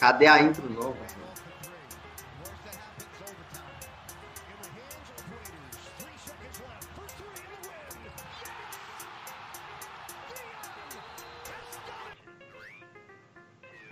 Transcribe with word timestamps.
Cadê 0.00 0.26
a 0.26 0.40
intro 0.40 0.66
nova? 0.70 0.96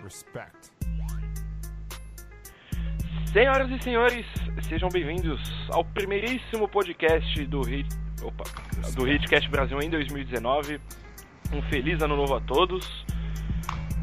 Respect. 0.03 0.71
Senhoras 3.31 3.69
e 3.69 3.83
senhores, 3.83 4.25
sejam 4.67 4.89
bem-vindos 4.89 5.39
ao 5.69 5.85
primeiríssimo 5.85 6.67
podcast 6.67 7.45
do 7.45 7.61
Hit, 7.61 7.87
opa, 8.23 8.45
do 8.95 9.07
Hitcast 9.07 9.47
Brasil 9.51 9.79
em 9.79 9.91
2019. 9.91 10.81
Um 11.53 11.61
feliz 11.69 12.01
ano 12.01 12.15
novo 12.15 12.33
a 12.33 12.41
todos, 12.41 13.05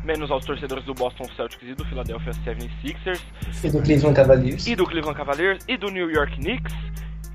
menos 0.07 0.31
aos 0.31 0.45
torcedores 0.45 0.85
do 0.85 0.95
Boston 0.95 1.25
Celtics 1.37 1.69
e 1.69 1.75
do 1.75 1.85
Philadelphia 1.85 2.33
76ers, 2.33 3.21
E 3.65 3.71
do 3.71 3.83
Cleveland 3.83 4.15
Cavaliers. 4.15 4.67
e 4.67 4.77
do 4.77 4.87
Cleveland 4.87 5.17
Cavaliers 5.19 5.65
e 5.69 5.77
do 5.77 5.89
New 5.91 6.11
York 6.11 6.37
Knicks. 6.37 6.73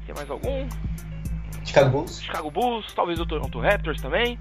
Tem 0.06 0.16
mais 0.16 0.30
algum? 0.30 0.68
Chicago 1.66 1.90
Bulls. 1.92 2.22
Chicago 2.24 2.50
Bulls, 2.50 2.94
talvez 2.94 3.20
o 3.20 3.26
Toronto 3.26 3.60
Raptors 3.60 4.02
também. 4.02 4.40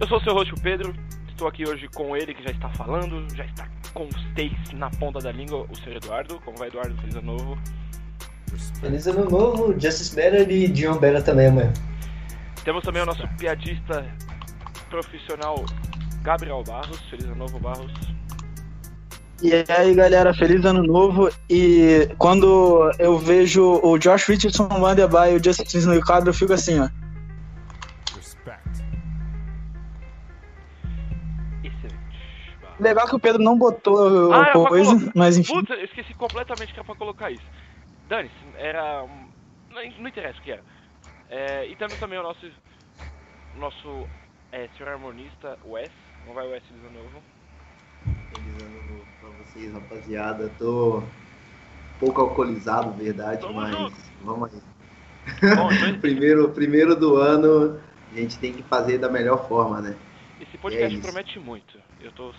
Eu 0.00 0.06
sou 0.08 0.18
o 0.18 0.20
seu 0.22 0.32
host, 0.32 0.54
o 0.54 0.60
Pedro. 0.60 0.94
Estou 1.28 1.48
aqui 1.48 1.68
hoje 1.68 1.86
com 1.88 2.16
ele 2.16 2.32
que 2.32 2.42
já 2.42 2.50
está 2.50 2.68
falando, 2.70 3.26
já 3.34 3.44
está 3.44 3.68
com 3.92 4.04
os 4.06 4.24
takes 4.34 4.72
na 4.72 4.88
ponta 4.88 5.18
da 5.18 5.30
língua, 5.32 5.66
o 5.68 5.76
senhor 5.76 5.96
Eduardo. 5.96 6.40
Como 6.44 6.56
vai, 6.56 6.68
Eduardo? 6.68 6.96
Feliz 6.96 7.16
ano 7.16 7.36
novo. 7.36 7.58
Feliz 8.80 9.06
ano 9.06 9.28
novo, 9.28 9.72
Justice 9.78 10.14
Better 10.14 10.50
e 10.50 10.68
Dion 10.68 10.96
Better 10.98 11.22
também 11.22 11.48
amanhã. 11.48 11.72
Temos 12.64 12.82
também 12.84 13.02
o 13.02 13.06
nosso 13.06 13.26
piadista 13.36 14.06
profissional 14.88 15.64
Gabriel 16.26 16.64
Barros. 16.64 16.98
Feliz 17.08 17.24
ano 17.26 17.36
novo, 17.36 17.60
Barros. 17.60 17.92
E 19.40 19.52
aí, 19.70 19.94
galera, 19.94 20.34
feliz 20.34 20.64
ano 20.64 20.82
novo. 20.82 21.30
E 21.48 22.08
quando 22.18 22.90
eu 22.98 23.16
vejo 23.16 23.80
o 23.80 23.96
Josh 23.96 24.24
Richardson, 24.26 24.64
o 24.64 24.80
Vanderbilt 24.80 25.30
e 25.30 25.36
o 25.36 25.44
Justin 25.44 25.78
Smith 25.78 25.86
no 26.00 26.04
quadro, 26.04 26.30
eu 26.30 26.34
fico 26.34 26.52
assim, 26.52 26.80
ó. 26.80 26.88
Respect. 28.16 28.82
Excelente. 31.62 31.94
Barros. 32.60 32.80
Legal 32.80 33.06
que 33.06 33.14
o 33.14 33.20
Pedro 33.20 33.42
não 33.42 33.56
botou 33.56 34.32
Ah, 34.32 34.50
coisa, 34.52 34.90
colocar. 34.96 35.12
mas 35.14 35.38
enfim. 35.38 35.52
Putz, 35.54 35.70
eu 35.70 35.84
esqueci 35.84 36.12
completamente 36.14 36.72
que 36.72 36.80
era 36.80 36.84
pra 36.84 36.96
colocar 36.96 37.30
isso. 37.30 37.46
Dane-se, 38.08 38.34
era. 38.56 39.06
Não, 39.70 39.90
não 40.00 40.08
interessa 40.08 40.40
o 40.40 40.42
que 40.42 40.50
era. 40.50 40.62
É, 41.30 41.68
e 41.68 41.76
temos 41.76 41.94
também 42.00 42.18
o 42.18 42.22
nosso. 42.24 42.50
Nosso 43.56 44.08
é, 44.50 44.68
senhor 44.76 44.90
harmonista, 44.92 45.56
Wes. 45.64 45.90
Como 46.26 46.34
vai 46.34 46.46
o 46.46 46.50
Wes 46.50 46.62
feliz 46.64 46.84
ano 46.84 47.02
novo? 47.02 47.22
Feliz 48.34 48.62
ano 48.62 48.82
novo 48.90 49.06
pra 49.20 49.30
vocês, 49.30 49.72
rapaziada. 49.72 50.50
Tô 50.58 50.98
um 50.98 51.98
pouco 52.00 52.20
alcoolizado, 52.20 52.90
verdade, 52.92 53.46
mas 53.54 53.70
junto. 53.70 53.96
vamos 54.22 54.52
aí. 54.52 55.56
Bom, 55.56 55.72
então, 55.72 55.98
primeiro, 56.02 56.50
primeiro 56.50 56.96
do 56.96 57.16
ano, 57.16 57.80
a 58.12 58.16
gente 58.16 58.38
tem 58.38 58.52
que 58.52 58.62
fazer 58.64 58.98
da 58.98 59.08
melhor 59.08 59.48
forma, 59.48 59.80
né? 59.80 59.96
esse 60.40 60.58
podcast 60.58 60.94
isso. 60.94 61.06
promete 61.06 61.38
muito. 61.38 61.78
Eu 62.00 62.12
tô. 62.12 62.32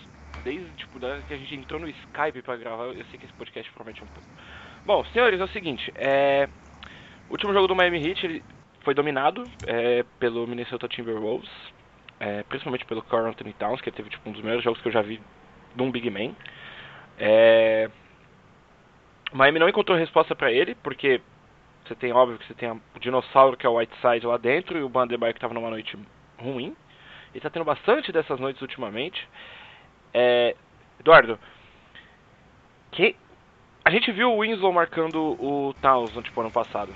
Desde 0.44 0.70
tipo, 0.76 1.00
da 1.00 1.20
que 1.22 1.34
a 1.34 1.36
gente 1.36 1.54
entrou 1.54 1.80
no 1.80 1.88
Skype 1.88 2.42
pra 2.42 2.56
gravar, 2.56 2.84
eu 2.84 3.04
sei 3.06 3.18
que 3.18 3.24
esse 3.24 3.34
podcast 3.34 3.70
promete 3.72 4.02
um 4.04 4.06
pouco. 4.06 4.28
Bom, 4.86 5.04
senhores, 5.06 5.40
é 5.40 5.44
o 5.44 5.48
seguinte, 5.48 5.92
é. 5.96 6.48
O 7.28 7.32
último 7.32 7.52
jogo 7.52 7.66
do 7.66 7.74
Miami 7.74 8.06
Heat 8.06 8.24
ele 8.24 8.44
foi 8.82 8.94
dominado 8.94 9.44
é, 9.66 10.04
pelo 10.18 10.46
Minnesota 10.46 10.88
Timberwolves, 10.88 11.50
é, 12.20 12.42
principalmente 12.44 12.84
pelo 12.84 13.02
Carl 13.02 13.26
Anthony 13.26 13.52
Towns, 13.52 13.80
que 13.80 13.90
teve 13.90 14.10
tipo, 14.10 14.28
um 14.28 14.32
dos 14.32 14.42
melhores 14.42 14.64
jogos 14.64 14.80
que 14.80 14.88
eu 14.88 14.92
já 14.92 15.02
vi 15.02 15.20
de 15.74 15.82
um 15.82 15.90
Big 15.90 16.10
Man. 16.10 16.34
É, 17.18 17.90
Miami 19.32 19.58
não 19.58 19.68
encontrou 19.68 19.96
resposta 19.96 20.34
pra 20.34 20.50
ele, 20.50 20.74
porque 20.76 21.20
você 21.84 21.94
tem, 21.94 22.12
óbvio, 22.12 22.38
que 22.38 22.46
você 22.46 22.54
tem 22.54 22.70
o 22.70 22.80
dinossauro 23.00 23.56
que 23.56 23.66
é 23.66 23.68
o 23.68 23.76
Whiteside 23.76 24.26
lá 24.26 24.36
dentro 24.36 24.78
e 24.78 24.82
o 24.82 24.88
Bandebaio 24.88 25.34
que 25.34 25.40
tava 25.40 25.54
numa 25.54 25.70
noite 25.70 25.98
ruim. 26.38 26.76
Ele 27.32 27.40
tá 27.40 27.50
tendo 27.50 27.64
bastante 27.64 28.10
dessas 28.10 28.40
noites 28.40 28.60
ultimamente. 28.60 29.26
É, 30.12 30.56
Eduardo, 30.98 31.38
que 32.90 33.16
a 33.84 33.90
gente 33.90 34.10
viu 34.12 34.32
o 34.32 34.40
Winslow 34.40 34.72
marcando 34.72 35.36
o 35.40 35.74
Towns 35.80 36.14
no 36.14 36.22
tipo 36.22 36.40
ano 36.40 36.50
passado. 36.50 36.94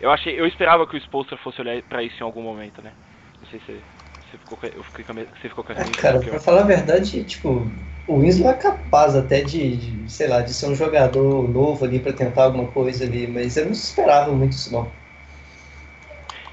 Eu 0.00 0.10
achei, 0.10 0.38
eu 0.38 0.46
esperava 0.46 0.86
que 0.86 0.96
o 0.96 0.98
Spolster 0.98 1.36
fosse 1.38 1.60
olhar 1.60 1.80
pra 1.82 2.02
isso 2.02 2.16
em 2.20 2.24
algum 2.24 2.42
momento, 2.42 2.80
né? 2.80 2.92
Não 3.40 3.46
sei 3.48 3.60
se 3.60 3.80
você 4.30 4.38
ficou 4.38 4.56
com, 4.58 4.66
eu 4.66 4.82
fiquei 4.84 5.04
com 5.04 5.12
a 5.12 5.14
você 5.14 5.48
ficou 5.48 5.64
com 5.64 5.72
Ah, 5.74 5.84
impressão 5.88 5.94
cara, 5.96 6.20
que 6.20 6.28
eu- 6.30 6.34
pra 6.34 6.38
falar 6.40 6.60
a 6.62 6.64
verdade, 6.64 7.24
tipo, 7.24 7.72
o 8.06 8.20
Winslow 8.20 8.50
é 8.50 8.54
capaz 8.56 9.16
até 9.16 9.42
de, 9.42 9.76
de, 10.04 10.12
sei 10.12 10.28
lá, 10.28 10.42
de 10.42 10.52
ser 10.54 10.66
um 10.66 10.74
jogador 10.76 11.48
novo 11.48 11.84
ali 11.84 11.98
pra 12.00 12.12
tentar 12.12 12.44
alguma 12.44 12.70
coisa 12.70 13.04
ali, 13.04 13.26
mas 13.26 13.56
eu 13.56 13.64
não 13.66 13.72
esperava 13.72 14.32
muito 14.32 14.52
isso 14.52 14.72
não. 14.72 14.92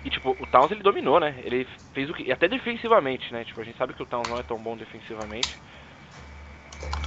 E 0.04 0.10
tipo, 0.10 0.36
o 0.40 0.46
Towns 0.48 0.72
ele 0.72 0.82
dominou, 0.82 1.20
né? 1.20 1.40
Ele 1.44 1.68
fez 1.94 2.10
o 2.10 2.14
que. 2.14 2.24
E 2.24 2.32
até 2.32 2.48
defensivamente, 2.48 3.32
né? 3.32 3.44
Tipo, 3.46 3.62
a 3.62 3.64
gente 3.64 3.78
sabe 3.78 3.94
que 3.94 4.02
o 4.02 4.06
Towns 4.06 4.28
não 4.30 4.40
é 4.40 4.44
tão 4.44 4.62
bom 4.62 4.76
defensivamente. 4.78 5.60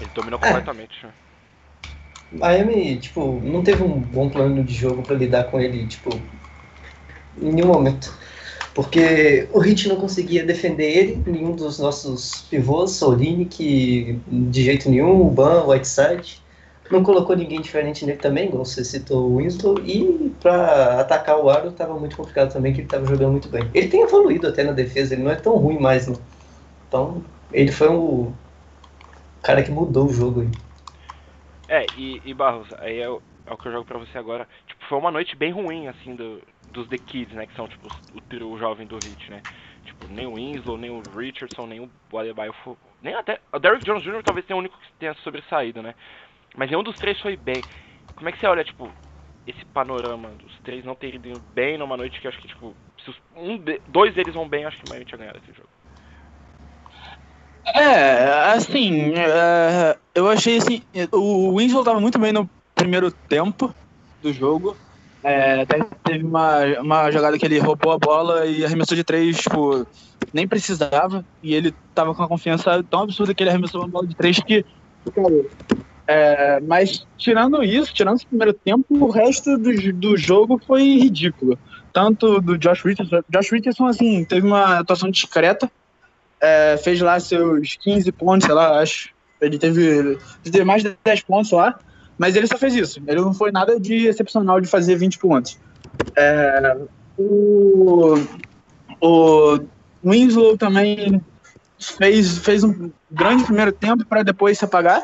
Ele 0.00 0.10
dominou 0.10 0.40
É. 0.40 0.40
completamente. 0.40 1.06
né? 1.06 1.14
Miami, 2.32 2.98
tipo, 3.00 3.40
não 3.40 3.62
teve 3.62 3.82
um 3.84 4.00
bom 4.00 4.28
plano 4.30 4.64
de 4.64 4.74
jogo 4.74 5.02
pra 5.04 5.14
lidar 5.16 5.44
com 5.50 5.60
ele, 5.60 5.86
tipo, 5.86 6.28
em 7.36 7.52
nenhum 7.52 7.68
momento. 7.68 8.12
Porque 8.74 9.48
o 9.52 9.58
Hit 9.58 9.88
não 9.88 9.96
conseguia 9.96 10.44
defender 10.44 10.84
ele, 10.84 11.22
nenhum 11.26 11.52
dos 11.52 11.78
nossos 11.78 12.42
pivôs, 12.48 13.02
Olinick, 13.02 14.20
de 14.28 14.62
jeito 14.62 14.88
nenhum, 14.88 15.26
o 15.26 15.30
Ban, 15.30 15.64
Whiteside. 15.66 16.40
Não 16.90 17.04
colocou 17.04 17.36
ninguém 17.36 17.60
diferente 17.60 18.04
nele 18.04 18.18
também, 18.18 18.48
igual 18.48 18.64
você 18.64 18.84
citou 18.84 19.30
o 19.30 19.36
Winslow. 19.36 19.78
E 19.84 20.32
pra 20.40 21.00
atacar 21.00 21.38
o 21.38 21.48
aro 21.48 21.70
tava 21.70 21.98
muito 21.98 22.16
complicado 22.16 22.52
também, 22.52 22.72
que 22.72 22.80
ele 22.80 22.88
tava 22.88 23.06
jogando 23.06 23.32
muito 23.32 23.48
bem. 23.48 23.68
Ele 23.72 23.88
tem 23.88 24.02
evoluído 24.02 24.48
até 24.48 24.64
na 24.64 24.72
defesa, 24.72 25.14
ele 25.14 25.22
não 25.22 25.30
é 25.30 25.36
tão 25.36 25.56
ruim 25.56 25.78
mais, 25.78 26.08
né? 26.08 26.16
Então, 26.88 27.22
ele 27.52 27.70
foi 27.70 27.88
o 27.88 28.32
cara 29.42 29.62
que 29.62 29.70
mudou 29.70 30.06
o 30.06 30.12
jogo 30.12 30.40
aí. 30.42 30.50
É, 31.68 31.86
e, 31.96 32.20
e 32.24 32.34
Barros, 32.34 32.68
aí 32.78 32.98
é 33.00 33.08
é 33.46 33.52
o 33.52 33.58
que 33.58 33.68
eu 33.68 33.72
jogo 33.72 33.84
pra 33.84 33.98
você 33.98 34.16
agora. 34.18 34.48
Tipo, 34.66 34.84
foi 34.86 34.98
uma 34.98 35.10
noite 35.10 35.36
bem 35.36 35.50
ruim, 35.52 35.88
assim, 35.88 36.14
do, 36.14 36.42
dos 36.62 36.88
The 36.88 36.98
Kids, 36.98 37.34
né? 37.34 37.46
Que 37.46 37.54
são, 37.54 37.68
tipo, 37.68 37.88
o 38.12 38.20
trio 38.22 38.56
jovem 38.58 38.86
do 38.86 38.98
Hit, 38.98 39.30
né? 39.30 39.42
Tipo, 39.84 40.06
nem 40.08 40.26
o 40.26 40.34
Winslow, 40.34 40.76
nem 40.78 40.90
o 40.90 41.00
Richardson, 41.16 41.66
nem 41.66 41.80
o 41.80 42.18
Adebayo. 42.18 42.54
Nem 43.00 43.14
até. 43.14 43.40
O 43.52 43.58
Derrick 43.58 43.84
Jones 43.84 44.02
Jr. 44.04 44.22
talvez 44.22 44.46
tenha 44.46 44.56
o 44.56 44.60
único 44.60 44.78
que 44.78 44.92
tenha 44.98 45.14
sobressaído, 45.14 45.82
né? 45.82 45.94
Mas 46.56 46.70
nenhum 46.70 46.82
dos 46.82 46.98
três 46.98 47.20
foi 47.20 47.36
bem. 47.36 47.64
Como 48.16 48.28
é 48.28 48.32
que 48.32 48.38
você 48.38 48.46
olha, 48.46 48.64
tipo, 48.64 48.92
esse 49.46 49.64
panorama 49.66 50.30
dos 50.36 50.52
três 50.62 50.84
não 50.84 50.94
terem 50.94 51.16
ido 51.16 51.40
bem 51.40 51.78
numa 51.78 51.96
noite 51.96 52.20
que 52.20 52.28
acho 52.28 52.38
que, 52.40 52.48
tipo, 52.48 52.76
se 53.04 53.14
um 53.34 53.56
de- 53.58 53.80
dois 53.86 54.14
deles 54.14 54.34
vão 54.34 54.48
bem, 54.48 54.64
acho 54.64 54.78
que 54.78 54.84
o 54.84 54.88
Miami 54.88 55.04
tinha 55.06 55.18
ganhado 55.18 55.38
esse 55.38 55.52
jogo. 55.52 55.68
É, 57.74 58.52
assim, 58.52 59.12
é, 59.14 59.96
eu 60.14 60.28
achei 60.28 60.58
assim, 60.58 60.82
o 61.12 61.56
Winslow 61.56 61.84
tava 61.84 62.00
muito 62.00 62.18
bem 62.18 62.32
no 62.32 62.48
primeiro 62.80 63.10
tempo 63.10 63.74
do 64.22 64.32
jogo. 64.32 64.76
É, 65.22 65.62
até 65.62 65.78
teve 66.02 66.24
uma, 66.24 66.64
uma 66.80 67.10
jogada 67.10 67.38
que 67.38 67.44
ele 67.44 67.58
roubou 67.58 67.92
a 67.92 67.98
bola 67.98 68.46
e 68.46 68.64
arremessou 68.64 68.96
de 68.96 69.04
três, 69.04 69.36
tipo, 69.36 69.86
nem 70.32 70.48
precisava. 70.48 71.24
E 71.42 71.54
ele 71.54 71.74
tava 71.94 72.14
com 72.14 72.22
uma 72.22 72.28
confiança 72.28 72.82
tão 72.90 73.02
absurda 73.02 73.34
que 73.34 73.42
ele 73.42 73.50
arremessou 73.50 73.82
uma 73.82 73.88
bola 73.88 74.06
de 74.06 74.16
três 74.16 74.38
que. 74.38 74.64
É, 76.06 76.58
mas 76.60 77.06
tirando 77.16 77.62
isso, 77.62 77.92
tirando 77.92 78.16
esse 78.16 78.26
primeiro 78.26 78.52
tempo, 78.52 78.86
o 78.90 79.10
resto 79.10 79.56
do, 79.58 79.92
do 79.92 80.16
jogo 80.16 80.60
foi 80.66 80.82
ridículo. 80.98 81.58
Tanto 81.92 82.40
do 82.40 82.56
Josh 82.56 82.82
Richardson. 82.82 83.22
Josh 83.28 83.50
Richardson, 83.50 83.86
assim, 83.86 84.24
teve 84.24 84.46
uma 84.46 84.78
atuação 84.78 85.10
discreta. 85.10 85.70
É, 86.40 86.78
fez 86.78 86.98
lá 87.00 87.20
seus 87.20 87.76
15 87.76 88.10
pontos, 88.12 88.46
sei 88.46 88.54
lá, 88.54 88.80
acho. 88.80 89.10
Ele 89.40 89.58
teve, 89.58 89.82
ele 89.82 90.18
teve 90.44 90.64
mais 90.64 90.82
de 90.82 90.96
10 91.04 91.22
pontos 91.22 91.50
lá, 91.50 91.78
mas 92.20 92.36
ele 92.36 92.46
só 92.46 92.58
fez 92.58 92.74
isso. 92.74 93.02
Ele 93.06 93.22
não 93.22 93.32
foi 93.32 93.50
nada 93.50 93.80
de 93.80 94.06
excepcional 94.06 94.60
de 94.60 94.68
fazer 94.68 94.94
20 94.94 95.18
pontos. 95.18 95.58
É, 96.14 96.76
o, 97.16 98.14
o 99.00 99.58
Winslow 100.04 100.58
também 100.58 101.18
fez, 101.78 102.36
fez 102.36 102.62
um 102.62 102.92
grande 103.10 103.44
primeiro 103.44 103.72
tempo 103.72 104.04
para 104.04 104.22
depois 104.22 104.58
se 104.58 104.66
apagar. 104.66 105.02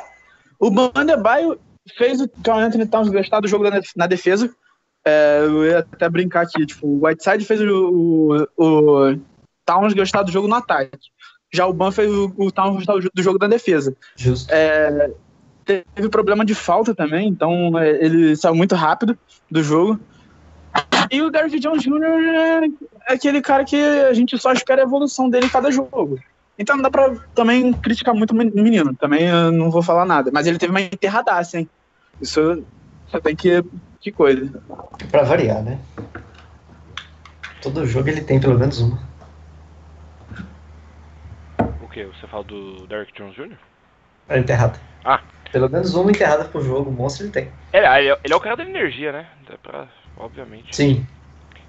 O 0.58 0.70
Bandebaio 0.70 1.58
fez 1.96 2.20
o 2.20 2.28
Carl 2.44 2.60
Anthony 2.60 2.84
Towns 2.84 3.08
gostar 3.08 3.40
do 3.40 3.48
jogo 3.48 3.64
na, 3.70 3.80
na 3.96 4.06
defesa. 4.06 4.54
É, 5.02 5.38
eu 5.40 5.64
ia 5.64 5.78
até 5.78 6.10
brincar 6.10 6.42
aqui, 6.42 6.66
tipo, 6.66 6.86
o 6.86 7.06
Whiteside 7.06 7.46
fez 7.46 7.62
o, 7.62 8.46
o, 8.58 8.62
o 8.62 9.18
Towns 9.64 9.94
gostar 9.94 10.22
do 10.22 10.30
jogo 10.30 10.48
no 10.48 10.56
ataque. 10.56 11.08
Já 11.50 11.66
o 11.66 11.72
Ban 11.72 11.90
fez 11.90 12.12
o, 12.12 12.30
o 12.36 12.52
Towns 12.52 12.76
gostar 12.76 13.08
do 13.14 13.22
jogo 13.22 13.38
da 13.38 13.46
defesa. 13.46 13.96
Justo. 14.16 14.52
É, 14.52 15.10
teve 15.66 16.08
problema 16.08 16.44
de 16.44 16.54
falta 16.54 16.94
também, 16.94 17.28
então 17.28 17.78
é, 17.78 17.90
ele 18.04 18.36
saiu 18.36 18.54
muito 18.54 18.74
rápido 18.74 19.18
do 19.50 19.62
jogo. 19.62 20.00
E 21.10 21.22
o 21.22 21.30
Derrick 21.30 21.58
Jones 21.58 21.82
Jr. 21.82 22.02
é 23.08 23.12
aquele 23.12 23.40
cara 23.40 23.64
que 23.64 23.76
a 23.76 24.12
gente 24.12 24.38
só 24.38 24.52
espera 24.52 24.82
a 24.82 24.84
evolução 24.84 25.28
dele 25.28 25.46
em 25.46 25.50
cada 25.50 25.70
jogo. 25.70 26.18
Então 26.58 26.76
não 26.76 26.82
dá 26.82 26.90
pra 26.90 27.14
também 27.34 27.72
criticar 27.72 28.14
muito 28.14 28.30
o 28.32 28.34
menino. 28.34 28.94
Também 28.94 29.26
eu 29.26 29.52
não 29.52 29.70
vou 29.70 29.82
falar 29.82 30.04
nada. 30.04 30.30
Mas 30.32 30.46
ele 30.46 30.58
teve 30.58 30.70
uma 30.70 30.80
enterradaça, 30.80 31.58
hein? 31.58 31.68
Isso 32.20 32.64
você 33.08 33.20
tem 33.20 33.36
que. 33.36 33.62
Que 34.00 34.10
coisa. 34.10 34.62
Pra 35.10 35.22
variar, 35.22 35.62
né? 35.62 35.78
Todo 37.60 37.86
jogo 37.86 38.08
ele 38.08 38.20
tem 38.20 38.40
pelo 38.40 38.58
menos 38.58 38.80
uma. 38.80 38.98
O 41.82 41.88
que? 41.88 42.04
Você 42.04 42.26
fala 42.26 42.44
do 42.44 42.86
Derrick 42.86 43.12
Jones 43.16 43.34
Jr.? 43.34 43.58
É 44.28 44.38
enterrada. 44.38 44.80
Ah. 45.04 45.20
Pelo 45.52 45.68
menos 45.70 45.94
uma 45.94 46.10
enterrada 46.10 46.44
por 46.46 46.62
jogo, 46.62 46.90
o 46.90 46.92
monstro 46.92 47.24
ele 47.26 47.32
tem. 47.32 47.48
Ele, 47.72 47.86
ele, 47.86 48.08
é, 48.08 48.18
ele 48.24 48.32
é 48.32 48.36
o 48.36 48.40
cara 48.40 48.56
da 48.56 48.64
energia, 48.64 49.12
né? 49.12 49.26
Pra, 49.62 49.88
obviamente. 50.16 50.74
Sim. 50.74 51.06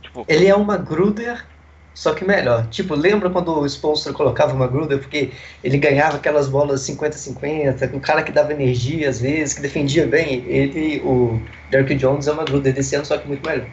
Tipo, 0.02 0.26
Ele 0.28 0.48
é 0.48 0.56
uma 0.56 0.78
Gruder, 0.78 1.46
só 1.94 2.14
que 2.14 2.26
melhor. 2.26 2.68
Tipo, 2.70 2.96
lembra 2.96 3.30
quando 3.30 3.60
o 3.60 3.66
Sponsor 3.66 4.14
colocava 4.14 4.54
uma 4.54 4.68
Gruder 4.68 5.00
porque 5.00 5.32
ele 5.64 5.78
ganhava 5.78 6.18
aquelas 6.18 6.48
bolas 6.50 6.82
50-50, 6.82 7.92
com 7.92 7.98
um 7.98 8.00
cara 8.00 8.24
que 8.24 8.32
dava 8.32 8.54
energia 8.54 9.10
às 9.10 9.20
vezes, 9.22 9.54
que 9.54 9.62
defendia 9.62 10.08
bem? 10.08 10.44
Ele, 10.48 11.02
o 11.04 11.40
Derrick 11.70 11.96
Jones 11.96 12.28
é 12.28 12.32
uma 12.32 12.46
Gruder 12.46 12.74
desse 12.74 12.96
ano, 12.96 13.06
só 13.06 13.18
que 13.18 13.28
muito 13.28 13.46
melhor. 13.48 13.68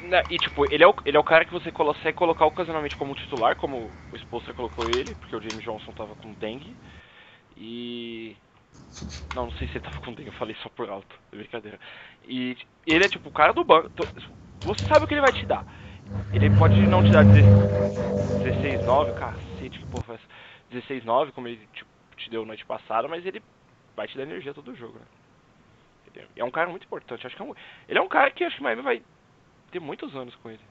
né, 0.00 0.22
e 0.30 0.36
tipo, 0.38 0.64
ele 0.72 0.82
é, 0.82 0.86
o, 0.88 0.94
ele 1.04 1.16
é 1.16 1.20
o 1.20 1.24
cara 1.24 1.44
que 1.44 1.52
você 1.52 1.70
consegue 1.70 2.16
colocar 2.16 2.44
ocasionalmente 2.46 2.96
como 2.96 3.14
titular, 3.14 3.54
como 3.56 3.90
o 4.12 4.16
Spolster 4.16 4.54
colocou 4.54 4.88
ele, 4.88 5.14
porque 5.14 5.36
o 5.36 5.40
James 5.40 5.62
Johnson 5.64 5.92
tava 5.92 6.14
com 6.16 6.32
dengue. 6.32 6.74
E. 7.60 8.36
Não, 9.34 9.46
não 9.46 9.52
sei 9.52 9.68
se 9.68 9.74
ele 9.78 9.84
tava 9.84 10.00
com 10.00 10.12
dengue, 10.14 10.28
eu 10.30 10.32
falei 10.32 10.56
só 10.56 10.68
por 10.70 10.88
alto, 10.90 11.14
é 11.32 11.36
brincadeira. 11.36 11.78
E 12.24 12.56
ele 12.86 13.04
é 13.04 13.08
tipo 13.08 13.28
o 13.28 13.32
cara 13.32 13.52
do 13.52 13.64
banco. 13.64 13.90
to- 13.90 14.08
Você 14.64 14.84
sabe 14.86 15.04
o 15.04 15.08
que 15.08 15.14
ele 15.14 15.20
vai 15.20 15.32
te 15.32 15.46
dar. 15.46 15.64
Ele 16.32 16.50
pode 16.50 16.86
não 16.88 17.02
te 17.02 17.12
dar 17.12 17.24
16-9, 17.26 19.12
cacete, 19.12 19.78
que 19.78 19.86
porra 19.86 20.04
foi 20.04 20.14
essa? 20.16 20.26
16-9, 20.70 21.32
como 21.32 21.48
ele 21.48 21.66
tipo, 21.68 21.90
te 22.16 22.30
deu 22.30 22.44
noite 22.46 22.64
passada, 22.66 23.06
mas 23.08 23.24
ele 23.26 23.42
vai 23.96 24.08
te 24.08 24.16
dar 24.16 24.24
energia 24.24 24.54
todo 24.54 24.74
jogo, 24.74 24.98
né? 24.98 25.06
Ele 26.06 26.26
é- 26.36 26.44
um 26.44 26.50
cara 26.50 26.68
muito 26.70 26.84
importante. 26.86 27.26
Acho 27.26 27.36
que 27.36 27.42
é 27.42 27.44
um, 27.44 27.54
ele 27.88 27.98
é 27.98 28.02
um 28.02 28.08
cara 28.08 28.30
que 28.32 28.44
acho 28.44 28.56
que 28.56 28.62
o 28.62 28.64
Miami 28.64 28.82
vai 28.82 29.02
ter 29.70 29.80
muitos 29.80 30.14
anos 30.16 30.34
com 30.36 30.50
ele. 30.50 30.62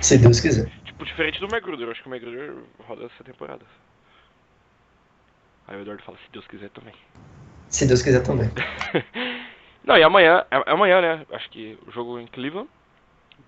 Se 0.00 0.18
Deus 0.18 0.40
quiser. 0.40 0.70
Tipo, 0.84 1.04
diferente 1.04 1.40
do 1.40 1.48
Magruder. 1.48 1.88
Acho 1.88 2.02
que 2.02 2.08
o 2.08 2.10
Magruder 2.10 2.54
roda 2.80 3.06
essa 3.06 3.24
temporada. 3.24 3.64
Aí 5.66 5.76
o 5.76 5.80
Eduardo 5.82 6.02
fala, 6.04 6.18
se 6.18 6.32
Deus 6.32 6.46
quiser 6.48 6.70
também. 6.70 6.94
Se 7.68 7.86
Deus 7.86 8.02
quiser 8.02 8.22
também. 8.24 8.50
Não, 9.84 9.96
e 9.96 10.02
amanhã, 10.02 10.44
é 10.50 10.56
é 10.56 10.72
amanhã, 10.72 11.00
né? 11.00 11.26
Acho 11.30 11.48
que 11.50 11.78
o 11.86 11.90
jogo 11.90 12.18
em 12.18 12.26
Cleveland. 12.26 12.68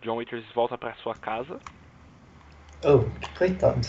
John 0.02 0.16
Waiters 0.16 0.46
volta 0.54 0.78
pra 0.78 0.94
sua 0.96 1.14
casa. 1.16 1.60
Oh, 2.82 3.12
que 3.20 3.28
coitado. 3.34 3.86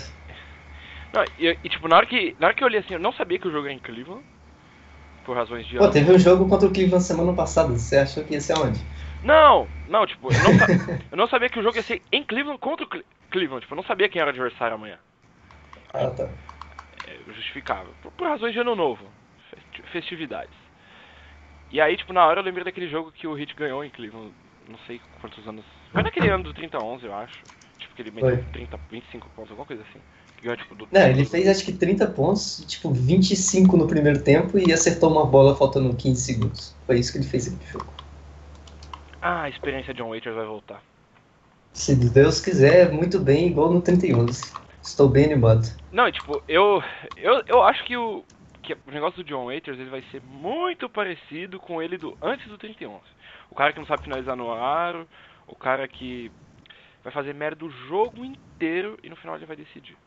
Não, 1.14 1.24
e, 1.38 1.60
e, 1.64 1.70
tipo, 1.70 1.88
na 1.88 1.98
hora, 1.98 2.06
que, 2.06 2.36
na 2.40 2.48
hora 2.48 2.56
que 2.56 2.64
eu 2.64 2.68
olhei 2.68 2.80
assim, 2.80 2.94
eu 2.94 3.00
não 3.00 3.14
sabia 3.14 3.40
que 3.40 3.48
o 3.48 3.52
jogo 3.52 3.66
era 3.68 3.74
em 3.74 3.80
Cleveland. 3.80 4.26
Por 5.24 5.36
razões 5.38 5.68
de. 5.68 5.78
Pô, 5.78 5.90
teve 5.90 6.12
um 6.12 6.20
jogo 6.20 6.48
contra 6.48 6.68
o 6.68 6.72
Cleveland 6.74 7.04
semana 7.04 7.34
passada. 7.36 7.74
Você 7.74 7.98
achou 7.98 8.24
que 8.24 8.34
ia 8.34 8.42
ser 8.42 8.54
onde? 8.54 8.86
Não, 9.22 9.72
não, 9.86 10.06
tipo, 10.06 10.32
eu 10.34 10.42
não, 10.44 10.56
eu 11.12 11.18
não 11.18 11.28
sabia 11.28 11.50
que 11.50 11.60
o 11.60 11.64
jogo 11.64 11.78
ia 11.78 11.84
ser 11.84 12.04
em 12.12 12.24
Cleveland 12.24 12.60
contra 12.60 12.86
o 12.86 12.90
Cle- 12.90 13.06
Cleveland. 13.30 13.62
Tipo, 13.62 13.74
eu 13.74 13.78
não 13.78 13.84
sabia 13.84 14.10
quem 14.10 14.22
era 14.22 14.30
o 14.30 14.34
adversário 14.34 14.76
amanhã. 14.76 15.00
Ah, 15.94 16.10
tá. 16.16 16.30
É, 17.10 17.34
justificável. 17.34 17.92
Por, 18.02 18.12
por 18.12 18.28
razões 18.28 18.54
de 18.54 18.60
ano 18.60 18.76
novo. 18.76 19.04
festi- 19.50 19.92
Festividades. 19.92 20.54
E 21.72 21.80
aí, 21.82 21.98
tipo, 21.98 22.14
na 22.14 22.26
hora 22.26 22.40
eu 22.40 22.44
lembrei 22.44 22.64
daquele 22.64 22.88
jogo 22.90 23.12
que 23.12 23.28
o 23.28 23.38
Heat 23.38 23.56
ganhou 23.56 23.84
em 23.84 23.90
Cleveland. 23.90 24.32
Não 24.68 24.78
sei 24.86 25.00
quantos 25.20 25.48
anos. 25.48 25.66
Foi 25.92 26.04
naquele 26.04 26.30
ano 26.30 26.44
do 26.44 26.54
30-11, 26.54 27.04
eu 27.04 27.14
acho. 27.16 27.36
Tipo, 27.80 27.96
que 27.96 28.02
ele 28.02 28.12
meteu 28.12 28.30
Foi. 28.30 28.38
30, 28.52 28.80
25 28.92 29.28
pontos, 29.36 29.52
alguma 29.52 29.66
coisa 29.66 29.84
assim. 29.84 30.00
Ganhou, 30.42 30.58
tipo, 30.58 30.76
do... 30.76 30.88
Não, 30.92 31.02
ele 31.02 31.26
fez 31.26 31.48
acho 31.48 31.66
que 31.66 31.74
30 31.74 32.08
pontos, 32.08 32.64
tipo 32.68 32.92
25 32.92 33.76
no 33.78 33.88
primeiro 33.88 34.22
tempo 34.22 34.58
e 34.58 34.72
acertou 34.72 35.12
uma 35.12 35.26
bola 35.26 35.56
faltando 35.56 35.96
15 35.96 36.22
segundos. 36.22 36.76
Foi 36.86 37.00
isso 37.00 37.12
que 37.12 37.18
ele 37.18 37.26
fez 37.28 37.48
aquele 37.48 37.70
jogo. 37.72 37.86
Ah, 39.22 39.44
a 39.44 39.50
experiência 39.50 39.94
John 39.94 40.10
Waiters 40.10 40.36
vai 40.36 40.46
voltar. 40.46 40.82
Se 41.74 41.96
Deus 41.96 42.42
quiser, 42.42 42.92
muito 42.92 43.20
bem, 43.20 43.48
igual 43.48 43.72
no 43.72 43.82
31. 43.82 44.26
Estou 44.82 45.10
bem 45.10 45.26
animado. 45.26 45.68
Não, 45.92 46.12
tipo, 46.12 46.42
eu, 46.48 46.84
eu, 47.18 47.44
eu 47.48 47.64
acho 47.64 47.84
que 47.86 47.98
o, 47.98 48.24
que 48.62 48.74
o 48.74 48.92
negócio 48.92 49.24
do 49.24 49.28
John 49.28 49.46
Waiters 49.46 49.80
ele 49.80 49.90
vai 49.90 50.04
ser 50.12 50.22
muito 50.22 50.88
parecido 50.90 51.60
com 51.60 51.82
ele 51.82 51.98
do 51.98 52.18
antes 52.22 52.48
do 52.48 52.58
31. 52.58 53.00
O 53.50 53.56
cara 53.56 53.74
que 53.74 53.80
não 53.80 53.88
sabe 53.88 54.04
finalizar 54.04 54.36
no 54.36 54.52
aro, 54.52 55.08
o 55.48 55.56
cara 55.56 55.88
que 55.88 56.32
vai 57.04 57.12
fazer 57.12 57.34
merda 57.34 57.66
o 57.66 57.72
jogo 57.88 58.24
inteiro 58.24 58.98
e 59.04 59.10
no 59.10 59.16
final 59.16 59.36
ele 59.36 59.46
vai 59.46 59.56
decidir. 59.56 59.98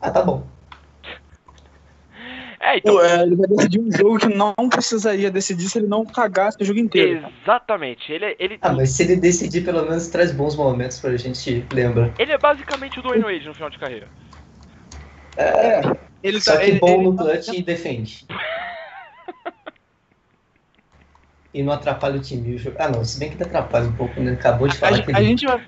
Ah, 0.00 0.10
tá 0.10 0.22
bom. 0.22 0.46
É, 2.62 2.76
então. 2.76 2.94
Pô, 2.94 3.02
é, 3.02 3.22
ele 3.22 3.36
vai 3.36 3.46
decidir 3.48 3.80
um 3.80 3.90
jogo 3.90 4.18
que 4.18 4.28
não 4.28 4.54
precisaria 4.68 5.30
decidir 5.30 5.68
se 5.70 5.78
ele 5.78 5.86
não 5.86 6.04
cagasse 6.04 6.58
o 6.60 6.64
jogo 6.64 6.78
inteiro. 6.78 7.26
Exatamente. 7.42 8.12
Ele, 8.12 8.24
é- 8.26 8.36
ele, 8.38 8.58
Ah, 8.60 8.72
mas 8.74 8.90
se 8.90 9.02
ele 9.02 9.16
decidir, 9.16 9.64
pelo 9.64 9.82
menos 9.86 10.08
traz 10.08 10.30
bons 10.30 10.54
momentos 10.54 11.00
pra 11.00 11.16
gente 11.16 11.66
lembrar. 11.72 12.12
ele 12.18 12.32
é 12.32 12.38
basicamente 12.38 12.98
o 12.98 13.02
Dwayne 13.02 13.24
Wade 13.24 13.46
no 13.48 13.54
final 13.54 13.70
de 13.70 13.78
carreira. 13.78 14.08
É, 15.36 15.80
ele 16.22 16.38
Só 16.40 16.52
tá, 16.52 16.58
que 16.58 16.70
ele, 16.70 16.78
bom 16.78 16.88
ele 16.92 17.02
no 17.04 17.16
tá- 17.16 17.22
clutch 17.24 17.48
e 17.48 17.62
defende. 17.62 18.26
E 21.52 21.64
não 21.64 21.72
atrapalha 21.72 22.16
o 22.16 22.20
time. 22.20 22.54
O 22.54 22.58
jogo- 22.58 22.76
Ah, 22.78 22.88
não, 22.88 23.04
se 23.04 23.18
bem 23.18 23.28
que 23.30 23.34
ele 23.34 23.42
atrapalha 23.42 23.88
um 23.88 23.96
pouco, 23.96 24.20
né? 24.20 24.34
Acabou 24.34 24.68
de 24.68 24.76
a, 24.76 24.78
falar 24.78 24.96
gente- 24.98 25.06
que 25.06 25.10
a 25.16 25.18
ele... 25.20 25.28
gente 25.30 25.44
vai. 25.46 25.66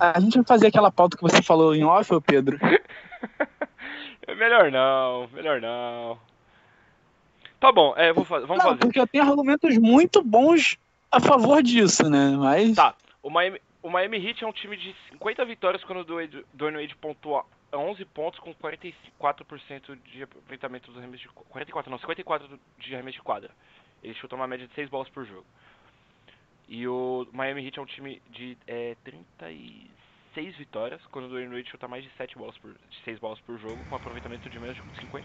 A 0.00 0.18
gente 0.18 0.34
vai 0.34 0.44
fazer 0.48 0.66
aquela 0.66 0.90
pauta 0.90 1.16
que 1.16 1.22
você 1.22 1.40
falou 1.42 1.76
em 1.76 1.84
off, 1.84 2.10
Pedro. 2.26 2.58
Melhor 4.34 4.70
não, 4.70 5.28
melhor 5.28 5.60
não. 5.60 6.18
Tá 7.58 7.70
bom, 7.70 7.94
é, 7.96 8.12
vou 8.12 8.24
fa- 8.24 8.40
vamos 8.40 8.58
Não, 8.58 8.70
fazer. 8.70 8.78
porque 8.80 8.98
eu 9.00 9.06
tenho 9.06 9.24
argumentos 9.24 9.76
muito 9.78 10.22
bons 10.22 10.78
a 11.10 11.20
favor 11.20 11.62
disso, 11.62 12.08
né? 12.08 12.30
Mas. 12.36 12.74
Tá, 12.74 12.94
o 13.22 13.28
Miami, 13.28 13.60
o 13.82 13.90
Miami 13.90 14.16
Heat 14.26 14.42
é 14.44 14.46
um 14.46 14.52
time 14.52 14.76
de 14.76 14.94
50 15.10 15.44
vitórias 15.44 15.84
quando 15.84 16.00
o 16.00 16.04
Dwayne 16.04 16.78
Wade 16.80 16.96
pontua 16.96 17.44
11 17.72 18.04
pontos 18.06 18.40
com 18.40 18.54
44% 18.54 19.98
de 20.06 20.22
aproveitamento 20.22 20.88
dos 20.90 20.98
arremessos 20.98 21.22
de 21.22 21.28
qu- 21.28 21.44
44 21.50 21.90
não, 21.90 21.98
54 21.98 22.58
de 22.78 22.94
arremesso 22.94 23.18
de 23.18 23.22
quadra. 23.22 23.50
Ele 24.02 24.14
chuta 24.14 24.34
uma 24.34 24.46
média 24.46 24.66
de 24.66 24.74
6 24.74 24.88
bolas 24.88 25.08
por 25.10 25.24
jogo. 25.26 25.44
E 26.66 26.86
o 26.88 27.26
Miami 27.32 27.64
Heat 27.66 27.78
é 27.78 27.82
um 27.82 27.86
time 27.86 28.22
de 28.30 28.56
é, 28.66 28.96
36 30.34 30.56
vitórias 30.56 31.00
quando 31.10 31.26
o 31.26 31.28
Dwayne 31.28 31.54
Wade 31.54 31.70
chuta 31.70 31.88
mais 31.88 32.04
de 32.04 32.10
7 32.16 32.36
bolas 32.38 32.56
por 32.58 32.70
de 32.70 33.04
6 33.04 33.18
bolas 33.18 33.38
por 33.40 33.58
jogo 33.58 33.78
com 33.88 33.96
aproveitamento 33.96 34.48
de 34.48 34.58
menos 34.58 34.76
de 34.76 34.82
50%. 34.82 35.22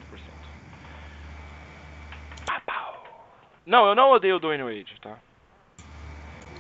Pau, 2.46 2.62
pau. 2.66 3.04
Não, 3.66 3.88
eu 3.88 3.96
não 3.96 4.12
odeio 4.12 4.38
o 4.38 4.40
Dwayne 4.40 4.64
Wade, 4.64 4.96
tá? 5.02 5.18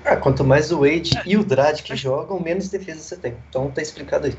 Ah, 0.04 0.18
quanto 0.18 0.44
mais 0.44 0.72
o 0.72 0.80
Wade 0.82 1.12
e 1.26 1.36
o 1.36 1.44
Dredd 1.44 1.82
que 1.82 1.96
jogam, 1.96 2.40
menos 2.40 2.70
defesa 2.70 3.00
você 3.00 3.18
tem. 3.18 3.36
Então 3.50 3.72
tá 3.72 3.82
explicado 3.82 4.28
aí. 4.28 4.36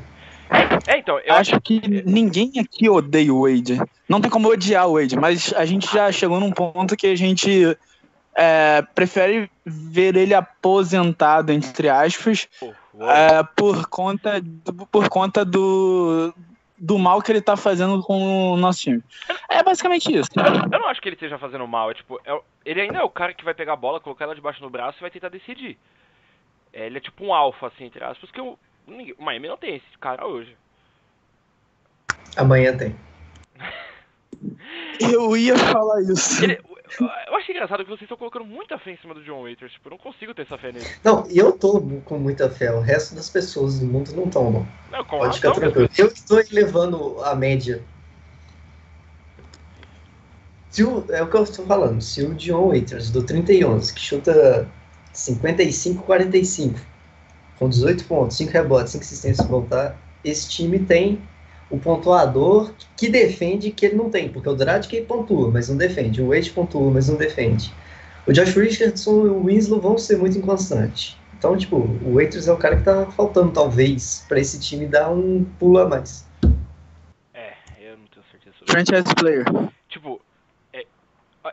É, 0.87 0.99
então, 0.99 1.19
eu 1.19 1.35
acho 1.35 1.61
que 1.61 1.81
ninguém 2.05 2.53
aqui 2.61 2.89
odeia 2.89 3.35
o 3.35 3.43
Wade. 3.43 3.81
Não 4.09 4.21
tem 4.21 4.31
como 4.31 4.49
odiar 4.49 4.87
o 4.87 4.95
Wade, 4.95 5.17
mas 5.17 5.53
a 5.55 5.65
gente 5.65 5.93
já 5.93 6.13
chegou 6.13 6.39
num 6.39 6.53
ponto 6.53 6.97
que 6.97 7.09
a 7.09 7.17
gente 7.17 7.77
é, 8.37 8.83
prefere 8.95 9.51
ver 9.65 10.15
ele 10.15 10.35
aposentado, 10.35 11.51
entre 11.51 11.89
aspas. 11.89 12.49
É, 13.01 13.43
por 13.57 13.87
conta, 13.89 14.41
do, 14.41 14.87
por 14.87 15.09
conta 15.09 15.45
do, 15.45 16.33
do 16.79 16.99
mal 16.99 17.21
que 17.21 17.31
ele 17.33 17.41
tá 17.41 17.57
fazendo 17.57 18.03
com 18.03 18.53
o 18.53 18.57
nosso 18.57 18.81
time. 18.81 19.03
É 19.49 19.63
basicamente 19.63 20.13
isso. 20.15 20.31
Eu 20.37 20.79
não 20.79 20.89
acho 20.89 21.01
que 21.01 21.09
ele 21.09 21.17
esteja 21.17 21.39
fazendo 21.39 21.67
mal, 21.67 21.91
é 21.91 21.95
tipo, 21.95 22.21
é 22.25 22.39
ele 22.65 22.81
ainda 22.81 22.99
é 22.99 23.03
o 23.03 23.11
cara 23.11 23.33
que 23.35 23.45
vai 23.45 23.55
pegar 23.55 23.75
a 23.75 23.77
bola, 23.77 24.01
colocar 24.01 24.25
ela 24.25 24.35
debaixo 24.35 24.61
do 24.61 24.71
braço 24.71 24.99
e 24.99 25.03
vai 25.03 25.11
tentar 25.11 25.29
decidir. 25.29 25.79
É, 26.73 26.87
ele 26.87 26.99
é 26.99 27.01
tipo 27.01 27.25
um 27.25 27.33
alfa, 27.33 27.69
assim, 27.69 27.85
entre 27.85 28.03
aspas, 28.05 28.31
que 28.31 28.41
o, 28.41 28.59
ninguém- 28.87 29.15
o 29.19 29.23
Miami 29.25 29.49
não 29.49 29.57
tem 29.57 29.77
esse 29.77 29.99
cara 30.01 30.27
hoje. 30.27 30.57
Amanhã 32.37 32.77
tem. 32.77 32.95
Eu 35.01 35.37
ia 35.37 35.57
falar 35.57 36.03
isso. 36.03 36.43
Ele, 36.43 36.59
eu, 37.01 37.37
acho 37.37 37.51
engraçado 37.51 37.83
que 37.83 37.91
vocês 37.91 38.03
estão 38.03 38.17
colocando 38.17 38.45
muita 38.45 38.79
fé 38.79 38.93
em 38.93 38.97
cima 38.99 39.13
do 39.13 39.23
John 39.25 39.43
Waiters, 39.43 39.73
tipo, 39.73 39.89
eu 39.89 39.91
não 39.91 39.99
consigo 39.99 40.33
ter 40.33 40.43
essa 40.43 40.57
fé 40.57 40.73
nele. 40.73 40.87
Não, 41.03 41.27
e 41.29 41.37
eu 41.37 41.53
tô 41.53 41.81
com 42.05 42.19
muita 42.19 42.49
fé. 42.49 42.73
O 42.73 42.81
resto 42.81 43.15
das 43.15 43.29
pessoas 43.29 43.81
do 43.81 43.87
mundo 43.87 44.13
não 44.15 44.25
estão, 44.25 44.51
não. 44.51 45.05
Pode 45.05 45.37
ficar 45.37 45.53
tranquilo. 45.53 45.89
Eu 45.99 46.07
estou 46.07 46.41
elevando 46.41 47.23
a 47.25 47.35
média. 47.35 47.83
Se 50.71 50.85
o, 50.85 51.05
é 51.11 51.23
o 51.23 51.29
que 51.29 51.37
eu 51.37 51.43
estou 51.43 51.67
falando. 51.67 52.01
Se 52.01 52.23
o 52.23 52.35
John 52.35 52.69
Waiters, 52.69 53.11
do 53.11 53.23
31, 53.23 53.81
que 53.81 54.01
chuta 54.01 54.69
55-45, 55.13 56.77
com 57.59 57.69
18 57.69 58.05
pontos, 58.05 58.37
5 58.37 58.53
rebotes, 58.53 58.93
5 58.93 59.05
assistências 59.05 59.49
voltar, 59.49 59.99
esse 60.23 60.49
time 60.49 60.79
tem 60.79 61.21
o 61.71 61.79
pontuador 61.79 62.73
que 62.97 63.09
defende 63.09 63.71
que 63.71 63.87
ele 63.87 63.97
não 63.97 64.11
tem, 64.11 64.29
porque 64.29 64.49
o 64.49 64.55
Dredd 64.55 64.87
pontua, 65.03 65.51
mas 65.51 65.69
não 65.69 65.77
defende. 65.77 66.23
O 66.23 66.29
Wade 66.29 66.51
pontua, 66.51 66.91
mas 66.91 67.09
não 67.09 67.17
defende. 67.17 67.73
O 68.27 68.33
Josh 68.33 68.55
Richardson 68.57 69.27
e 69.27 69.29
o 69.29 69.45
Winslow 69.45 69.81
vão 69.81 69.99
ser 69.99 70.19
muito 70.19 70.39
inconstantes. 70.39 71.17
Então, 71.39 71.57
tipo, 71.57 71.77
o 71.77 72.15
Waiters 72.15 72.49
é 72.49 72.53
o 72.53 72.57
cara 72.57 72.77
que 72.77 72.85
tá 72.85 73.07
faltando, 73.13 73.53
talvez, 73.53 74.25
para 74.29 74.41
esse 74.41 74.59
time 74.59 74.87
dar 74.87 75.11
um 75.11 75.45
pulo 75.59 75.79
a 75.79 75.89
mais. 75.89 76.27
Franchise 78.67 79.15
player. 79.15 79.45
Tipo, 79.89 80.21
é, 80.73 80.85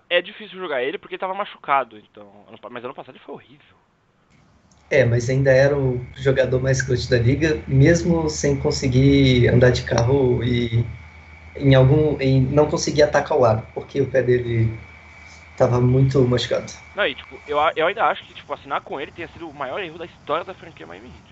é 0.09 0.21
difícil 0.21 0.57
jogar 0.57 0.83
ele 0.83 0.97
porque 0.97 1.15
ele 1.15 1.19
tava 1.19 1.33
machucado, 1.33 1.97
então. 1.97 2.27
Mas 2.71 2.83
ano 2.83 2.93
passado 2.93 3.15
ele 3.15 3.23
foi 3.23 3.35
horrível. 3.35 3.75
É, 4.89 5.03
mas 5.03 5.29
ainda 5.29 5.51
era 5.51 5.77
o 5.77 6.05
jogador 6.15 6.61
mais 6.61 6.81
clutch 6.81 7.07
da 7.09 7.17
liga, 7.17 7.63
mesmo 7.67 8.29
sem 8.29 8.57
conseguir 8.59 9.47
andar 9.49 9.71
de 9.71 9.83
carro 9.83 10.43
e 10.43 10.85
em 11.57 11.75
algum 11.75 12.19
e 12.21 12.41
não 12.41 12.67
conseguir 12.69 13.03
atacar 13.03 13.37
o 13.37 13.45
aro, 13.45 13.67
porque 13.73 14.01
o 14.01 14.09
pé 14.11 14.23
dele 14.23 14.77
tava 15.55 15.81
muito 15.81 16.27
machucado. 16.27 16.73
Não, 16.93 17.05
e 17.07 17.15
tipo, 17.15 17.41
eu, 17.45 17.57
eu 17.75 17.87
ainda 17.87 18.05
acho 18.05 18.23
que 18.25 18.33
tipo, 18.33 18.53
assinar 18.53 18.81
com 18.81 18.99
ele 18.99 19.11
tenha 19.11 19.27
sido 19.29 19.49
o 19.49 19.53
maior 19.53 19.81
erro 19.81 19.97
da 19.97 20.05
história 20.05 20.45
da 20.45 20.53
franquia 20.53 20.85
Miami 20.87 21.17
Heat. 21.17 21.25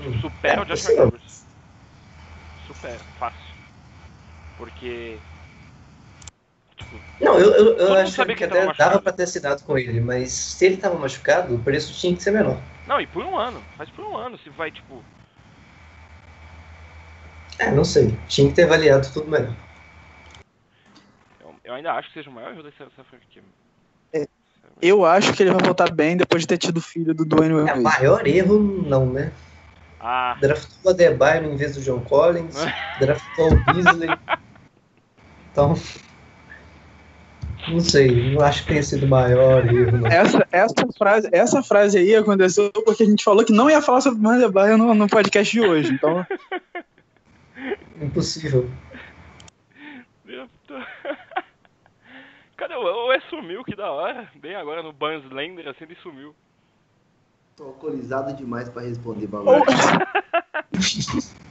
Tipo, 0.00 0.12
supera 0.20 0.60
É, 0.60 0.62
o 0.62 0.64
Josh. 0.64 0.84
McDaniels. 0.84 1.46
Supera, 2.66 3.06
fácil. 3.18 3.56
Porque. 4.56 5.22
Tipo, 6.76 6.96
Não, 7.20 7.38
eu, 7.38 7.50
eu, 7.52 7.76
eu 7.78 7.94
acho 7.94 8.24
que 8.24 8.34
que 8.34 8.44
até 8.44 8.64
machucado. 8.66 8.90
dava 8.90 9.02
pra 9.02 9.12
ter 9.12 9.22
assinado 9.24 9.62
com 9.62 9.78
ele, 9.78 10.00
mas 10.00 10.30
se 10.32 10.66
ele 10.66 10.76
tava 10.76 10.98
machucado, 10.98 11.54
o 11.54 11.58
preço 11.58 11.92
tinha 11.94 12.14
que 12.14 12.22
ser 12.22 12.30
menor. 12.32 12.58
não, 12.86 13.00
e 13.00 13.06
por 13.06 13.24
um 13.24 13.36
ano. 13.38 13.62
Faz 13.76 13.88
por 13.90 14.04
um 14.04 14.16
ano. 14.16 14.38
Se 14.38 14.50
vai, 14.50 14.70
tipo. 14.70 15.02
É, 17.58 17.70
não 17.70 17.84
sei. 17.84 18.14
Tinha 18.28 18.48
que 18.48 18.54
ter 18.54 18.64
avaliado 18.64 19.10
tudo 19.12 19.30
melhor. 19.30 19.54
Eu, 21.40 21.54
eu 21.64 21.74
ainda 21.74 21.92
acho 21.92 22.08
que 22.08 22.14
seja 22.14 22.28
o 22.28 22.32
maior 22.32 22.52
erro 22.52 22.62
dessa, 22.62 22.84
dessa 22.84 23.04
franquia. 23.04 23.42
Eu 24.82 25.06
acho 25.06 25.32
que 25.32 25.42
ele 25.42 25.52
vai 25.52 25.62
voltar 25.64 25.90
bem 25.90 26.18
depois 26.18 26.42
de 26.42 26.48
ter 26.48 26.58
tido 26.58 26.82
filho 26.82 27.14
do 27.14 27.24
Dwayne 27.24 27.54
É, 27.60 27.64
Wade. 27.64 27.80
maior 27.80 28.26
erro, 28.26 28.58
não, 28.86 29.06
né? 29.10 29.32
Ah, 29.98 30.36
Draftou 30.38 30.78
o 30.84 30.88
Adebayo 30.94 31.50
em 31.50 31.56
vez 31.56 31.74
do 31.76 31.80
John 31.80 32.00
Collins, 32.00 32.54
draftou 33.00 33.52
o 33.52 33.56
Beasley. 33.56 34.18
Então, 35.50 35.74
não 37.68 37.80
sei, 37.80 38.32
não 38.32 38.42
acho 38.42 38.62
que 38.62 38.68
tenha 38.68 38.82
sido 38.82 39.06
o 39.06 39.08
maior 39.08 39.66
erro, 39.66 39.98
não. 39.98 40.06
Essa, 40.06 40.46
essa, 40.52 40.86
frase, 40.96 41.28
essa 41.32 41.62
frase 41.62 41.98
aí 41.98 42.14
aconteceu 42.14 42.70
porque 42.84 43.02
a 43.02 43.06
gente 43.06 43.24
falou 43.24 43.44
que 43.44 43.52
não 43.52 43.70
ia 43.70 43.82
falar 43.82 44.00
sobre 44.00 44.18
o 44.18 44.22
Mandebaio 44.22 44.78
no, 44.78 44.94
no 44.94 45.08
podcast 45.08 45.52
de 45.52 45.60
hoje. 45.60 45.92
Então, 45.92 46.24
Impossível. 48.00 48.68
Cadê 52.56 52.74
o 52.74 53.06
o 53.06 53.12
é 53.12 53.20
sumiu, 53.28 53.62
que 53.64 53.76
da 53.76 53.90
hora. 53.90 54.30
Bem 54.34 54.54
agora 54.54 54.82
no 54.82 54.92
Barnes 54.92 55.24
Slender, 55.26 55.68
assim 55.68 55.84
ele 55.84 55.96
sumiu. 56.02 56.34
Tô 57.56 57.64
alcoolizado 57.64 58.34
demais 58.34 58.68
pra 58.68 58.82
responder 58.82 59.26
bagulho. 59.26 59.62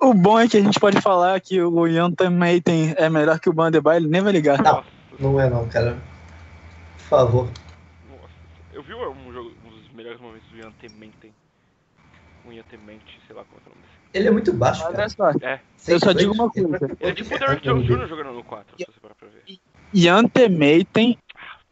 o 0.00 0.14
bom 0.14 0.38
é 0.38 0.48
que 0.48 0.56
a 0.56 0.60
gente 0.60 0.78
pode 0.78 1.00
falar 1.00 1.40
que 1.40 1.60
o 1.62 1.86
Ian 1.86 2.10
também 2.12 2.60
tem, 2.60 2.94
é 2.96 3.08
melhor 3.08 3.38
que 3.40 3.48
o 3.48 3.54
Mandebaio, 3.54 3.98
ele 3.98 4.08
nem 4.08 4.20
vai 4.22 4.32
ligar. 4.32 4.62
Não. 4.62 4.84
Não 5.18 5.40
é 5.40 5.48
não, 5.48 5.68
cara. 5.68 5.96
Por 6.96 7.02
favor. 7.04 7.44
nossa. 8.08 8.34
Eu 8.72 8.82
vi 8.82 8.94
um, 8.94 9.32
jogo, 9.32 9.52
um 9.64 9.70
dos 9.70 9.92
melhores 9.94 10.20
momentos 10.20 10.48
do 10.50 10.56
Ian 10.58 10.72
Tementen. 10.72 11.32
O 12.44 12.52
Ian 12.52 12.62
Temente, 12.64 13.20
sei 13.26 13.34
lá 13.36 13.44
como 13.44 13.60
é 13.60 13.62
é 13.64 13.66
o 13.66 13.70
nome 13.70 13.82
desse. 13.82 13.94
Ele 14.18 14.28
é 14.28 14.30
muito 14.30 14.52
baixo, 14.52 14.82
cara. 14.90 15.08
só, 15.08 15.30
É, 15.40 15.60
eu 15.88 15.98
só 16.00 16.12
digo 16.12 16.32
uma 16.34 16.50
coisa. 16.50 16.78
ele 17.00 17.10
é 17.10 17.14
tipo 17.14 17.34
o 17.34 17.38
Derrick 17.38 17.62
Jones 17.62 17.86
Jr. 17.86 18.06
jogando 18.08 18.32
no 18.32 18.44
4, 18.44 18.76
se 18.78 18.84
você 18.86 19.00
parar 19.00 19.14
pra 19.14 19.28
ver. 19.28 19.42
Ian 19.92 20.24
Temeyten, 20.26 21.16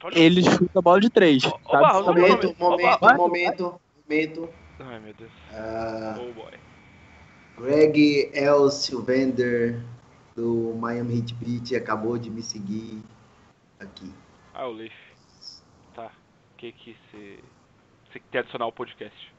Olha- 0.04 0.18
ele 0.18 0.42
chuta 0.42 0.78
a 0.78 0.82
bola 0.82 1.00
de 1.00 1.10
três. 1.10 1.44
Ô, 1.44 1.50
sabe? 1.50 1.82
Barros, 1.82 2.06
Sabe? 2.06 2.20
olha 2.22 2.34
o 2.34 2.38
Momento, 2.38 2.60
nome. 2.60 2.82
momento, 2.82 3.16
momento, 3.16 3.80
momento. 4.08 4.48
Ai 4.80 4.98
meu 5.00 5.14
Deus. 5.14 5.30
Ah, 5.52 6.16
Oh 6.18 6.32
boy. 6.32 6.52
Greg 7.62 8.30
L. 8.34 8.70
Sylvander, 8.70 9.80
do 10.34 10.74
Miami 10.80 11.18
Heat 11.18 11.34
Beat, 11.34 11.72
acabou 11.80 12.18
de 12.18 12.28
me 12.30 12.42
seguir 12.42 13.00
aqui. 13.78 14.12
Ah, 14.52 14.66
o 14.66 14.72
Leif. 14.72 14.94
Tá. 15.94 16.06
O 16.06 16.56
que 16.56 16.72
que 16.72 16.96
você. 17.10 17.38
Você 18.10 18.20
quer 18.30 18.40
adicionar 18.40 18.64
ao 18.64 18.72
podcast? 18.72 19.32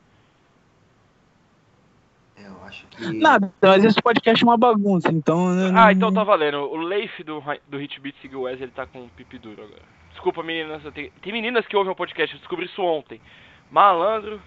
É, 2.38 2.48
eu 2.48 2.64
acho 2.64 2.88
que. 2.88 3.12
Nada, 3.14 3.52
mas 3.62 3.84
esse 3.84 4.02
podcast 4.02 4.44
é 4.44 4.48
uma 4.48 4.58
bagunça, 4.58 5.10
então. 5.12 5.48
Ah, 5.76 5.92
então 5.92 6.12
tá 6.12 6.24
valendo. 6.24 6.60
O 6.60 6.78
Leif 6.78 7.24
do, 7.24 7.44
do 7.68 7.82
Hitbeat 7.82 8.18
seguiu 8.22 8.40
o 8.40 8.44
Wesley, 8.44 8.64
ele 8.64 8.72
tá 8.72 8.86
com 8.88 9.02
um 9.04 9.10
pipi 9.10 9.38
duro 9.38 9.64
agora. 9.64 9.82
Desculpa, 10.12 10.42
meninas. 10.42 10.82
tenho- 10.94 11.12
Tem 11.22 11.34
meninas 11.34 11.66
que 11.68 11.76
ouvem 11.76 11.92
o 11.92 11.96
podcast, 11.96 12.34
eu 12.34 12.40
descobri 12.40 12.66
isso 12.66 12.82
ontem. 12.82 13.20
Malandro. 13.70 14.42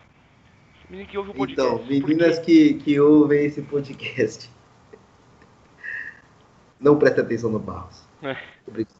Menina 0.88 1.08
que 1.08 1.18
ouve 1.18 1.30
o 1.30 1.34
podcast. 1.34 1.74
Então, 1.74 1.86
meninas 1.86 2.38
que, 2.38 2.74
que 2.74 2.98
ouvem 3.00 3.44
esse 3.46 3.62
podcast. 3.62 4.50
Não 6.80 6.98
presta 6.98 7.22
atenção 7.22 7.50
no 7.50 7.58
Barros. 7.58 8.02
É. 8.22 8.36
Obrigado. 8.66 8.94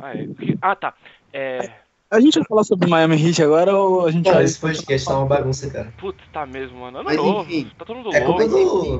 Ah, 0.00 0.14
é. 0.14 0.26
Ah, 0.60 0.76
tá. 0.76 0.94
É. 1.32 1.70
A 2.10 2.20
gente 2.20 2.38
vai 2.38 2.46
falar 2.46 2.64
sobre 2.64 2.88
Miami 2.88 3.16
Heat 3.20 3.42
agora 3.42 3.74
ou 3.76 4.06
a 4.06 4.10
gente 4.12 4.26
Não, 4.26 4.34
vai. 4.34 4.44
esse 4.44 4.60
podcast 4.60 5.08
tá 5.08 5.18
uma 5.18 5.26
bagunça, 5.26 5.68
cara. 5.70 5.92
Putz, 5.98 6.22
tá 6.32 6.46
mesmo, 6.46 6.78
mano. 6.78 6.98
Ano 6.98 7.04
Mas 7.04 7.16
novo. 7.16 7.42
enfim, 7.42 7.70
Tá 7.76 7.84
todo 7.84 7.96
mundo 7.96 8.14
É 8.14 8.24
louco. 8.24 8.44
do, 8.48 8.98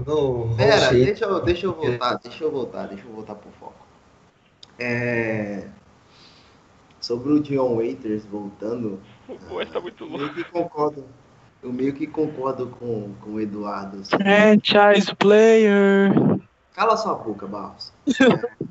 do 0.48 0.56
Pera, 0.56 0.90
deixa 0.92 1.24
eu, 1.24 1.40
deixa 1.44 1.66
eu 1.66 1.72
voltar, 1.72 2.14
deixa 2.18 2.44
eu 2.44 2.50
voltar, 2.50 2.86
deixa 2.88 3.04
eu 3.06 3.12
voltar 3.12 3.34
pro 3.36 3.50
foco. 3.60 3.86
É... 4.78 5.68
Sobre 7.06 7.32
o 7.34 7.40
Dion 7.40 7.76
Waiters 7.76 8.24
voltando, 8.26 9.00
O 9.48 9.54
Wes 9.54 9.70
tá 9.70 9.80
muito 9.80 10.02
eu 10.02 10.10
louco. 10.10 10.24
meio 10.24 10.34
que 10.34 10.44
concordo. 10.50 11.04
Eu 11.62 11.72
meio 11.72 11.92
que 11.94 12.06
concordo 12.08 12.66
com, 12.66 13.14
com 13.20 13.30
o 13.30 13.40
Eduardo. 13.40 14.02
Franchise 14.04 15.14
player. 15.16 16.12
Cala 16.74 16.96
sua 16.96 17.14
boca, 17.14 17.46
Barros. 17.46 17.92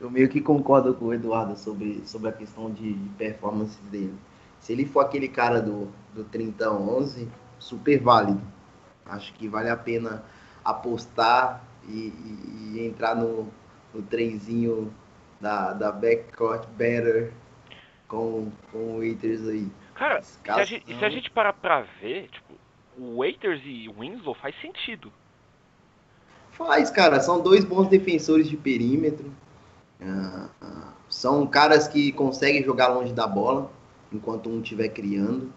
Eu 0.00 0.10
meio 0.10 0.26
que 0.30 0.40
concordo 0.40 0.94
com 0.94 1.04
o 1.06 1.12
Eduardo 1.14 1.54
sobre, 1.58 2.00
sobre 2.06 2.30
a 2.30 2.32
questão 2.32 2.70
de 2.70 2.96
performance 3.18 3.78
dele. 3.90 4.14
Se 4.58 4.72
ele 4.72 4.86
for 4.86 5.00
aquele 5.00 5.28
cara 5.28 5.60
do, 5.60 5.88
do 6.14 6.24
30-11, 6.24 7.28
super 7.58 8.00
válido. 8.00 8.40
Acho 9.04 9.34
que 9.34 9.46
vale 9.46 9.68
a 9.68 9.76
pena 9.76 10.24
apostar 10.64 11.62
e, 11.86 11.92
e- 11.92 12.72
e 12.76 12.86
entrar 12.86 13.14
no, 13.14 13.48
no 13.92 14.00
trenzinho 14.00 14.90
da, 15.38 15.74
da 15.74 15.92
backcourt 15.92 16.66
better 16.78 17.30
com, 18.10 18.50
com 18.72 18.78
o 18.78 18.98
Waiters 18.98 19.46
aí. 19.48 19.68
Cara, 19.94 20.20
se 20.20 20.38
a, 20.48 20.64
gente, 20.64 20.98
se 20.98 21.04
a 21.04 21.08
gente 21.08 21.30
parar 21.30 21.52
pra 21.52 21.82
ver, 22.00 22.28
tipo, 22.28 22.54
o 22.98 23.18
Waiters 23.18 23.62
e 23.64 23.88
o 23.88 24.00
Winslow 24.00 24.34
faz 24.34 24.54
sentido. 24.60 25.12
Faz, 26.50 26.90
cara. 26.90 27.20
São 27.20 27.40
dois 27.40 27.64
bons 27.64 27.88
defensores 27.88 28.48
de 28.48 28.56
perímetro. 28.56 29.30
Ah, 30.02 30.48
ah, 30.60 30.92
são 31.08 31.46
caras 31.46 31.86
que 31.86 32.10
conseguem 32.12 32.64
jogar 32.64 32.88
longe 32.88 33.12
da 33.12 33.26
bola 33.26 33.70
enquanto 34.12 34.50
um 34.50 34.60
estiver 34.60 34.88
criando. 34.88 35.52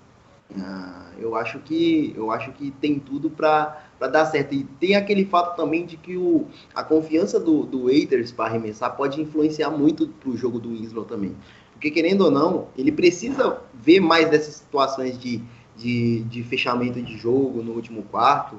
Ah, 0.56 1.12
eu 1.18 1.36
acho 1.36 1.60
que 1.60 2.14
eu 2.16 2.30
acho 2.30 2.52
que 2.52 2.70
tem 2.70 3.00
tudo 3.00 3.30
para 3.30 3.82
dar 4.00 4.26
certo. 4.26 4.54
E 4.54 4.64
tem 4.64 4.96
aquele 4.96 5.26
fato 5.26 5.56
também 5.56 5.86
de 5.86 5.98
que 5.98 6.18
o, 6.18 6.48
a 6.76 6.84
confiança 6.84 7.40
do, 7.40 7.64
do 7.64 7.86
Waiters 7.86 8.32
para 8.32 8.46
arremessar 8.46 8.96
pode 8.96 9.20
influenciar 9.20 9.72
muito 9.72 10.08
pro 10.08 10.38
jogo 10.38 10.60
do 10.60 10.70
Winslow 10.70 11.06
também. 11.06 11.36
Porque 11.84 11.92
querendo 11.92 12.22
ou 12.22 12.32
não, 12.32 12.70
ele 12.78 12.94
precisa 12.94 13.60
ver 13.74 14.00
mais 14.00 14.30
dessas 14.30 14.54
situações 14.54 15.20
de, 15.20 15.44
de, 15.76 16.24
de 16.24 16.42
fechamento 16.42 17.02
de 17.02 17.18
jogo 17.18 17.62
no 17.62 17.74
último 17.74 18.04
quarto 18.04 18.58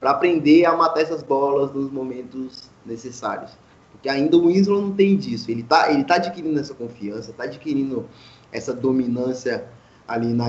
para 0.00 0.10
aprender 0.10 0.64
a 0.64 0.76
matar 0.76 1.02
essas 1.02 1.22
bolas 1.22 1.72
nos 1.72 1.88
momentos 1.92 2.68
necessários. 2.84 3.52
Porque 3.92 4.08
ainda 4.08 4.36
o 4.36 4.48
Winslow 4.48 4.82
não 4.82 4.92
tem 4.92 5.16
disso. 5.16 5.52
Ele 5.52 5.62
tá, 5.62 5.92
ele 5.92 6.02
tá 6.02 6.16
adquirindo 6.16 6.58
essa 6.58 6.74
confiança, 6.74 7.32
tá 7.32 7.44
adquirindo 7.44 8.08
essa 8.50 8.74
dominância 8.74 9.68
ali 10.08 10.34
na, 10.34 10.46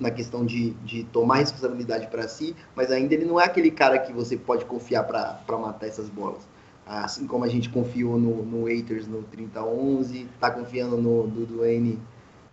na 0.00 0.10
questão 0.10 0.44
de, 0.44 0.70
de 0.84 1.04
tomar 1.04 1.36
responsabilidade 1.36 2.08
para 2.08 2.26
si, 2.26 2.56
mas 2.74 2.90
ainda 2.90 3.14
ele 3.14 3.24
não 3.24 3.40
é 3.40 3.44
aquele 3.44 3.70
cara 3.70 4.00
que 4.00 4.12
você 4.12 4.36
pode 4.36 4.64
confiar 4.64 5.04
para 5.04 5.58
matar 5.58 5.86
essas 5.86 6.08
bolas. 6.08 6.42
Assim 6.88 7.26
como 7.26 7.44
a 7.44 7.48
gente 7.48 7.68
confiou 7.68 8.18
no, 8.18 8.42
no 8.42 8.64
Waiters 8.64 9.06
no 9.06 9.22
30-11, 9.24 10.26
tá 10.40 10.50
confiando 10.50 10.96
no 10.96 11.26
do 11.26 11.44
Duane 11.44 11.98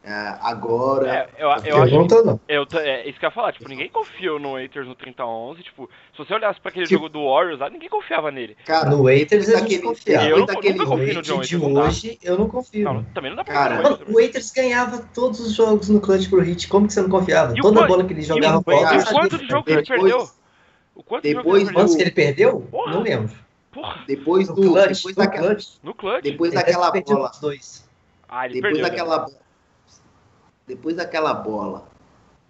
ah, 0.08 0.38
agora. 0.42 1.10
É, 1.10 1.30
eu, 1.42 1.48
eu 1.48 1.78
Eu 1.78 1.84
acho 1.84 2.24
não. 2.26 2.40
Eu, 2.48 2.68
é 2.80 3.10
isso 3.10 3.18
que 3.18 3.26
eu 3.26 3.30
ia 3.30 3.34
falar, 3.34 3.54
tipo, 3.54 3.68
ninguém 3.68 3.90
confiou 3.90 4.38
no 4.38 4.52
Waiters 4.52 4.86
no 4.88 4.96
30-11, 4.96 5.64
tipo, 5.64 5.90
se 6.12 6.18
você 6.18 6.34
olhasse 6.34 6.60
pra 6.60 6.70
aquele 6.70 6.86
jogo 6.86 7.08
do 7.10 7.26
Warriors 7.26 7.60
lá, 7.60 7.70
ninguém 7.70 7.90
confiava 7.90 8.30
nele. 8.30 8.56
Cara, 8.66 8.90
No 8.90 9.04
Waiters 9.04 9.48
a 9.50 9.54
depois 9.54 9.62
gente 9.72 9.80
daquele- 9.82 9.82
confiava. 9.82 10.26
Eu 10.28 10.30
depois 10.36 10.40
não- 10.48 10.54
daquele 10.56 10.78
nunca 10.78 10.90
confio 10.92 11.14
no 11.14 11.20
O 11.20 11.24
John 11.24 11.42
de 11.42 11.58
Waiters, 11.58 11.62
não 11.64 11.74
dá. 11.74 11.88
hoje, 11.88 12.20
eu 12.22 12.38
não 12.38 12.50
confio. 12.50 12.84
Não, 12.84 13.04
também 13.06 13.32
não 13.32 13.38
dá 13.38 13.44
pra 13.46 13.54
Cara, 13.54 13.82
Mano, 13.82 14.00
o 14.10 14.14
Waiters 14.14 14.52
ganhava 14.52 14.98
todos 15.14 15.40
os 15.40 15.54
jogos 15.54 15.90
no 15.90 16.00
clutch 16.02 16.30
pro 16.30 16.42
Hit. 16.42 16.68
Como 16.68 16.86
que 16.88 16.94
você 16.94 17.02
não 17.02 17.10
confiava? 17.10 17.54
E 17.56 17.60
o 17.60 17.64
Toda 17.64 17.80
quanto- 17.80 17.88
bola 17.88 18.04
que 18.04 18.14
ele 18.14 18.22
jogava 18.22 18.58
e 18.68 18.74
o- 18.74 18.94
e 18.94 18.98
o 19.00 19.06
quanto 19.06 19.38
de 19.38 19.46
que 19.46 19.50
jogo 19.50 19.64
que 19.64 19.72
ele 19.72 19.82
depois- 19.82 20.02
perdeu? 20.02 20.30
O 20.94 21.04
quanto 21.04 21.24
de 21.24 21.32
jogo 21.32 21.42
que 21.42 21.44
depois 21.44 21.62
ele 21.62 21.66
perdeu? 21.66 21.74
Quantos 21.74 21.96
que 21.96 22.02
ele 22.04 22.12
perdeu? 22.12 22.62
Porra. 22.70 22.92
Não 22.94 23.02
lembro. 23.02 23.45
Porra, 23.76 24.04
depois 24.08 24.48
No 24.48 24.56
do 24.56 24.62
clutch, 24.64 24.88
depois 24.98 25.16
no 25.16 25.24
daquela 25.24 25.48
clutch. 25.50 25.68
no 25.84 25.94
clutch. 25.94 26.24
depois 26.24 26.54
Ele 26.54 26.62
daquela 26.64 26.86
ter 26.88 26.92
perdido 26.94 27.16
bola 27.18 27.32
dois. 27.42 27.86
Ah, 28.28 28.46
ele 28.46 28.54
depois 28.56 28.74
perdeu. 28.74 28.90
daquela 28.90 29.28
depois 30.68 30.96
daquela 30.96 31.34
bola 31.34 31.86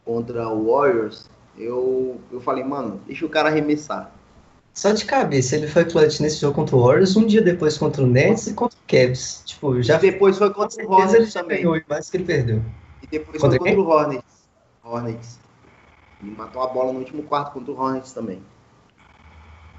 contra 0.05 0.47
o 0.47 0.71
Warriors 0.71 1.29
eu, 1.57 2.19
eu 2.31 2.39
falei, 2.41 2.63
mano, 2.63 3.01
deixa 3.07 3.25
o 3.25 3.29
cara 3.29 3.49
arremessar. 3.49 4.11
Só 4.73 4.91
de 4.91 5.05
cabeça, 5.05 5.55
ele 5.55 5.67
foi 5.67 5.85
clutch 5.85 6.19
nesse 6.19 6.41
jogo 6.41 6.53
contra 6.53 6.75
o 6.75 6.85
Warriors, 6.85 7.15
um 7.15 7.25
dia 7.25 7.41
depois 7.41 7.77
contra 7.77 8.03
o 8.03 8.07
Nets 8.07 8.47
e 8.47 8.53
contra 8.53 8.77
o 8.77 8.81
Cavs. 8.87 9.41
Tipo, 9.45 9.81
já 9.81 9.93
Já 9.93 9.99
depois 9.99 10.37
foi 10.37 10.53
contra 10.53 10.77
o 10.77 10.81
ele 10.81 10.93
Hornets 10.93 11.31
já 11.33 11.41
também. 11.41 11.63
ganhou, 11.63 11.81
mais 11.89 12.09
que 12.09 12.17
ele 12.17 12.25
perdeu. 12.25 12.61
E 13.01 13.07
depois 13.07 13.41
Contra 13.41 13.57
foi 13.57 13.69
contra 13.69 13.81
o 13.81 13.87
Hornets. 13.87 14.23
Hornets. 14.83 15.39
E 16.21 16.25
matou 16.25 16.61
a 16.61 16.67
bola 16.67 16.91
no 16.91 16.99
último 16.99 17.23
quarto 17.23 17.53
contra 17.53 17.71
o 17.71 17.79
Hornets 17.79 18.11
também. 18.11 18.41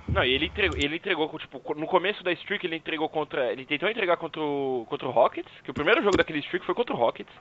Não, 0.09 0.23
e 0.25 0.33
ele 0.33 0.47
entregou, 0.47 0.79
ele 0.79 0.97
entregou, 0.97 1.39
tipo, 1.39 1.75
no 1.75 1.87
começo 1.87 2.23
da 2.23 2.31
streak 2.33 2.65
ele 2.65 2.77
entregou 2.77 3.09
contra. 3.09 3.53
Ele 3.53 3.65
tentou 3.67 3.89
entregar 3.89 4.17
contra 4.17 4.41
o, 4.41 4.87
contra 4.89 5.09
o 5.09 5.11
Rockets, 5.11 5.53
que 5.65 5.71
o 5.71 5.75
primeiro 5.75 6.03
jogo 6.03 6.17
daquele 6.17 6.39
streak 6.39 6.65
foi 6.65 6.75
contra 6.75 6.95
o 6.95 6.99
Rockets. 6.99 7.33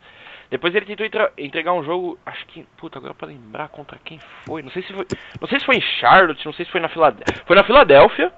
Depois 0.49 0.73
ele 0.73 0.85
tentou 0.85 1.05
entra- 1.05 1.31
entregar 1.37 1.73
um 1.73 1.83
jogo, 1.83 2.17
acho 2.25 2.45
que. 2.47 2.63
Puta, 2.77 2.97
agora 2.97 3.13
pra 3.13 3.27
lembrar 3.27 3.69
contra 3.69 3.99
quem 4.03 4.19
foi. 4.45 4.61
Não 4.63 4.71
sei 4.71 4.81
se 4.83 4.91
foi. 4.93 5.05
Não 5.39 5.47
sei 5.47 5.59
se 5.59 5.65
foi 5.65 5.75
em 5.77 5.81
Charlotte, 5.81 6.43
não 6.45 6.53
sei 6.53 6.65
se 6.65 6.71
foi 6.71 6.81
na 6.81 6.89
Filadélfia. 6.89 7.43
Foi 7.45 7.55
na 7.55 7.63
Filadélfia. 7.63 8.33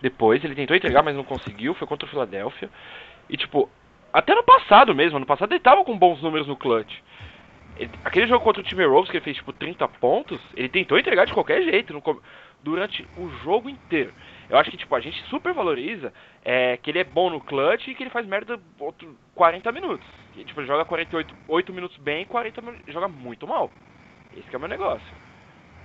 Depois 0.00 0.42
ele 0.44 0.54
tentou 0.56 0.76
entregar, 0.76 1.02
mas 1.02 1.14
não 1.14 1.22
conseguiu, 1.24 1.74
foi 1.74 1.86
contra 1.86 2.06
o 2.06 2.10
Filadélfia. 2.10 2.68
E 3.30 3.36
tipo, 3.36 3.70
até 4.12 4.34
no 4.34 4.42
passado 4.42 4.94
mesmo, 4.94 5.16
ano 5.16 5.26
passado 5.26 5.52
ele 5.52 5.60
tava 5.60 5.84
com 5.84 5.96
bons 5.96 6.20
números 6.20 6.48
no 6.48 6.56
clutch. 6.56 6.92
Ele- 7.76 7.90
aquele 8.04 8.26
jogo 8.26 8.44
contra 8.44 8.60
o 8.60 8.64
time 8.64 8.84
Rose 8.84 9.08
que 9.10 9.16
ele 9.16 9.24
fez 9.24 9.36
tipo 9.36 9.52
30 9.52 9.86
pontos, 9.88 10.40
ele 10.56 10.68
tentou 10.68 10.98
entregar 10.98 11.24
de 11.24 11.32
qualquer 11.32 11.62
jeito 11.62 11.92
no 11.92 12.02
durante 12.62 13.06
o 13.16 13.28
jogo 13.42 13.68
inteiro. 13.68 14.12
Eu 14.48 14.56
acho 14.58 14.70
que 14.70 14.76
tipo 14.76 14.94
a 14.94 15.00
gente 15.00 15.20
super 15.28 15.52
valoriza 15.52 16.12
é, 16.44 16.76
que 16.76 16.90
ele 16.90 17.00
é 17.00 17.04
bom 17.04 17.30
no 17.30 17.40
clutch 17.40 17.88
e 17.88 17.94
que 17.94 18.02
ele 18.02 18.10
faz 18.10 18.26
merda 18.26 18.58
outro 18.78 19.16
40 19.34 19.72
minutos. 19.72 20.06
Que, 20.32 20.44
tipo, 20.44 20.60
ele 20.60 20.66
joga 20.66 20.84
48 20.84 21.34
8 21.48 21.72
minutos 21.72 21.96
bem 21.98 22.22
e 22.22 22.26
40 22.26 22.60
minutos 22.60 22.92
joga 22.92 23.08
muito 23.08 23.46
mal. 23.46 23.70
Esse 24.36 24.54
é 24.54 24.56
o 24.56 24.60
meu 24.60 24.68
negócio. 24.68 25.06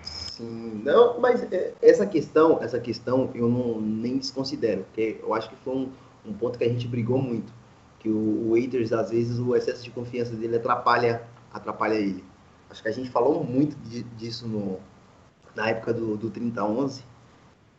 Sim, 0.01 0.81
não, 0.83 1.19
mas 1.19 1.51
é, 1.51 1.73
essa 1.81 2.05
questão, 2.05 2.61
essa 2.61 2.79
questão 2.79 3.29
eu 3.35 3.49
não 3.49 3.81
nem 3.81 4.17
desconsidero, 4.17 4.83
porque 4.83 5.19
eu 5.21 5.33
acho 5.33 5.49
que 5.49 5.55
foi 5.57 5.73
um, 5.75 5.91
um 6.25 6.33
ponto 6.33 6.57
que 6.57 6.63
a 6.63 6.69
gente 6.69 6.87
brigou 6.87 7.17
muito, 7.17 7.51
que 7.99 8.07
o, 8.07 8.13
o 8.15 8.51
Waiters 8.51 8.93
às 8.93 9.09
vezes 9.09 9.39
o 9.39 9.55
excesso 9.55 9.83
de 9.83 9.89
confiança 9.89 10.35
dele 10.35 10.55
atrapalha, 10.55 11.23
atrapalha 11.51 11.95
ele. 11.95 12.23
Acho 12.69 12.81
que 12.81 12.89
a 12.89 12.91
gente 12.91 13.09
falou 13.09 13.43
muito 13.43 13.75
di- 13.77 14.03
disso 14.03 14.47
no, 14.47 14.79
na 15.57 15.69
época 15.69 15.93
do, 15.93 16.15
do 16.15 16.29
30-11, 16.29 17.01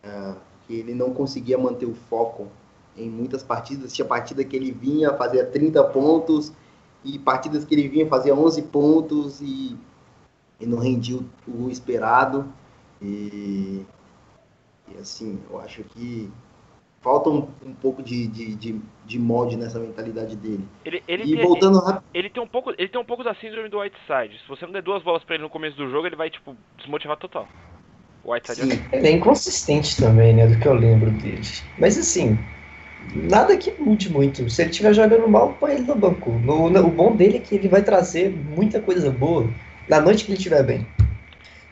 ah, 0.04 0.34
que 0.66 0.74
ele 0.74 0.94
não 0.94 1.14
conseguia 1.14 1.56
manter 1.56 1.86
o 1.86 1.94
foco 1.94 2.48
em 2.96 3.08
muitas 3.08 3.42
partidas. 3.42 3.92
Tinha 3.92 4.06
partida 4.06 4.44
que 4.44 4.56
ele 4.56 4.72
vinha, 4.72 5.14
fazia 5.14 5.46
30 5.46 5.82
pontos, 5.84 6.52
e 7.04 7.18
partidas 7.18 7.64
que 7.64 7.74
ele 7.74 7.88
vinha, 7.88 8.06
fazia 8.08 8.34
11 8.34 8.62
pontos, 8.62 9.40
e 9.40 9.78
e 10.60 10.66
não 10.66 10.78
rendia 10.78 11.18
o, 11.46 11.66
o 11.66 11.70
esperado. 11.70 12.52
E, 13.00 13.84
e, 14.88 14.98
assim, 14.98 15.40
eu 15.48 15.60
acho 15.60 15.84
que 15.84 16.30
falta 17.00 17.30
um, 17.30 17.48
um 17.64 17.72
pouco 17.74 18.02
de, 18.02 18.26
de, 18.26 18.54
de, 18.56 18.80
de 19.06 19.18
molde 19.18 19.56
nessa 19.56 19.78
mentalidade 19.78 20.34
dele. 20.36 20.66
Ele, 20.84 21.02
ele, 21.06 21.22
E 21.22 21.36
tem, 21.36 21.46
voltando 21.46 21.78
rápido. 21.78 22.04
ele 22.12 22.28
tem 22.28 22.42
um 22.42 22.46
pouco, 22.46 22.70
ele 22.76 22.88
tem 22.88 23.00
um 23.00 23.04
pouco 23.04 23.22
da 23.22 23.34
síndrome 23.36 23.68
do 23.68 23.78
Whiteside. 23.78 24.40
Se 24.40 24.48
você 24.48 24.66
não 24.66 24.72
der 24.72 24.82
duas 24.82 25.02
bolas 25.02 25.22
pra 25.22 25.36
ele 25.36 25.44
no 25.44 25.50
começo 25.50 25.76
do 25.76 25.88
jogo, 25.90 26.06
ele 26.06 26.16
vai 26.16 26.28
tipo 26.28 26.56
desmotivar 26.76 27.16
total. 27.16 27.48
O 28.28 28.32
Whiteside 28.34 28.60
é 28.60 28.66
Sim, 28.66 28.82
Ele 28.92 29.08
é 29.08 29.12
inconsistente 29.12 29.96
também, 29.96 30.34
né, 30.34 30.46
do 30.46 30.58
que 30.58 30.68
eu 30.68 30.74
lembro 30.74 31.10
dele. 31.10 31.40
Mas 31.78 31.96
assim, 31.96 32.38
nada 33.14 33.56
que 33.56 33.72
mude 33.80 34.12
muito. 34.12 34.50
Se 34.50 34.60
ele 34.60 34.70
estiver 34.70 34.92
jogando 34.92 35.26
mal, 35.26 35.54
põe 35.54 35.72
ele 35.72 35.84
no 35.84 35.94
banco. 35.94 36.32
No- 36.44 36.68
no- 36.68 36.86
o 36.86 36.90
bom 36.90 37.16
dele 37.16 37.38
é 37.38 37.40
que 37.40 37.54
ele 37.54 37.68
vai 37.68 37.82
trazer 37.82 38.30
muita 38.30 38.82
coisa 38.82 39.10
boa 39.10 39.50
na 39.88 39.98
noite 39.98 40.24
que 40.26 40.30
ele 40.30 40.36
estiver 40.36 40.62
bem. 40.62 40.86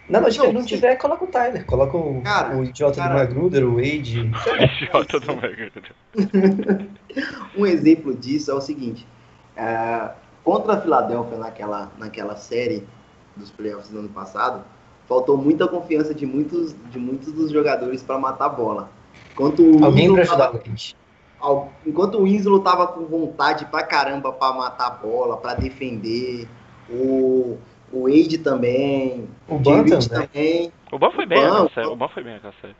Na 0.08 0.18
noite 0.20 0.38
que 0.38 0.40
Não, 0.40 0.46
ele 0.46 0.54
não 0.54 0.62
sim. 0.62 0.68
tiver, 0.76 0.96
coloca 0.96 1.24
o 1.24 1.26
Tyler. 1.26 1.66
Coloca 1.66 1.96
o, 1.96 2.22
Cara, 2.22 2.56
o 2.56 2.64
idiota 2.64 2.96
cara. 2.96 3.08
do 3.10 3.14
Magruder, 3.18 3.64
o 3.68 3.74
Wade. 3.74 4.30
idiota 4.80 5.20
do 5.20 5.36
Magruder. 5.36 5.82
um 7.58 7.66
exemplo 7.66 8.14
disso 8.14 8.50
é 8.50 8.54
o 8.54 8.60
seguinte: 8.62 9.06
é, 9.56 10.10
contra 10.42 10.74
a 10.74 10.80
Filadélfia 10.80 11.36
naquela, 11.36 11.92
naquela 11.98 12.36
série 12.36 12.86
dos 13.36 13.50
playoffs 13.50 13.90
do 13.90 13.98
ano 13.98 14.08
passado, 14.08 14.64
faltou 15.08 15.36
muita 15.36 15.66
confiança 15.68 16.14
de 16.14 16.26
muitos, 16.26 16.74
de 16.90 16.98
muitos 16.98 17.32
dos 17.32 17.50
jogadores 17.50 18.02
para 18.02 18.18
matar 18.18 18.46
a 18.46 18.48
bola. 18.50 18.90
Enquanto 19.32 19.62
o 19.62 19.84
Alguém 19.84 20.08
tava- 20.08 20.20
ajudar 20.22 20.50
o 20.50 20.56
Wade. 20.58 20.96
Ao- 21.38 21.72
Enquanto 21.86 22.18
o 22.18 22.24
Winslow 22.24 22.60
tava 22.60 22.86
com 22.88 23.04
vontade 23.04 23.66
pra 23.66 23.82
caramba 23.82 24.32
pra 24.32 24.52
matar 24.52 24.86
a 24.86 24.90
bola, 24.90 25.36
pra 25.36 25.54
defender, 25.54 26.48
o, 26.90 27.58
o 27.92 28.02
Wade 28.04 28.38
também, 28.38 29.28
O 29.46 29.56
o 29.56 29.58
Ban 29.58 29.84
também. 29.84 30.08
também, 30.08 30.72
O 30.90 30.98
Ban 30.98 31.10
foi 31.10 31.26
bem, 31.26 31.40
Ban. 31.40 31.68
O 31.90 31.96
Ban 31.96 32.08
foi 32.08 32.22
bem 32.24 32.32
naquela 32.34 32.54
série. 32.60 32.74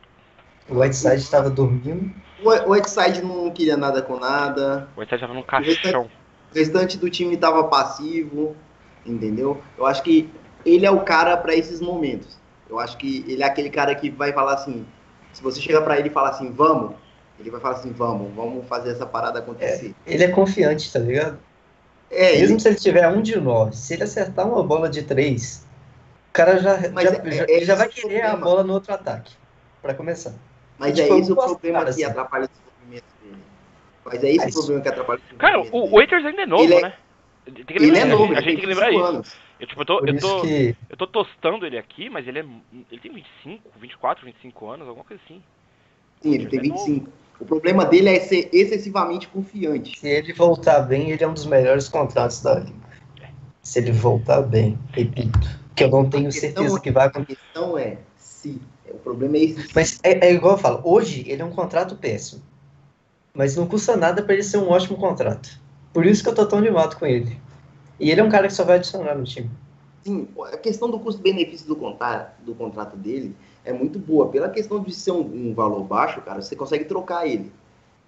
O 0.68 0.80
Whiteside 0.80 1.16
estava 1.16 1.48
dormindo. 1.50 2.10
o 2.42 2.48
o 2.48 2.70
Whiteside 2.72 3.22
não 3.22 3.50
queria 3.52 3.76
nada 3.76 4.02
com 4.02 4.18
nada, 4.18 4.88
O 4.96 5.00
Whiteside 5.00 5.20
tava 5.20 5.34
num 5.34 5.42
caixão. 5.42 6.04
o 6.50 6.54
restante 6.58 6.96
do 6.98 7.08
time 7.10 7.36
tava 7.36 7.64
passivo, 7.64 8.56
entendeu? 9.04 9.60
Eu 9.78 9.86
acho 9.86 10.02
que 10.02 10.28
ele 10.66 10.84
é 10.84 10.90
o 10.90 11.00
cara 11.00 11.36
pra 11.36 11.54
esses 11.54 11.80
momentos. 11.80 12.36
Eu 12.68 12.78
acho 12.80 12.96
que 12.98 13.24
ele 13.28 13.42
é 13.42 13.46
aquele 13.46 13.70
cara 13.70 13.94
que 13.94 14.10
vai 14.10 14.32
falar 14.32 14.54
assim, 14.54 14.84
se 15.32 15.42
você 15.42 15.60
chegar 15.60 15.82
pra 15.82 15.98
ele 15.98 16.08
e 16.08 16.12
falar 16.12 16.30
assim, 16.30 16.50
vamos, 16.52 16.96
ele 17.38 17.50
vai 17.50 17.60
falar 17.60 17.76
assim, 17.76 17.92
vamos, 17.92 18.34
vamos 18.34 18.66
fazer 18.66 18.90
essa 18.90 19.06
parada 19.06 19.38
acontecer. 19.38 19.94
Ele 20.06 20.24
é 20.24 20.28
confiante, 20.28 20.92
tá 20.92 20.98
ligado? 20.98 21.38
É, 22.10 22.32
ele 22.32 22.42
Mesmo 22.42 22.60
se 22.60 22.68
ele 22.68 22.76
tiver 22.76 23.08
um 23.08 23.22
de 23.22 23.38
nove, 23.40 23.76
se 23.76 23.94
ele 23.94 24.02
acertar 24.04 24.46
uma 24.46 24.62
bola 24.62 24.88
de 24.88 25.02
três, 25.02 25.66
o 26.30 26.32
cara 26.32 26.58
já, 26.58 26.88
Mas 26.92 27.04
já, 27.10 27.16
é- 27.16 27.30
já- 27.30 27.44
é 27.44 27.50
ele 27.50 27.64
já 27.64 27.74
vai 27.74 27.86
o 27.86 27.90
querer 27.90 28.20
a 28.22 28.30
problema. 28.30 28.44
bola 28.44 28.64
no 28.64 28.72
outro 28.74 28.92
ataque. 28.92 29.32
Pra 29.82 29.94
começar. 29.94 30.32
Mas 30.78 30.94
Tipo, 30.98 31.14
é 31.14 31.18
esse 31.20 31.32
o 31.32 31.36
problema 31.36 31.78
cara, 31.78 31.84
que 31.84 31.90
assim. 31.90 32.04
atrapalha 32.04 32.44
o 32.44 32.48
desenvolvimento 32.48 33.04
dele. 33.22 33.42
Mas 34.04 34.24
é 34.24 34.30
esse 34.30 34.48
o 34.48 34.52
problema 34.52 34.80
que 34.82 34.88
atrapalha 34.88 35.20
o 35.32 35.36
Cara, 35.36 35.52
desenvolvimento 35.58 35.74
o 35.74 35.82
dele. 35.86 35.96
Waiters 35.96 36.26
ainda 36.26 36.42
é 36.42 36.46
novo, 36.46 36.62
Ele 36.64 36.74
é- 36.74 36.82
né? 36.82 36.94
Tem 37.46 37.64
que 37.64 37.72
Ele 37.74 37.98
é 37.98 38.04
novo, 38.04 38.24
a 38.24 38.26
ele 38.26 38.34
gente 38.36 38.44
tem 38.44 38.56
que 38.60 38.66
lembrar 38.66 38.86
25 38.90 39.04
isso. 39.08 39.14
anos. 39.16 39.36
Eu, 39.58 39.66
tipo, 39.66 39.80
eu 39.82 39.86
tô, 39.86 40.04
eu 40.04 40.18
tô, 40.18 40.40
que 40.42 40.76
eu 40.90 40.96
tô 40.96 41.06
tostando 41.06 41.64
ele 41.64 41.78
aqui, 41.78 42.10
mas 42.10 42.26
ele 42.28 42.40
é. 42.40 42.44
Ele 42.90 43.00
tem 43.00 43.12
25, 43.12 43.62
24, 43.80 44.24
25 44.26 44.68
anos, 44.68 44.86
alguma 44.88 45.04
coisa 45.04 45.22
assim. 45.24 45.42
Sim, 46.20 46.34
ele 46.34 46.46
tem 46.46 46.58
Ele 46.60 46.68
é 46.68 46.70
novo. 46.72 46.84
25. 46.86 47.12
O 47.38 47.44
problema 47.44 47.84
dele 47.84 48.08
é 48.08 48.20
ser 48.20 48.48
excessivamente 48.52 49.28
confiante. 49.28 49.98
se 49.98 50.08
ele 50.08 50.32
voltar 50.32 50.80
bem, 50.80 51.10
ele 51.10 51.22
é 51.22 51.28
um 51.28 51.34
dos 51.34 51.44
melhores 51.46 51.88
contratos 51.88 52.40
da 52.42 52.58
liga. 52.58 52.86
Se 53.62 53.78
ele 53.78 53.92
voltar 53.92 54.42
bem, 54.42 54.78
repito. 54.92 55.38
Que 55.74 55.84
eu 55.84 55.90
não 55.90 56.08
tenho 56.08 56.28
A 56.28 56.32
certeza 56.32 56.78
é- 56.78 56.80
que 56.80 56.90
vai 56.90 57.04
A 57.04 57.06
acontecer. 57.08 57.36
questão 57.42 57.76
é 57.76 57.98
se. 58.16 58.60
O 58.88 58.98
problema 58.98 59.36
é 59.36 59.40
esse. 59.40 59.68
Mas 59.74 59.98
é, 60.02 60.28
é 60.28 60.32
igual 60.32 60.54
eu 60.54 60.58
falo, 60.58 60.80
hoje 60.84 61.24
ele 61.28 61.42
é 61.42 61.44
um 61.44 61.50
contrato 61.50 61.96
péssimo. 61.96 62.42
Mas 63.34 63.56
não 63.56 63.66
custa 63.66 63.96
nada 63.96 64.22
pra 64.22 64.32
ele 64.34 64.42
ser 64.42 64.58
um 64.58 64.70
ótimo 64.70 64.96
contrato. 64.96 65.60
Por 65.92 66.06
isso 66.06 66.22
que 66.22 66.28
eu 66.30 66.34
tô 66.34 66.46
tão 66.46 66.58
animado 66.58 66.96
com 66.96 67.04
ele. 67.04 67.38
E 67.98 68.10
ele 68.10 68.20
é 68.20 68.24
um 68.24 68.28
cara 68.28 68.46
que 68.46 68.52
só 68.54 68.64
vai 68.64 68.76
adicionar 68.76 69.14
no 69.14 69.24
time. 69.24 69.50
Sim, 70.02 70.28
a 70.52 70.56
questão 70.56 70.90
do 70.90 70.98
custo-benefício 71.00 71.66
do 71.66 71.74
contrato, 71.76 72.40
do 72.42 72.54
contrato 72.54 72.96
dele 72.96 73.34
é 73.64 73.72
muito 73.72 73.98
boa. 73.98 74.28
Pela 74.28 74.48
questão 74.48 74.80
de 74.80 74.94
ser 74.94 75.10
um, 75.12 75.20
um 75.20 75.54
valor 75.54 75.82
baixo, 75.82 76.20
cara, 76.20 76.40
você 76.40 76.54
consegue 76.54 76.84
trocar 76.84 77.26
ele. 77.26 77.50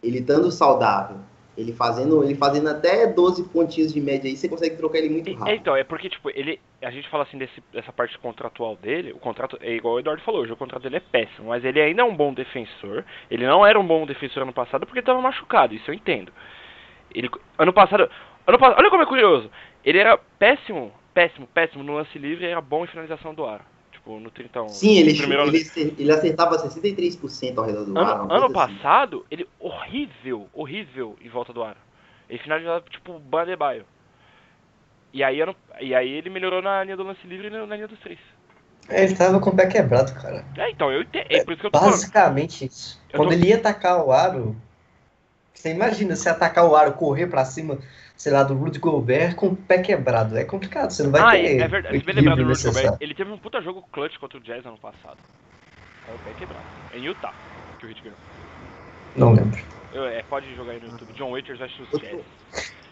Ele 0.00 0.20
estando 0.20 0.48
saudável, 0.52 1.16
ele 1.56 1.72
fazendo, 1.72 2.22
ele 2.22 2.36
fazendo 2.36 2.68
até 2.68 3.04
12 3.04 3.42
pontinhos 3.48 3.92
de 3.92 4.00
média 4.00 4.30
aí, 4.30 4.36
você 4.36 4.48
consegue 4.48 4.76
trocar 4.76 4.98
ele 4.98 5.08
muito 5.08 5.28
E- 5.28 5.32
é, 5.32 5.36
rápido. 5.36 5.56
então, 5.56 5.74
é 5.76 5.82
porque, 5.82 6.08
tipo, 6.08 6.30
ele. 6.30 6.60
A 6.80 6.92
gente 6.92 7.08
fala 7.08 7.24
assim 7.24 7.36
desse, 7.36 7.60
dessa 7.72 7.92
parte 7.92 8.16
contratual 8.20 8.76
dele, 8.76 9.10
o 9.10 9.18
contrato 9.18 9.58
é 9.60 9.74
igual 9.74 9.94
o 9.94 9.98
Eduardo 9.98 10.22
falou, 10.22 10.42
hoje 10.42 10.52
o 10.52 10.56
contrato 10.56 10.82
dele 10.84 10.98
é 10.98 11.00
péssimo, 11.00 11.48
mas 11.48 11.64
ele 11.64 11.80
ainda 11.80 12.02
é 12.02 12.04
um 12.04 12.14
bom 12.14 12.32
defensor. 12.32 13.04
Ele 13.28 13.44
não 13.44 13.66
era 13.66 13.80
um 13.80 13.84
bom 13.84 14.06
defensor 14.06 14.44
ano 14.44 14.52
passado 14.52 14.86
porque 14.86 15.00
ele 15.00 15.06
tava 15.06 15.20
machucado, 15.20 15.74
isso 15.74 15.90
eu 15.90 15.94
entendo. 15.94 16.30
Ele, 17.12 17.28
ano 17.58 17.72
passado. 17.72 18.08
Ano, 18.46 18.56
olha 18.62 18.88
como 18.90 19.02
é 19.02 19.06
curioso. 19.06 19.50
Ele 19.88 19.98
era 19.98 20.18
péssimo, 20.18 20.92
péssimo, 21.14 21.46
péssimo 21.46 21.82
no 21.82 21.94
lance 21.94 22.18
livre 22.18 22.44
e 22.44 22.48
era 22.48 22.60
bom 22.60 22.84
em 22.84 22.88
finalização 22.88 23.32
do 23.32 23.46
ar. 23.46 23.64
Tipo, 23.90 24.20
no 24.20 24.30
31. 24.30 24.68
Sim, 24.68 24.98
ele, 24.98 25.12
no 25.12 25.16
primeiro 25.16 25.42
ano 25.44 25.52
ele, 25.56 25.94
ele 25.98 26.12
acertava 26.12 26.58
63% 26.58 27.58
ao 27.58 27.64
redor 27.64 27.84
do 27.86 27.98
ar. 27.98 28.20
Ano, 28.20 28.24
uma 28.26 28.34
ano 28.36 28.44
assim. 28.44 28.52
passado, 28.52 29.24
ele 29.30 29.48
horrível, 29.58 30.46
horrível 30.52 31.16
em 31.22 31.30
volta 31.30 31.54
do 31.54 31.62
aro. 31.62 31.78
Ele 32.28 32.38
finalizava 32.38 32.84
tipo 32.90 33.18
Bandebaio. 33.18 33.86
E 35.14 35.24
aí, 35.24 35.40
ano, 35.40 35.56
e 35.80 35.94
aí 35.94 36.10
ele 36.10 36.28
melhorou 36.28 36.60
na 36.60 36.84
linha 36.84 36.94
do 36.94 37.02
lance 37.02 37.26
livre 37.26 37.46
e 37.46 37.50
na 37.50 37.74
linha 37.74 37.88
dos 37.88 37.98
três. 38.00 38.18
É, 38.90 39.04
Ele 39.04 39.16
tava 39.16 39.40
com 39.40 39.48
o 39.48 39.56
pé 39.56 39.66
quebrado, 39.66 40.12
cara. 40.20 40.44
É, 40.58 40.70
então, 40.70 40.92
eu 40.92 41.00
entendo. 41.00 41.24
É 41.30 41.42
por 41.42 41.52
isso 41.52 41.62
que 41.62 41.66
eu 41.66 41.70
tô 41.70 41.78
falando. 41.78 41.94
Basicamente 41.94 42.66
isso. 42.66 43.00
Eu 43.08 43.16
Quando 43.16 43.30
tô- 43.30 43.34
ele 43.34 43.46
ia 43.48 43.56
atacar 43.56 44.04
o 44.04 44.12
aro, 44.12 44.54
você 45.54 45.70
imagina 45.70 46.14
se 46.14 46.28
atacar 46.28 46.66
o 46.66 46.76
aro, 46.76 46.92
correr 46.92 47.26
pra 47.26 47.44
cima, 47.44 47.78
sei 48.18 48.32
lá, 48.32 48.42
do 48.42 48.54
Rudy 48.54 48.80
Gobert 48.80 49.36
com 49.36 49.46
o 49.46 49.56
pé 49.56 49.78
quebrado. 49.78 50.36
É 50.36 50.44
complicado, 50.44 50.90
você 50.90 51.04
não 51.04 51.12
vai 51.12 51.22
ah, 51.22 51.30
ter 51.30 51.60
é, 51.60 51.60
é 51.60 51.68
verdade. 51.68 51.98
bem 52.04 52.16
lembrado 52.16 52.36
do 52.36 52.42
equilíbrio 52.42 52.46
Rudy 52.48 52.64
Gobert. 52.64 52.74
necessário. 52.74 52.98
Ele 53.00 53.14
teve 53.14 53.30
um 53.30 53.38
puta 53.38 53.62
jogo 53.62 53.88
clutch 53.92 54.18
contra 54.18 54.38
o 54.38 54.40
Jazz 54.40 54.66
ano 54.66 54.76
passado. 54.78 55.18
Aí 56.06 56.14
o 56.14 56.18
pé 56.18 56.34
quebrado. 56.34 56.64
Em 56.92 57.04
Utah, 57.04 57.32
que 57.78 57.86
o 57.86 57.88
Hit 57.88 58.02
ganhou. 58.02 58.18
Não 59.14 59.32
lembro. 59.32 59.58
Eu- 59.94 60.06
É, 60.06 60.22
pode 60.22 60.52
jogar 60.54 60.72
aí 60.72 60.80
no 60.80 60.88
YouTube. 60.88 61.12
John 61.14 61.30
Waiters 61.30 61.60
Eu 61.60 61.98
Jazz. 61.98 62.26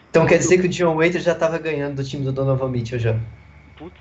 Então 0.09 0.25
quer 0.25 0.37
dizer 0.37 0.59
que 0.59 0.67
o 0.67 0.69
John 0.69 0.95
Waiter 0.95 1.21
já 1.21 1.35
tava 1.35 1.57
ganhando 1.59 1.97
do 1.97 2.03
time 2.03 2.23
do 2.23 2.31
Donovan 2.31 2.69
Mitchell 2.69 2.97
já. 2.97 3.13
Putz. 3.77 3.99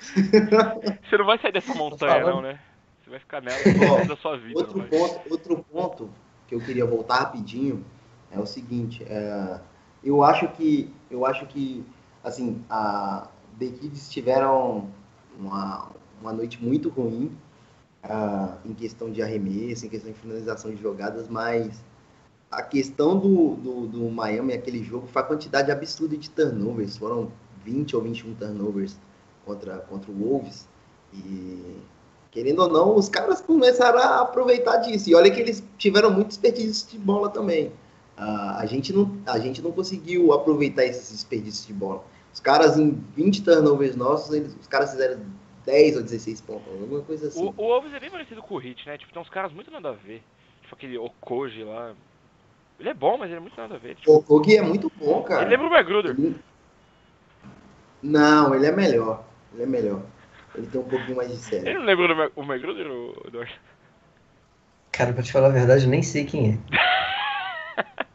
Você 1.08 1.16
não 1.16 1.24
vai 1.24 1.38
sair 1.38 1.52
dessa 1.52 1.74
montanha, 1.74 2.20
falando. 2.20 2.34
não, 2.34 2.42
né? 2.42 2.58
Você 3.02 3.10
vai 3.10 3.18
ficar 3.20 3.40
nela 3.40 4.04
da 4.04 4.16
sua 4.16 4.36
vida. 4.36 4.58
Outro 4.58 4.82
ponto, 4.82 5.32
outro 5.32 5.64
ponto 5.64 6.10
que 6.46 6.54
eu 6.54 6.60
queria 6.60 6.84
voltar 6.84 7.20
rapidinho 7.20 7.84
é 8.30 8.38
o 8.38 8.46
seguinte, 8.46 9.02
é, 9.04 9.60
eu 10.02 10.22
acho 10.22 10.48
que 10.48 10.92
eu 11.10 11.26
acho 11.26 11.46
que 11.46 11.84
assim, 12.22 12.62
a 12.68 13.28
The 13.58 13.66
Kids 13.66 14.10
tiveram 14.10 14.88
uma, 15.38 15.90
uma 16.20 16.32
noite 16.32 16.62
muito 16.62 16.88
ruim 16.88 17.36
ah, 18.02 18.56
em 18.64 18.72
questão 18.72 19.10
de 19.10 19.22
arremesso, 19.22 19.86
em 19.86 19.88
questão 19.88 20.12
de 20.12 20.18
finalização 20.18 20.70
de 20.70 20.80
jogadas, 20.80 21.28
mas 21.28 21.82
a 22.50 22.62
questão 22.62 23.18
do, 23.18 23.54
do, 23.56 23.86
do 23.86 24.10
Miami, 24.10 24.52
aquele 24.54 24.82
jogo, 24.82 25.06
foi 25.06 25.22
a 25.22 25.24
quantidade 25.24 25.70
absurda 25.70 26.16
de 26.16 26.28
turnovers. 26.30 26.96
Foram 26.96 27.30
20 27.64 27.94
ou 27.94 28.02
21 28.02 28.34
turnovers 28.34 28.98
contra, 29.44 29.78
contra 29.78 30.10
o 30.10 30.14
Wolves. 30.14 30.66
E, 31.14 31.76
querendo 32.30 32.60
ou 32.60 32.68
não, 32.68 32.96
os 32.96 33.08
caras 33.08 33.40
começaram 33.40 33.98
a 34.00 34.20
aproveitar 34.22 34.78
disso. 34.78 35.08
E 35.08 35.14
olha 35.14 35.30
que 35.30 35.40
eles 35.40 35.62
tiveram 35.78 36.10
muito 36.10 36.28
desperdício 36.28 36.90
de 36.90 36.98
bola 36.98 37.28
também. 37.28 37.72
A, 38.22 38.66
gente 38.66 38.92
não, 38.92 39.16
a 39.26 39.38
gente 39.38 39.62
não 39.62 39.72
conseguiu 39.72 40.32
aproveitar 40.32 40.84
esses 40.84 41.10
desperdícios 41.10 41.66
de 41.66 41.72
bola. 41.72 42.04
Os 42.32 42.38
caras, 42.40 42.78
em 42.78 42.90
20 43.16 43.42
turnovers 43.42 43.96
nossos, 43.96 44.34
eles, 44.34 44.54
os 44.60 44.66
caras 44.66 44.90
fizeram 44.90 45.20
10 45.64 45.96
ou 45.96 46.02
16 46.02 46.40
pontos, 46.42 46.66
alguma 46.70 47.00
coisa 47.02 47.28
assim. 47.28 47.42
O, 47.42 47.48
o 47.48 47.52
Wolves 47.68 47.94
é 47.94 47.98
bem 48.00 48.10
parecido 48.10 48.42
com 48.42 48.54
o 48.54 48.58
Hit, 48.58 48.86
né? 48.86 48.98
Tipo, 48.98 49.12
tem 49.12 49.22
uns 49.22 49.30
caras 49.30 49.52
muito 49.52 49.70
nada 49.70 49.88
a 49.88 49.92
ver. 49.92 50.22
Tipo 50.62 50.74
aquele 50.74 50.98
Okoji 50.98 51.64
lá. 51.64 51.94
Ele 52.78 52.88
é 52.90 52.94
bom, 52.94 53.16
mas 53.18 53.28
ele 53.28 53.38
é 53.38 53.40
muito 53.40 53.56
nada 53.56 53.74
a 53.74 53.78
ver. 53.78 53.94
Tipo, 53.96 54.16
O 54.16 54.22
Kogi 54.22 54.56
é 54.56 54.62
muito 54.62 54.90
bom, 54.96 55.22
cara. 55.22 55.42
ele 55.42 55.50
lembra 55.50 55.66
o 55.68 55.74
McGruder. 55.74 56.16
Não, 58.02 58.54
ele 58.54 58.66
é 58.66 58.72
melhor. 58.72 59.24
Ele 59.54 59.62
é 59.62 59.66
melhor. 59.66 60.02
Ele 60.54 60.66
tem 60.66 60.80
um 60.80 60.84
pouquinho 60.84 61.16
mais 61.16 61.28
de 61.28 61.34
Ele 61.34 61.42
sério. 61.64 61.78
não 61.80 61.86
lembra 61.86 62.30
o 62.36 62.42
McGruder, 62.42 62.86
o 62.86 63.14
Eduardo? 63.26 63.52
Cara, 64.92 65.12
pra 65.12 65.22
te 65.22 65.32
falar 65.32 65.46
a 65.48 65.50
verdade, 65.50 65.84
eu 65.84 65.90
nem 65.90 66.02
sei 66.02 66.24
quem 66.24 66.52
é. 66.52 66.58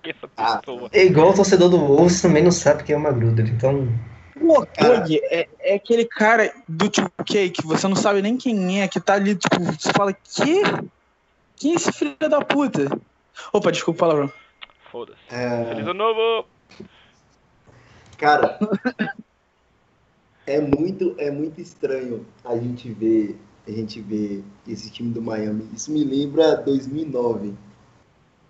Que 0.06 0.12
essa 0.12 0.30
Ah. 0.38 0.58
pessoa. 0.60 0.88
É 0.94 1.04
igual 1.04 1.32
o 1.32 1.34
torcedor 1.34 1.68
do 1.68 1.80
Wolves 1.80 2.22
também 2.22 2.44
não 2.44 2.52
sabe 2.52 2.84
quem 2.84 2.94
é 2.94 2.98
uma 2.98 3.12
Gruder, 3.12 3.48
então. 3.48 3.90
O 4.40 4.60
Okog 4.60 5.20
é, 5.32 5.48
é 5.60 5.74
aquele 5.76 6.06
cara 6.06 6.54
do 6.70 6.88
tipo 6.90 7.10
que, 7.24 7.50
que 7.50 7.66
você 7.66 7.88
não 7.88 7.96
sabe 7.96 8.22
nem 8.22 8.38
quem 8.38 8.84
é, 8.84 8.88
que 8.88 9.00
tá 9.00 9.16
ali, 9.16 9.34
tipo, 9.34 9.64
você 9.64 9.92
fala, 9.92 10.14
que? 10.14 10.62
Quem 11.56 11.72
é 11.74 11.76
esse 11.76 11.92
filho 11.92 12.16
da 12.30 12.40
puta? 12.42 12.86
Opa, 13.52 13.72
desculpa 13.72 13.98
o 13.98 14.00
palavrão. 14.00 14.32
Foda-se. 14.92 15.18
É, 15.30 15.66
Feliz 15.70 15.88
ano 15.88 15.94
novo! 15.96 16.46
cara, 18.18 18.60
é 20.46 20.60
muito, 20.62 21.16
é 21.18 21.32
muito 21.32 21.60
estranho 21.60 22.26
a 22.44 22.56
gente 22.56 22.92
ver, 22.92 23.36
a 23.68 23.72
gente 23.72 24.00
ver 24.02 24.44
esse 24.68 24.92
time 24.92 25.12
do 25.12 25.22
Miami. 25.22 25.68
Isso 25.74 25.92
me 25.92 26.04
lembra 26.04 26.56
2009. 26.58 27.54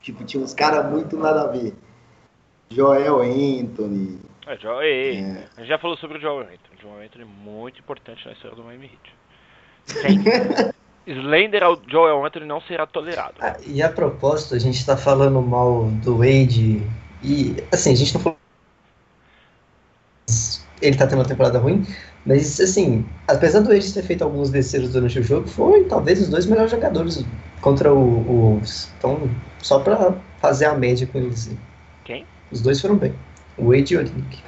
Tipo, 0.06 0.24
tinha 0.24 0.44
uns 0.44 0.54
caras 0.54 0.88
muito 0.92 1.18
nada 1.18 1.42
a 1.42 1.48
ver. 1.48 1.74
Joel 2.70 3.24
Anthony. 3.24 4.20
É, 4.46 4.56
Joel, 4.56 4.82
é, 4.84 5.48
A 5.58 5.62
gente 5.62 5.68
já 5.68 5.80
falou 5.80 5.98
sobre 5.98 6.20
o 6.20 6.22
Joel 6.22 6.42
Anthony. 6.42 6.80
Joel 6.80 7.04
Anthony 7.04 7.24
é 7.24 7.44
muito 7.44 7.80
importante 7.80 8.24
na 8.24 8.34
história 8.34 8.56
do 8.56 8.64
Miami 8.64 8.92
Heat. 9.88 10.76
Slender 11.08 11.64
ao 11.64 11.82
Joel 11.88 12.24
Anthony 12.24 12.46
não 12.46 12.62
será 12.62 12.86
tolerado. 12.86 13.34
Ah, 13.40 13.58
e 13.66 13.82
a 13.82 13.90
propósito, 13.90 14.54
a 14.54 14.60
gente 14.60 14.86
tá 14.86 14.96
falando 14.96 15.42
mal 15.42 15.86
do 16.04 16.18
Wade 16.18 16.84
e 17.24 17.56
assim, 17.74 17.94
a 17.94 17.96
gente 17.96 18.14
não 18.14 18.22
falou. 18.22 18.38
Ele 20.84 20.96
tá 20.96 21.08
tendo 21.08 21.20
uma 21.20 21.28
temporada 21.28 21.58
ruim, 21.58 21.84
mas 22.24 22.60
assim, 22.60 23.04
apesar 23.28 23.62
do 23.62 23.70
Wade 23.70 23.92
ter 23.92 24.04
feito 24.04 24.24
alguns 24.24 24.52
desceros 24.52 24.92
durante 24.92 25.18
o 25.18 25.24
jogo, 25.24 25.48
foi 25.48 25.86
talvez 25.86 26.22
os 26.22 26.30
dois 26.30 26.46
melhores 26.46 26.70
jogadores 26.70 27.26
contra 27.62 27.92
o, 27.92 27.98
o 27.98 28.42
Wolves. 28.42 28.94
Então, 29.00 29.30
só 29.66 29.80
pra 29.80 30.14
fazer 30.40 30.66
a 30.66 30.76
média 30.76 31.08
com 31.08 31.18
eles. 31.18 31.52
Quem? 32.04 32.24
Os 32.52 32.62
dois 32.62 32.80
foram 32.80 32.98
bem. 32.98 33.16
O 33.58 33.72
Wade 33.72 33.96
e 33.96 33.98
o 33.98 34.00
Olinick. 34.00 34.44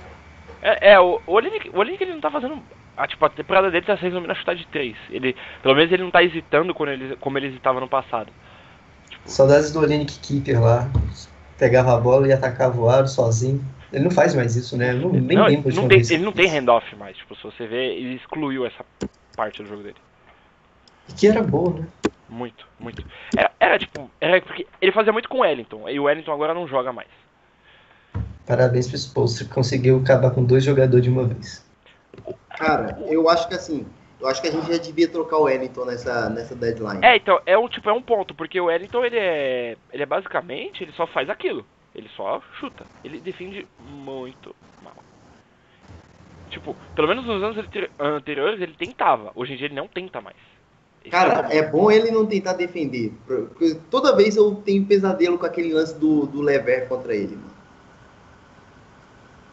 É, 0.61 0.91
é, 0.91 0.99
o 0.99 1.19
o 1.25 1.33
Olenek, 1.33 1.69
o 1.69 1.79
Olenek 1.79 2.03
ele 2.03 2.13
não 2.13 2.21
tá 2.21 2.29
fazendo. 2.29 2.61
A, 2.95 3.07
tipo, 3.07 3.25
a 3.25 3.29
temporada 3.29 3.71
dele 3.71 3.85
tá 3.85 3.97
se 3.97 4.03
resumindo 4.03 4.31
a 4.31 4.35
chutar 4.35 4.55
de 4.55 4.67
3. 4.67 4.95
Ele, 5.09 5.35
pelo 5.63 5.73
menos 5.73 5.91
ele 5.91 6.03
não 6.03 6.11
tá 6.11 6.23
hesitando 6.23 6.73
quando 6.73 6.89
ele, 6.89 7.15
como 7.15 7.35
ele 7.37 7.47
hesitava 7.47 7.79
no 7.79 7.87
passado. 7.87 8.31
Tipo, 9.09 9.27
Saudades 9.27 9.71
do 9.71 9.79
Olinick 9.79 10.19
Keeper 10.19 10.61
lá. 10.61 10.87
Pegava 11.57 11.95
a 11.95 11.99
bola 11.99 12.27
e 12.27 12.31
atacava 12.31 12.79
o 12.79 12.87
aro 12.87 13.07
sozinho. 13.07 13.63
Ele 13.91 14.03
não 14.03 14.11
faz 14.11 14.35
mais 14.35 14.55
isso, 14.55 14.77
né? 14.77 14.91
Eu 14.91 14.97
não, 14.97 15.09
nem 15.09 15.37
não, 15.37 15.47
lembro 15.47 15.71
de 15.71 15.75
não 15.75 15.87
tem, 15.87 15.99
ele 15.99 16.23
não 16.23 16.31
tem 16.31 16.47
handoff 16.47 16.95
mais. 16.95 17.17
Tipo, 17.17 17.35
se 17.35 17.43
você 17.43 17.65
ver, 17.65 17.97
ele 17.97 18.15
excluiu 18.15 18.67
essa 18.67 18.85
parte 19.35 19.63
do 19.63 19.69
jogo 19.69 19.81
dele. 19.81 19.95
Que 21.15 21.27
era 21.27 21.41
boa, 21.41 21.73
né? 21.79 21.87
Muito, 22.29 22.67
muito. 22.79 23.05
Era, 23.35 23.51
era 23.59 23.79
tipo, 23.79 24.09
era 24.19 24.41
porque 24.41 24.67
ele 24.81 24.91
fazia 24.91 25.13
muito 25.13 25.29
com 25.29 25.37
o 25.37 25.41
Wellington. 25.41 25.87
E 25.89 25.99
o 25.99 26.03
Wellington 26.03 26.31
agora 26.31 26.53
não 26.53 26.67
joga 26.67 26.91
mais. 26.91 27.07
Parabéns 28.45 28.87
pro 28.87 28.95
Spolster 28.95 29.47
conseguiu 29.49 29.99
acabar 29.99 30.31
com 30.31 30.43
dois 30.43 30.63
jogadores 30.63 31.03
de 31.03 31.09
uma 31.09 31.25
vez. 31.25 31.65
cara, 32.49 32.97
eu 33.07 33.29
acho 33.29 33.47
que 33.47 33.55
assim, 33.55 33.85
eu 34.19 34.27
acho 34.27 34.41
que 34.41 34.47
a 34.47 34.51
gente 34.51 34.67
já 34.67 34.77
devia 34.77 35.07
trocar 35.07 35.37
o 35.37 35.43
Wellington 35.43 35.85
nessa, 35.85 36.29
nessa 36.29 36.55
deadline. 36.55 37.05
É, 37.05 37.15
então, 37.15 37.39
é 37.45 37.57
um 37.57 37.67
tipo, 37.67 37.89
é 37.89 37.93
um 37.93 38.01
ponto, 38.01 38.33
porque 38.33 38.59
o 38.59 38.65
Wellington 38.65 39.05
ele 39.05 39.17
é. 39.17 39.77
Ele 39.91 40.03
é 40.03 40.05
basicamente, 40.05 40.83
ele 40.83 40.91
só 40.93 41.05
faz 41.07 41.29
aquilo. 41.29 41.65
Ele 41.93 42.09
só 42.15 42.41
chuta. 42.59 42.85
Ele 43.03 43.19
defende 43.19 43.67
muito 43.79 44.55
mal. 44.81 44.95
Tipo, 46.49 46.75
pelo 46.95 47.07
menos 47.07 47.25
nos 47.25 47.43
anos 47.43 47.57
anteri- 47.57 47.91
anteriores 47.99 48.61
ele 48.61 48.73
tentava. 48.73 49.31
Hoje 49.35 49.53
em 49.53 49.57
dia 49.57 49.67
ele 49.67 49.75
não 49.75 49.87
tenta 49.87 50.21
mais. 50.21 50.37
É 51.07 51.09
Cara, 51.09 51.33
problema. 51.39 51.53
é 51.53 51.69
bom 51.71 51.91
ele 51.91 52.11
não 52.11 52.25
tentar 52.25 52.53
defender. 52.53 53.13
Porque 53.25 53.75
toda 53.89 54.15
vez 54.15 54.35
eu 54.35 54.55
tenho 54.55 54.85
pesadelo 54.85 55.37
com 55.37 55.45
aquele 55.45 55.73
lance 55.73 55.95
do, 55.97 56.25
do 56.25 56.41
Lever 56.41 56.87
contra 56.87 57.15
ele, 57.15 57.35
mano. 57.35 57.51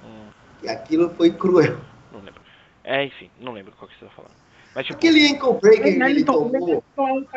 Hum, 0.05 0.29
E 0.63 0.69
aquilo 0.69 1.11
foi 1.11 1.31
cruel. 1.33 1.79
não 2.13 2.21
lembro. 2.21 2.41
É, 2.83 3.05
enfim, 3.05 3.31
não 3.41 3.53
lembro 3.53 3.73
qual 3.79 3.89
que 3.89 3.99
você 3.99 4.05
tá 4.05 4.11
falando. 4.13 4.33
Mas 4.75 4.87
tipo, 4.87 4.99
Aquele 4.99 5.27
ankle 5.29 5.55
breaker 5.61 5.97
que 5.97 6.03
ele 6.03 6.25
tomou, 6.25 6.85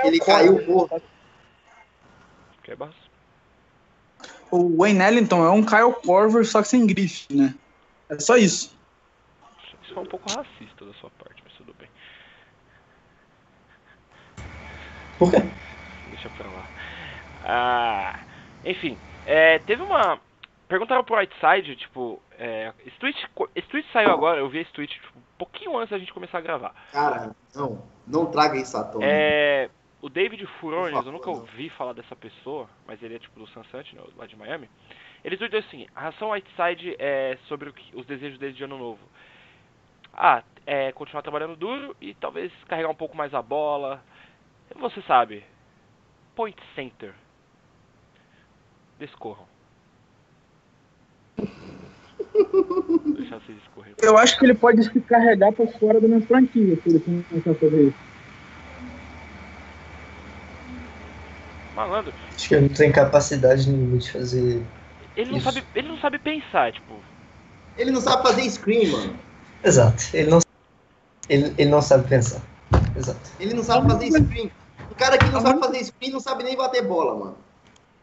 ele 0.03 0.19
caiu 0.19 0.65
morto. 0.67 1.01
que 2.63 2.71
é 2.71 2.75
baixo. 2.75 2.97
O 4.49 4.77
Wayne 4.77 5.01
Ellington 5.01 5.45
é 5.45 5.49
um 5.51 5.63
Kyle 5.63 5.93
Corver, 6.05 6.43
só 6.45 6.61
que 6.61 6.67
sem 6.69 6.87
grife, 6.87 7.27
né? 7.31 7.53
É 8.09 8.17
só 8.19 8.37
isso. 8.37 8.75
Isso 9.83 9.93
foi 9.93 10.03
um 10.03 10.07
pouco 10.07 10.27
racista 10.29 10.85
da 10.85 10.93
sua 10.93 11.09
parte, 11.11 11.43
mas 11.43 11.53
tudo 11.53 11.75
bem. 11.77 11.87
Por 15.17 15.31
quê? 15.31 15.37
Deixa 16.09 16.29
pra 16.29 16.47
lá. 16.47 16.63
Ah, 17.45 18.19
enfim, 18.65 18.97
é, 19.25 19.59
teve 19.59 19.81
uma. 19.81 20.19
Perguntaram 20.67 21.03
pro 21.03 21.15
Whiteside, 21.17 21.77
tipo, 21.77 22.21
é, 22.37 22.73
esse, 22.85 22.97
tweet, 22.99 23.25
esse 23.55 23.67
tweet 23.69 23.87
saiu 23.93 24.11
agora, 24.11 24.39
eu 24.41 24.49
vi 24.49 24.59
esse 24.59 24.71
tweet 24.73 24.93
tipo, 24.93 25.17
um 25.17 25.21
pouquinho 25.37 25.77
antes 25.77 25.91
da 25.91 25.97
gente 25.97 26.11
começar 26.13 26.39
a 26.39 26.41
gravar. 26.41 26.75
Cara, 26.91 27.33
não, 27.55 27.81
não 28.05 28.25
traga 28.25 28.57
isso 28.57 28.75
à 28.77 28.83
tona. 28.83 29.05
É, 29.05 29.69
o 30.01 30.09
David 30.09 30.45
Furones, 30.59 30.93
eu 31.05 31.11
nunca 31.13 31.29
ouvi 31.29 31.69
falar 31.69 31.93
dessa 31.93 32.17
pessoa, 32.17 32.67
mas 32.85 33.01
ele 33.01 33.15
é 33.15 33.19
tipo 33.19 33.39
do 33.39 33.47
Sun 33.47 33.63
Sentinel, 33.71 34.09
lá 34.17 34.27
de 34.27 34.35
Miami. 34.35 34.69
Ele 35.23 35.37
tweetou 35.37 35.57
assim: 35.59 35.87
a 35.95 36.01
ração 36.01 36.31
Whiteside 36.31 36.97
é 36.99 37.37
sobre 37.47 37.71
que- 37.71 37.95
os 37.95 38.05
desejos 38.05 38.37
dele 38.37 38.51
de 38.53 38.63
ano 38.65 38.77
novo. 38.77 38.99
Ah, 40.13 40.43
é 40.65 40.91
continuar 40.91 41.21
trabalhando 41.21 41.55
duro 41.55 41.95
e 42.01 42.13
talvez 42.15 42.51
carregar 42.67 42.89
um 42.89 42.95
pouco 42.95 43.15
mais 43.15 43.33
a 43.33 43.41
bola. 43.41 44.03
Você 44.75 45.01
sabe, 45.03 45.43
point 46.35 46.57
center. 46.75 47.13
Descorram. 48.99 49.45
Deixar 53.17 53.39
vocês 53.39 53.57
escorrer. 53.59 53.93
Eu 54.01 54.17
acho 54.17 54.37
que 54.37 54.45
ele 54.45 54.55
pode 54.55 54.83
se 54.83 55.01
carregar 55.01 55.51
por 55.53 55.67
fora 55.79 55.99
da 55.99 56.07
minha 56.07 56.21
franquia, 56.21 56.75
se 56.81 56.89
ele 56.89 56.99
começar 56.99 57.51
a 57.51 57.55
fazer 57.55 57.87
isso. 57.87 58.07
Malandro, 61.75 62.13
Acho 62.35 62.47
que 62.47 62.55
eu 62.55 62.61
não 62.61 62.69
tenho 62.69 62.91
capacidade 62.93 63.69
nenhuma 63.69 63.97
de 63.97 64.11
fazer. 64.11 64.65
ele 65.15 65.31
não 65.31 65.37
Isso. 65.37 65.51
sabe, 65.51 65.63
ele 65.75 65.87
não 65.87 65.97
sabe 65.99 66.19
pensar, 66.19 66.71
tipo, 66.73 66.99
Ele 67.77 67.91
não 67.91 68.01
sabe 68.01 68.23
fazer 68.23 68.49
screen, 68.49 68.87
mano. 68.87 69.15
Exato. 69.63 70.03
Ele 70.13 70.29
não, 70.29 70.39
ele, 71.29 71.53
ele 71.57 71.69
não 71.69 71.81
sabe 71.81 72.07
pensar. 72.09 72.41
Exato. 72.97 73.29
Ele 73.39 73.53
não 73.53 73.63
sabe 73.63 73.87
fazer 73.87 74.11
screen. 74.11 74.51
O 74.89 74.95
cara 74.95 75.17
que 75.17 75.29
não 75.29 75.41
sabe 75.41 75.59
fazer 75.59 75.83
screen 75.83 76.11
não 76.11 76.19
sabe 76.19 76.43
nem 76.43 76.55
bater 76.55 76.83
bola, 76.85 77.15
mano. 77.15 77.37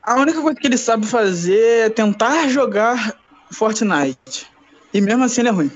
A 0.03 0.17
única 0.17 0.41
coisa 0.41 0.59
que 0.61 0.67
ele 0.67 0.79
sabe 0.79 1.07
fazer 1.07 1.87
é 1.87 1.91
tentar 1.91 2.49
jogar 2.49 3.19
Fortnite. 3.51 4.47
E 4.93 5.01
mesmo 5.01 5.25
assim 5.25 5.41
ele 5.41 5.49
é 5.49 5.53
ruim. 5.53 5.71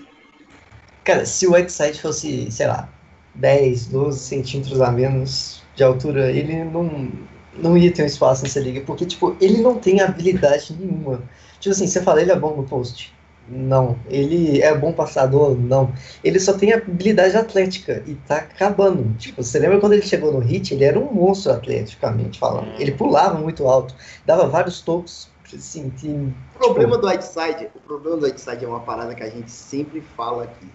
Cara, 1.03 1.25
se 1.25 1.47
o 1.47 1.55
Whiteside 1.55 2.01
fosse, 2.01 2.51
sei 2.53 2.67
lá, 2.67 2.89
10, 3.35 3.87
12 3.87 4.21
centímetros 4.21 4.81
a 4.81 4.91
menos 4.91 5.63
de 5.75 5.83
altura, 5.83 6.31
ele 6.31 6.65
não, 6.65 7.11
não 7.57 7.77
ia 7.79 7.93
ter 7.93 8.03
um 8.03 8.07
espaço 8.07 8.43
nessa 8.43 8.61
liga, 8.61 8.83
porque, 8.83 9.07
tipo, 9.07 9.35
ele 9.41 9.63
não 9.63 9.79
tem 9.79 10.01
habilidade 10.01 10.77
nenhuma. 10.79 11.23
Tipo 11.59 11.75
assim, 11.75 11.87
você 11.87 12.03
fala, 12.03 12.21
ele 12.21 12.31
é 12.31 12.37
bom 12.37 12.55
no 12.55 12.65
post. 12.65 13.18
Não. 13.51 13.99
Ele 14.09 14.61
é 14.61 14.77
bom 14.77 14.93
passador? 14.93 15.57
Não. 15.59 15.93
Ele 16.23 16.39
só 16.39 16.53
tem 16.53 16.73
habilidade 16.73 17.37
atlética 17.37 18.03
e 18.07 18.15
tá 18.15 18.37
acabando. 18.37 19.15
Tipo, 19.17 19.43
você 19.43 19.59
lembra 19.59 19.81
quando 19.81 19.95
ele 19.95 20.03
chegou 20.03 20.33
no 20.33 20.39
hit? 20.41 20.75
Ele 20.75 20.85
era 20.85 20.99
um 20.99 21.13
monstro 21.13 21.53
atleticamente 21.53 22.39
falando. 22.39 22.69
Ele 22.79 22.93
pulava 22.93 23.39
muito 23.39 23.67
alto, 23.67 23.95
dava 24.27 24.47
vários 24.47 24.81
tocos. 24.81 25.31
Assim, 25.55 25.89
que, 25.89 26.09
O 26.57 26.59
problema 26.59 26.99
do 26.99 27.07
Whiteside, 27.07 27.71
o 27.75 27.81
problema 27.81 28.19
do 28.19 28.27
Whiteside 28.27 28.63
é 28.67 28.69
uma 28.69 28.81
parada 28.81 29.15
que 29.15 29.23
a 29.23 29.31
gente 29.31 29.51
sempre 29.51 30.03
fala 30.03 30.45
aqui. 30.45 30.67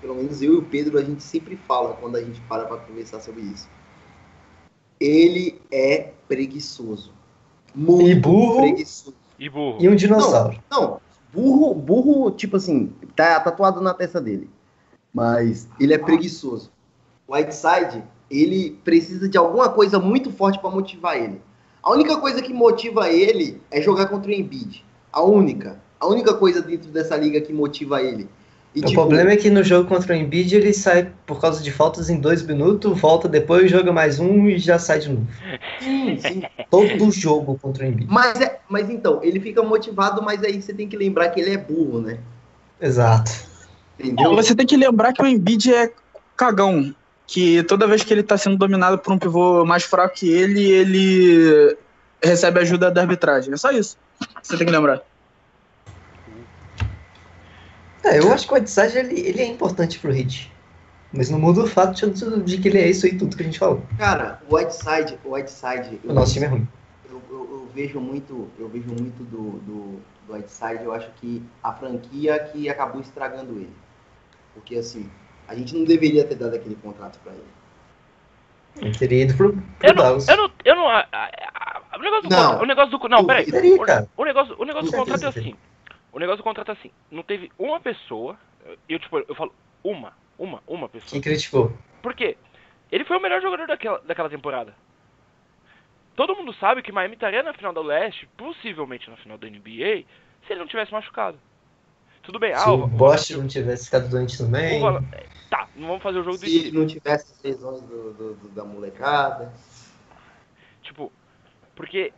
Pelo 0.00 0.14
menos 0.14 0.40
eu 0.40 0.54
e 0.54 0.56
o 0.56 0.62
Pedro, 0.62 0.98
a 0.98 1.02
gente 1.02 1.22
sempre 1.22 1.54
fala 1.68 1.92
quando 2.00 2.16
a 2.16 2.22
gente 2.22 2.40
para 2.48 2.64
pra 2.64 2.78
conversar 2.78 3.20
sobre 3.20 3.42
isso. 3.42 3.68
Ele 4.98 5.60
é 5.70 6.12
preguiçoso. 6.26 7.12
Muito 7.74 8.08
E 8.08 8.14
burro. 8.14 8.60
preguiçoso. 8.62 9.14
E 9.38 9.50
burro. 9.50 9.76
E 9.80 9.86
um 9.88 9.94
dinossauro. 9.94 10.58
Não, 10.70 10.98
burro, 11.36 11.74
burro, 11.74 12.30
tipo 12.30 12.56
assim, 12.56 12.90
tá 13.14 13.38
tatuado 13.38 13.82
na 13.82 13.92
testa 13.92 14.20
dele. 14.20 14.48
Mas 15.12 15.68
ele 15.78 15.92
é 15.92 15.98
preguiçoso. 15.98 16.72
O 17.28 17.34
Whiteside, 17.34 18.02
ele 18.30 18.78
precisa 18.82 19.28
de 19.28 19.36
alguma 19.36 19.68
coisa 19.68 19.98
muito 19.98 20.32
forte 20.32 20.58
pra 20.58 20.70
motivar 20.70 21.16
ele. 21.16 21.42
A 21.82 21.92
única 21.92 22.16
coisa 22.16 22.40
que 22.40 22.52
motiva 22.52 23.10
ele 23.10 23.60
é 23.70 23.80
jogar 23.82 24.06
contra 24.06 24.30
o 24.30 24.34
Embiid. 24.34 24.84
A 25.12 25.22
única. 25.22 25.80
A 26.00 26.06
única 26.06 26.34
coisa 26.34 26.62
dentro 26.62 26.90
dessa 26.90 27.16
liga 27.16 27.40
que 27.40 27.52
motiva 27.52 28.02
ele. 28.02 28.28
E, 28.76 28.80
O 28.80 28.84
tipo, 28.84 28.92
problema 28.92 29.30
é 29.30 29.36
que 29.38 29.48
no 29.48 29.64
jogo 29.64 29.88
contra 29.88 30.12
o 30.12 30.16
Embiid 30.16 30.54
ele 30.54 30.74
sai 30.74 31.10
por 31.24 31.40
causa 31.40 31.62
de 31.62 31.72
faltas 31.72 32.10
em 32.10 32.20
dois 32.20 32.42
minutos, 32.42 33.00
volta 33.00 33.26
depois, 33.26 33.70
joga 33.70 33.90
mais 33.90 34.20
um 34.20 34.46
e 34.48 34.58
já 34.58 34.78
sai 34.78 34.98
de 34.98 35.08
novo. 35.08 35.26
Sim, 35.80 36.18
sim. 36.20 36.42
Todo 36.70 37.10
jogo 37.10 37.58
contra 37.58 37.84
o 37.84 37.88
Embiid. 37.88 38.06
Mas, 38.12 38.38
é, 38.38 38.60
mas 38.68 38.90
então, 38.90 39.20
ele 39.22 39.40
fica 39.40 39.62
motivado, 39.62 40.22
mas 40.22 40.44
aí 40.44 40.60
você 40.60 40.74
tem 40.74 40.86
que 40.86 40.96
lembrar 40.96 41.30
que 41.30 41.40
ele 41.40 41.54
é 41.54 41.56
burro, 41.56 42.02
né? 42.02 42.18
Exato. 42.78 43.32
Entendeu? 43.98 44.34
Você 44.34 44.54
tem 44.54 44.66
que 44.66 44.76
lembrar 44.76 45.14
que 45.14 45.22
o 45.22 45.26
Embiid 45.26 45.72
é 45.72 45.90
cagão. 46.36 46.94
Que 47.26 47.62
toda 47.62 47.86
vez 47.86 48.04
que 48.04 48.12
ele 48.12 48.22
tá 48.22 48.36
sendo 48.36 48.58
dominado 48.58 48.98
por 48.98 49.10
um 49.10 49.18
pivô 49.18 49.64
mais 49.64 49.84
fraco 49.84 50.14
que 50.14 50.28
ele, 50.28 50.62
ele 50.62 51.76
recebe 52.22 52.60
ajuda 52.60 52.90
da 52.90 53.00
arbitragem. 53.00 53.54
É 53.54 53.56
só 53.56 53.70
isso. 53.70 53.96
Você 54.42 54.58
tem 54.58 54.66
que 54.66 54.72
lembrar. 54.72 55.00
É, 58.06 58.18
eu 58.20 58.32
acho 58.32 58.46
que 58.46 58.52
o 58.52 58.56
Whiteside 58.56 58.98
ele, 58.98 59.20
ele 59.20 59.40
é 59.42 59.46
importante 59.46 59.98
pro 59.98 60.12
Hit. 60.12 60.52
Mas 61.12 61.30
não 61.30 61.38
muda 61.38 61.62
o 61.62 61.66
fato 61.66 61.94
de, 61.94 62.42
de 62.42 62.58
que 62.58 62.68
ele 62.68 62.78
é 62.78 62.88
isso 62.88 63.06
aí 63.06 63.16
tudo 63.16 63.36
que 63.36 63.42
a 63.42 63.46
gente 63.46 63.58
falou. 63.58 63.82
Cara, 63.98 64.40
o 64.48 64.54
Whiteside, 64.56 65.18
o 65.24 65.32
Whiteside, 65.34 66.00
O 66.04 66.12
nosso 66.12 66.32
time 66.34 66.46
é 66.46 66.48
ruim. 66.48 66.68
eu, 67.08 67.22
eu- 67.30 67.48
eu 67.52 67.68
vejo 67.74 68.00
muito, 68.00 68.48
eu 68.58 68.68
vejo 68.68 68.88
muito 68.88 69.22
do, 69.24 69.58
do, 69.60 70.00
do 70.26 70.32
Whiteside, 70.34 70.84
eu 70.84 70.92
acho 70.92 71.10
que 71.20 71.42
a 71.62 71.72
franquia 71.72 72.38
que 72.52 72.68
acabou 72.68 73.00
estragando 73.00 73.52
ele. 73.58 73.72
Porque 74.54 74.76
assim, 74.76 75.08
a 75.48 75.54
gente 75.54 75.74
não 75.76 75.84
deveria 75.84 76.24
ter 76.24 76.34
dado 76.34 76.54
aquele 76.56 76.76
contrato 76.76 77.18
pra 77.22 77.32
ele. 77.32 77.44
Ele 78.82 78.98
teria 78.98 79.22
ido 79.22 79.34
pro, 79.34 79.52
pro 79.52 79.62
Eu 79.88 79.94
não, 79.94 80.02
Dallas. 80.02 80.28
eu 80.28 80.36
não, 80.36 80.50
eu 80.64 80.76
não, 80.76 80.88
a- 80.88 81.06
a- 81.12 81.30
a- 81.54 81.98
o 81.98 82.02
negócio 82.02 82.22
do 82.24 82.30
Não. 82.30 82.42
contra- 82.50 82.62
o 82.62 82.66
negócio 82.66 82.98
do, 82.98 83.08
não, 83.08 83.24
peraí, 83.24 83.44
Teria, 83.50 83.74
o, 83.74 84.22
o 84.22 84.24
negócio, 84.24 84.54
o 84.58 84.64
negócio 84.64 84.90
do 84.90 84.96
contrato 84.96 85.24
é 85.24 85.28
assim, 85.28 85.54
o 86.16 86.18
negócio 86.18 86.38
do 86.38 86.42
contrato 86.44 86.70
é 86.70 86.72
assim, 86.72 86.90
não 87.10 87.22
teve 87.22 87.52
uma 87.58 87.78
pessoa, 87.78 88.38
eu 88.88 88.98
tipo, 88.98 89.18
eu 89.18 89.34
falo 89.34 89.54
uma, 89.84 90.14
uma, 90.38 90.62
uma 90.66 90.88
pessoa, 90.88 91.10
Quem 91.10 91.20
criticou? 91.20 91.70
por 92.02 92.14
quê? 92.14 92.38
Ele 92.90 93.04
foi 93.04 93.18
o 93.18 93.20
melhor 93.20 93.42
jogador 93.42 93.66
daquela, 93.66 93.98
daquela 93.98 94.30
temporada. 94.30 94.74
Todo 96.14 96.34
mundo 96.34 96.54
sabe 96.54 96.80
que 96.80 96.90
Miami 96.90 97.16
estaria 97.16 97.42
na 97.42 97.52
final 97.52 97.74
da 97.74 97.82
Leste, 97.82 98.26
possivelmente 98.34 99.10
na 99.10 99.16
final 99.18 99.36
da 99.36 99.46
NBA, 99.46 100.04
se 100.46 100.50
ele 100.52 100.60
não 100.60 100.66
tivesse 100.66 100.90
machucado. 100.90 101.38
Tudo 102.22 102.38
bem, 102.38 102.54
Se 102.54 102.66
ah, 102.66 102.72
o 102.72 102.86
Bosch 102.86 103.30
não 103.36 103.46
tivesse 103.46 103.84
ficado 103.84 104.08
doente 104.08 104.38
também. 104.38 104.80
Val- 104.80 105.02
Tá, 105.50 105.68
não 105.76 105.86
vamos 105.88 106.02
fazer 106.02 106.18
o 106.20 106.24
jogo 106.24 106.38
do 106.38 106.46
Se 106.46 106.72
não 106.72 106.86
tivesse 106.86 107.30
as 107.32 107.42
lesões 107.42 107.80
do, 107.82 108.12
do- 108.14 108.34
do- 108.36 108.48
da 108.48 108.64
molecada. 108.64 109.52
Tipo, 110.82 111.12
porque. 111.74 112.12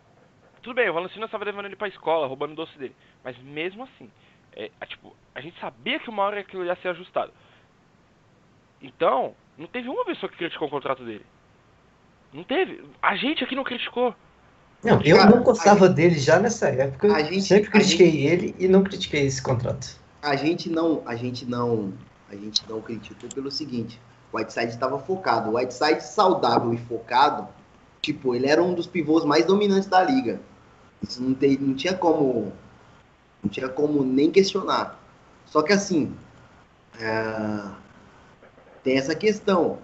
Tudo 0.62 0.74
bem, 0.74 0.88
o 0.88 0.92
Valanciunas 0.94 1.28
estava 1.28 1.44
levando 1.44 1.66
ele 1.66 1.76
pra 1.76 1.88
escola, 1.88 2.26
roubando 2.26 2.52
o 2.52 2.56
doce 2.56 2.76
dele. 2.78 2.94
Mas 3.24 3.36
mesmo 3.38 3.84
assim, 3.84 4.10
é, 4.54 4.70
é, 4.80 4.86
tipo, 4.86 5.14
a 5.34 5.40
gente 5.40 5.58
sabia 5.60 5.98
que 5.98 6.08
uma 6.10 6.22
hora 6.22 6.40
aquilo 6.40 6.64
ia 6.64 6.76
ser 6.76 6.88
ajustado. 6.88 7.32
Então, 8.80 9.34
não 9.56 9.66
teve 9.66 9.88
uma 9.88 10.04
pessoa 10.04 10.30
que 10.30 10.38
criticou 10.38 10.68
o 10.68 10.70
contrato 10.70 11.04
dele. 11.04 11.24
Não 12.32 12.44
teve. 12.44 12.84
A 13.02 13.16
gente 13.16 13.42
aqui 13.42 13.54
não 13.56 13.64
criticou. 13.64 14.14
Não, 14.84 15.00
eu 15.02 15.16
Cara, 15.16 15.30
não 15.30 15.42
gostava 15.42 15.88
dele 15.88 16.18
já 16.18 16.38
nessa 16.38 16.68
época. 16.68 17.12
a 17.12 17.22
gente- 17.22 17.42
sempre 17.42 17.68
a 17.68 17.72
critiquei 17.72 18.26
ele 18.26 18.54
e 18.58 18.68
não 18.68 18.84
critiquei 18.84 19.26
esse 19.26 19.42
contrato. 19.42 19.98
A 20.22 20.36
gente 20.36 20.68
não, 20.68 21.02
a 21.06 21.16
gente 21.16 21.44
não, 21.44 21.92
a 22.28 22.36
gente 22.36 22.62
não 22.68 22.80
criticou 22.80 23.28
pelo 23.30 23.50
seguinte, 23.50 24.00
o 24.32 24.36
Whiteside 24.36 24.68
estava 24.68 24.98
focado. 24.98 25.50
O 25.50 25.56
Whiteside 25.56 26.02
saudável 26.02 26.72
e 26.72 26.78
focado, 26.78 27.48
tipo, 28.00 28.34
ele 28.34 28.46
era 28.46 28.62
um 28.62 28.74
dos 28.74 28.86
pivôs 28.86 29.24
mais 29.24 29.44
dominantes 29.44 29.88
da 29.88 30.02
liga. 30.02 30.40
Isso 31.02 31.22
não, 31.22 31.34
tem, 31.34 31.56
não 31.58 31.74
tinha 31.74 31.94
como, 31.94 32.52
não 33.42 33.50
tinha 33.50 33.68
como 33.68 34.02
nem 34.04 34.30
questionar. 34.30 34.98
Só 35.46 35.62
que 35.62 35.72
assim, 35.72 36.16
é, 37.00 37.70
tem 38.82 38.96
essa 38.98 39.14
questão. 39.14 39.78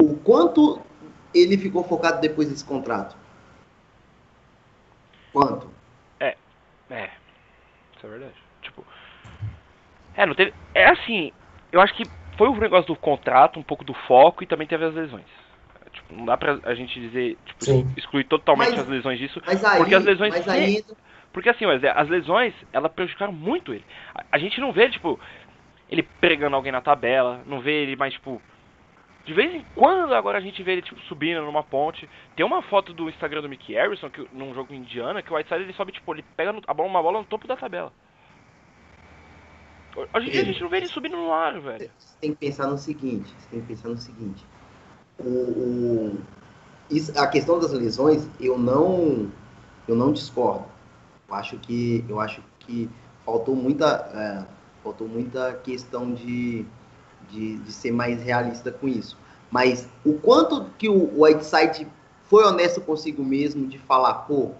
O 0.00 0.16
quanto 0.16 0.80
ele 1.34 1.56
ficou 1.58 1.82
focado 1.84 2.20
depois 2.20 2.48
desse 2.48 2.64
contrato? 2.64 3.16
Quanto? 5.32 5.70
É, 6.18 6.36
isso 7.96 8.04
é 8.04 8.08
verdade. 8.08 8.34
Tipo. 8.62 8.84
É, 10.16 10.26
não 10.26 10.34
teve. 10.34 10.52
É 10.74 10.90
assim, 10.90 11.30
eu 11.70 11.80
acho 11.80 11.94
que 11.94 12.02
foi 12.36 12.48
o 12.48 12.56
negócio 12.56 12.88
do 12.92 12.96
contrato, 12.98 13.60
um 13.60 13.62
pouco 13.62 13.84
do 13.84 13.94
foco 13.94 14.42
e 14.42 14.46
também 14.46 14.66
teve 14.66 14.84
as 14.84 14.92
lesões. 14.94 15.26
É, 15.86 15.90
Tipo, 15.90 16.14
não 16.14 16.24
dá 16.26 16.36
pra 16.36 16.58
a 16.64 16.74
gente 16.74 16.98
dizer, 16.98 17.38
tipo, 17.46 17.64
Sim. 17.64 17.94
excluir 17.96 18.24
totalmente 18.24 18.70
Mas- 18.70 18.80
as 18.80 18.88
lesões 18.88 19.18
disso. 19.20 19.40
Mas 19.46 19.64
aí, 19.64 19.78
Porque 19.78 19.94
as 19.94 20.02
lesões 20.04 20.34
mas 20.34 20.48
aí 20.48 20.78
entra- 20.78 20.96
Porque 21.32 21.48
assim, 21.48 21.64
as 21.64 22.08
lesões, 22.08 22.52
elas 22.72 22.92
prejudicaram 22.92 23.32
muito 23.32 23.72
ele. 23.72 23.84
A, 24.14 24.24
a 24.32 24.38
gente 24.38 24.60
não 24.60 24.72
vê, 24.72 24.88
tipo, 24.90 25.18
ele 25.88 26.02
pregando 26.02 26.56
alguém 26.56 26.72
na 26.72 26.80
tabela, 26.80 27.42
não 27.46 27.60
vê 27.60 27.82
ele 27.82 27.96
mais, 27.96 28.12
tipo. 28.14 28.40
De 29.24 29.34
vez 29.34 29.54
em 29.54 29.64
quando 29.74 30.14
agora 30.14 30.38
a 30.38 30.40
gente 30.40 30.62
vê 30.62 30.72
ele, 30.72 30.82
tipo, 30.82 30.98
subindo 31.02 31.42
numa 31.42 31.62
ponte. 31.62 32.08
Tem 32.34 32.44
uma 32.44 32.62
foto 32.62 32.92
do 32.92 33.08
Instagram 33.08 33.42
do 33.42 33.48
Mickey 33.48 33.74
Harrison, 33.74 34.08
que, 34.10 34.26
num 34.32 34.54
jogo 34.54 34.74
Indiana, 34.74 35.22
que 35.22 35.32
o 35.32 35.36
Whiteside 35.36 35.62
ele 35.64 35.72
sobe, 35.74 35.92
tipo, 35.92 36.12
ele 36.14 36.24
pega 36.36 36.52
no- 36.52 36.62
a 36.66 36.74
bola, 36.74 36.88
uma 36.88 37.02
bola 37.02 37.18
no 37.20 37.24
topo 37.26 37.46
da 37.46 37.56
tabela. 37.56 37.92
Hoje 40.14 40.28
em 40.28 40.30
dia 40.30 40.42
a 40.42 40.44
gente 40.44 40.60
não 40.62 40.68
vê 40.68 40.78
ele 40.78 40.86
subindo 40.86 41.16
no 41.16 41.32
ar, 41.32 41.60
velho. 41.60 41.90
Você 41.98 42.18
tem 42.20 42.32
que 42.32 42.38
pensar 42.38 42.66
no 42.68 42.78
seguinte, 42.78 43.34
você 43.38 43.48
tem 43.50 43.60
que 43.60 43.66
pensar 43.66 43.88
no 43.88 43.98
seguinte. 43.98 44.44
O- 45.18 46.16
isso- 46.90 47.16
a 47.18 47.26
questão 47.26 47.58
das 47.58 47.72
lesões, 47.72 48.28
eu 48.40 48.58
não, 48.58 49.30
eu 49.86 49.94
não 49.94 50.12
discordo. 50.12 50.64
Eu 51.30 51.36
acho 51.36 51.56
que, 51.58 52.04
eu 52.08 52.20
acho 52.20 52.42
que 52.60 52.90
faltou 53.24 53.54
muita, 53.54 53.86
é, 54.14 54.44
faltou 54.82 55.06
muita 55.06 55.54
questão 55.54 56.12
de, 56.12 56.64
de, 57.30 57.56
de 57.58 57.72
ser 57.72 57.92
mais 57.92 58.20
realista 58.22 58.72
com 58.72 58.88
isso. 58.88 59.16
Mas 59.50 59.88
o 60.04 60.14
quanto 60.14 60.66
que 60.78 60.88
o 60.88 61.22
Whiteside 61.22 61.86
foi 62.24 62.44
honesto 62.44 62.80
consigo 62.80 63.22
mesmo 63.24 63.66
de 63.66 63.78
falar, 63.78 64.14
pô, 64.14 64.50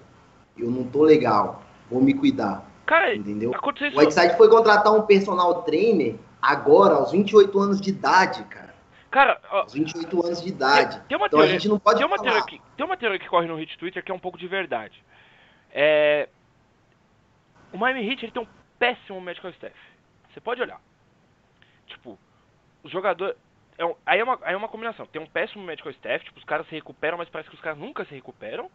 eu 0.56 0.70
não 0.70 0.84
tô 0.84 1.02
legal, 1.02 1.62
vou 1.90 2.00
me 2.02 2.14
cuidar, 2.14 2.64
Cara, 2.86 3.14
entendeu? 3.14 3.52
aconteceu 3.54 3.96
O. 3.96 4.00
Whiteside 4.00 4.36
foi 4.36 4.48
contratar 4.48 4.92
um 4.92 5.02
personal 5.02 5.62
trainer 5.62 6.16
agora, 6.42 6.94
aos 6.94 7.12
28 7.12 7.58
anos 7.58 7.80
de 7.80 7.90
idade, 7.90 8.42
cara. 8.44 8.70
Cara, 9.10 9.40
ó, 9.50 9.62
Aos 9.62 9.72
28 9.72 10.24
anos 10.26 10.40
de 10.42 10.48
idade. 10.48 11.00
tem 11.08 11.16
uma 11.16 11.26
Então 11.26 11.38
a 11.40 11.42
teoria. 11.42 11.58
gente 11.58 11.68
não 11.68 11.78
pode 11.80 11.98
Tem 11.98 12.06
uma, 12.06 12.16
falar. 12.16 12.30
teoria 12.30 12.46
que, 12.46 12.60
tem 12.76 12.86
uma 12.86 12.96
teoria 12.96 13.18
que 13.18 13.28
corre 13.28 13.46
no 13.48 13.56
Hit 13.56 13.76
Twitter 13.78 14.04
que 14.04 14.10
é 14.10 14.14
um 14.14 14.18
pouco 14.20 14.38
de 14.38 14.46
verdade. 14.48 15.02
É, 15.72 16.28
o 17.72 17.78
Miami 17.78 18.06
Heat 18.08 18.24
ele 18.24 18.32
tem 18.32 18.42
um 18.42 18.48
péssimo 18.78 19.20
medical 19.20 19.50
staff. 19.52 19.76
Você 20.32 20.40
pode 20.40 20.60
olhar. 20.62 20.80
Tipo, 21.86 22.18
o 22.82 22.88
jogador. 22.88 23.36
É 23.78 23.84
um- 23.84 23.94
aí, 24.04 24.20
é 24.20 24.24
uma, 24.24 24.38
aí 24.42 24.54
é 24.54 24.56
uma 24.56 24.68
combinação. 24.68 25.06
Tem 25.06 25.20
um 25.20 25.26
péssimo 25.26 25.64
medical 25.64 25.90
staff, 25.92 26.24
tipo, 26.24 26.38
os 26.38 26.44
caras 26.44 26.66
se 26.68 26.74
recuperam, 26.74 27.16
mas 27.18 27.28
parece 27.28 27.48
que 27.48 27.54
os 27.56 27.60
caras 27.62 27.78
nunca 27.78 28.04
se 28.04 28.14
recuperam. 28.14 28.70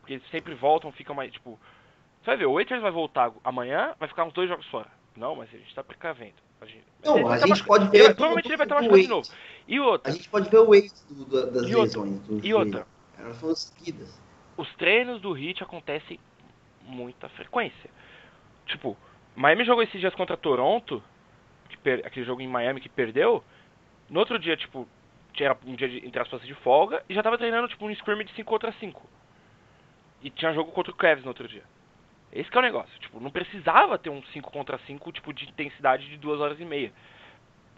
Porque 0.00 0.14
eles 0.14 0.30
sempre 0.30 0.54
voltam, 0.54 0.92
ficam 0.92 1.14
mais, 1.14 1.32
tipo. 1.32 1.58
Você 2.20 2.26
vai 2.26 2.36
ver, 2.36 2.46
o 2.46 2.54
Waiters 2.54 2.82
vai 2.82 2.90
voltar 2.90 3.32
amanhã, 3.42 3.94
vai 3.98 4.08
ficar 4.08 4.24
uns 4.24 4.32
dois 4.32 4.48
jogos 4.48 4.66
fora. 4.66 4.88
Não, 5.16 5.34
mas 5.34 5.52
a 5.52 5.56
gente 5.58 5.74
tá 5.74 5.82
precavendo. 5.82 6.34
A 6.60 6.66
gente, 6.66 6.84
Não, 7.04 7.16
ele 7.18 7.26
a 7.26 7.38
tá 7.38 7.46
gente 7.46 7.64
pode 7.64 7.88
ver 7.88 7.98
ele- 7.98 8.14
provavelmente 8.14 8.48
ele 8.48 8.56
vai 8.56 8.66
estar 8.66 8.76
do 8.76 8.80
machucado 8.82 9.02
de 9.02 9.08
novo. 9.08 9.28
E 9.68 9.80
outra, 9.80 10.10
A 10.12 10.14
gente 10.14 10.28
pode 10.28 10.48
ver 10.50 10.58
o 10.58 10.74
ex 10.74 10.92
das 11.10 11.68
E 11.68 11.74
outra, 11.74 12.00
lesões. 12.00 12.20
do 12.26 12.46
e 12.46 12.54
outra. 12.54 12.86
Elas 13.18 13.40
foram 13.40 13.54
seguidas. 13.54 14.20
os 14.56 14.74
treinos 14.76 15.20
do 15.20 15.36
Heat 15.36 15.62
acontecem 15.62 16.18
muita 16.82 17.28
frequência. 17.30 17.90
Tipo, 18.66 18.96
Miami 19.34 19.64
jogou 19.64 19.82
esses 19.82 20.00
dias 20.00 20.14
contra 20.14 20.36
Toronto, 20.36 21.02
aquele 22.04 22.26
jogo 22.26 22.40
em 22.40 22.48
Miami 22.48 22.80
que 22.80 22.88
perdeu. 22.88 23.44
No 24.08 24.20
outro 24.20 24.38
dia, 24.38 24.56
tipo, 24.56 24.88
tinha 25.32 25.56
um 25.64 25.74
dia 25.74 25.88
de, 25.88 26.06
entre 26.06 26.20
aspas 26.20 26.40
de 26.42 26.54
folga 26.54 27.02
e 27.08 27.14
já 27.14 27.22
tava 27.22 27.38
treinando 27.38 27.68
tipo 27.68 27.84
um 27.86 27.90
de 27.90 27.96
5 28.34 28.44
contra 28.44 28.72
5. 28.72 29.08
E 30.22 30.30
tinha 30.30 30.52
jogo 30.52 30.72
contra 30.72 30.92
o 30.92 30.96
Cavs 30.96 31.22
no 31.22 31.28
outro 31.28 31.46
dia. 31.46 31.62
Esse 32.32 32.50
é 32.52 32.58
o 32.58 32.62
negócio. 32.62 32.98
Tipo, 32.98 33.20
não 33.20 33.30
precisava 33.30 33.98
ter 33.98 34.10
um 34.10 34.22
5 34.22 34.50
contra 34.50 34.78
5, 34.78 35.12
tipo, 35.12 35.32
de 35.32 35.48
intensidade 35.48 36.08
de 36.08 36.16
duas 36.16 36.40
horas 36.40 36.58
e 36.58 36.64
meia. 36.64 36.92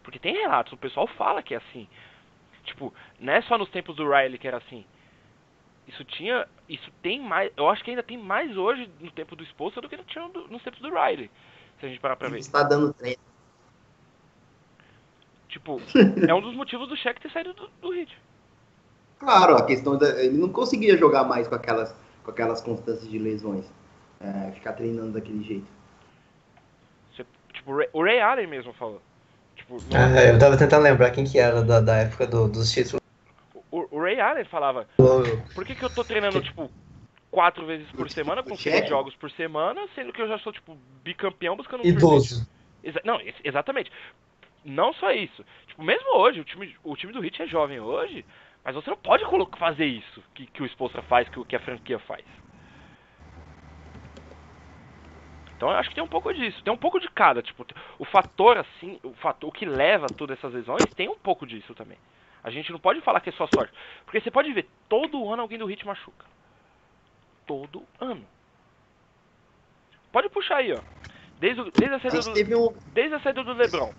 Porque 0.03 0.19
tem 0.19 0.35
relatos, 0.35 0.73
o 0.73 0.77
pessoal 0.77 1.07
fala 1.07 1.43
que 1.43 1.55
é 1.55 1.59
assim. 1.59 1.87
Tipo, 2.65 2.95
não 3.21 3.33
é 3.33 3.43
só 3.43 3.59
nos 3.59 3.69
tempos 3.71 3.97
do 3.97 4.09
Riley 4.09 4.39
que 4.39 4.49
era 4.49 4.57
assim. 4.59 4.85
Isso 5.89 6.05
tinha. 6.05 6.47
Isso 6.69 6.91
tem 7.03 7.19
mais. 7.21 7.51
Eu 7.57 7.69
acho 7.69 7.83
que 7.83 7.91
ainda 7.91 8.03
tem 8.03 8.19
mais 8.19 8.57
hoje 8.57 8.89
no 9.01 9.11
tempo 9.11 9.35
do 9.35 9.43
Expulsa 9.43 9.81
do 9.81 9.89
que 9.89 9.97
tinha 10.05 10.29
no- 10.29 10.47
nos 10.49 10.63
tempos 10.63 10.81
do 10.81 10.91
Riley. 10.91 11.31
Se 11.81 11.87
a 11.87 11.89
gente 11.89 11.99
parar 12.01 12.15
pra 12.17 12.29
ver. 12.29 12.39
Está 12.39 12.63
dando 12.63 12.93
treino. 12.93 13.19
Tipo, 15.49 15.81
é 16.29 16.35
um 16.35 16.41
dos 16.43 16.55
motivos 16.55 16.89
do 16.89 16.97
Shaq 16.97 17.21
ter 17.21 17.31
saído 17.31 17.55
do, 17.55 17.69
do 17.81 17.95
Heat. 17.95 18.17
Claro, 19.19 19.57
a 19.57 19.65
questão 19.65 19.97
da. 19.97 20.23
Ele 20.23 20.37
não 20.37 20.51
conseguia 20.51 20.97
jogar 20.97 21.25
mais 21.25 21.49
com 21.49 21.55
aquelas, 21.55 21.95
com 22.23 22.31
aquelas 22.31 22.61
constâncias 22.61 23.09
de 23.09 23.19
lesões. 23.19 23.65
É, 24.21 24.51
ficar 24.53 24.73
treinando 24.75 25.13
daquele 25.13 25.43
jeito. 25.43 25.67
Você- 27.15 27.25
tipo, 27.53 27.73
o 27.93 28.03
Ray, 28.05 28.21
Allen 28.21 28.47
mesmo 28.47 28.73
falou. 28.75 29.01
Tipo, 29.57 29.75
no- 29.77 29.97
Ah, 29.97 30.23
eu 30.25 30.39
tava 30.39 30.57
tentando 30.59 30.83
lembrar 30.83 31.11
quem 31.13 31.25
que 31.25 31.39
era 31.39 31.63
da, 31.63 31.81
da 31.81 31.97
época 31.97 32.27
do- 32.27 32.49
dos 32.49 32.71
títulos. 32.71 32.98
O, 33.71 34.01
Ray 34.01 34.21
Allen 34.21 34.45
falava, 34.47 34.89
por 35.55 35.65
que, 35.65 35.77
que 35.77 35.85
eu 35.85 35.91
tô 35.91 36.05
treinando, 36.05 36.41
tipo, 36.43 36.73
quatro 37.31 37.67
vezes 37.67 37.91
por 37.93 38.09
semana, 38.11 38.43
com 38.43 38.59
seis 38.59 38.87
jogos 38.87 39.15
por 39.17 39.31
semana, 39.33 39.87
sendo 39.95 40.13
que 40.13 40.23
eu 40.23 40.29
já 40.29 40.39
sou, 40.41 40.53
tipo, 40.53 40.75
bicampeão 41.05 41.57
buscando 41.57 41.85
um 41.85 41.89
Idoso. 41.89 42.31
Exa- 42.83 43.03
não, 43.05 43.21
ex- 43.21 43.41
exatamente. 43.45 43.91
Não 44.65 44.93
só 44.95 45.11
isso. 45.13 45.45
Tipo, 45.69 45.83
mesmo 45.85 46.17
hoje, 46.19 46.41
o 46.41 46.45
time, 46.45 46.77
o 46.85 46.97
time 46.97 47.13
do 47.13 47.21
Hit 47.21 47.43
é 47.43 47.47
jovem 47.47 47.81
hoje, 47.81 48.27
mas 48.65 48.75
você 48.75 48.91
não 48.91 48.97
pode 48.99 49.25
fazer 49.59 49.87
isso 49.87 50.25
que, 50.35 50.47
que 50.49 50.63
o 50.63 50.67
Spolstra 50.67 51.03
faz, 51.03 51.29
que, 51.29 51.41
o- 51.41 51.45
que 51.45 51.57
a 51.57 51.61
franquia 51.61 51.99
faz. 52.01 52.25
Então 55.57 55.71
eu 55.71 55.77
acho 55.77 55.89
que 55.89 55.95
tem 55.97 56.05
um 56.05 56.09
pouco 56.09 56.33
disso, 56.33 56.63
tem 56.63 56.73
um 56.73 56.77
pouco 56.77 57.01
de 57.01 57.09
cada, 57.11 57.43
tipo, 57.43 57.67
o 57.99 58.05
fator 58.05 58.59
assim, 58.59 59.01
o 59.03 59.13
fator 59.15 59.49
o 59.49 59.53
que 59.53 59.65
leva 59.67 60.07
a 60.07 60.11
todas 60.11 60.39
essas 60.39 60.53
lesões 60.53 60.89
tem 60.95 61.09
um 61.09 61.19
pouco 61.19 61.47
disso 61.47 61.75
também. 61.75 61.99
A 62.49 62.51
gente 62.51 62.73
não 62.73 62.79
pode 62.79 63.01
falar 63.03 63.21
que 63.21 63.29
é 63.29 63.33
só 63.33 63.47
sorte, 63.49 63.73
porque 64.05 64.21
você 64.21 64.31
pode 64.31 64.53
ver, 64.53 64.67
todo 64.89 65.31
ano 65.31 65.43
alguém 65.43 65.59
do 65.59 65.67
Hit 65.67 65.87
machuca. 65.87 66.25
Todo 67.47 67.83
ano. 68.01 68.27
Pode 70.11 70.29
puxar 70.31 70.57
aí, 70.57 70.73
ó. 70.73 70.81
Desde, 71.39 71.61
o- 71.61 71.71
desde 71.71 71.95
a 71.95 72.01
saída 72.01 72.21
do, 72.21 72.59
um. 72.59 72.75
desde 72.95 73.15
a 73.15 73.21
saída 73.21 73.45
do 73.45 73.53
LeBron. 73.53 73.93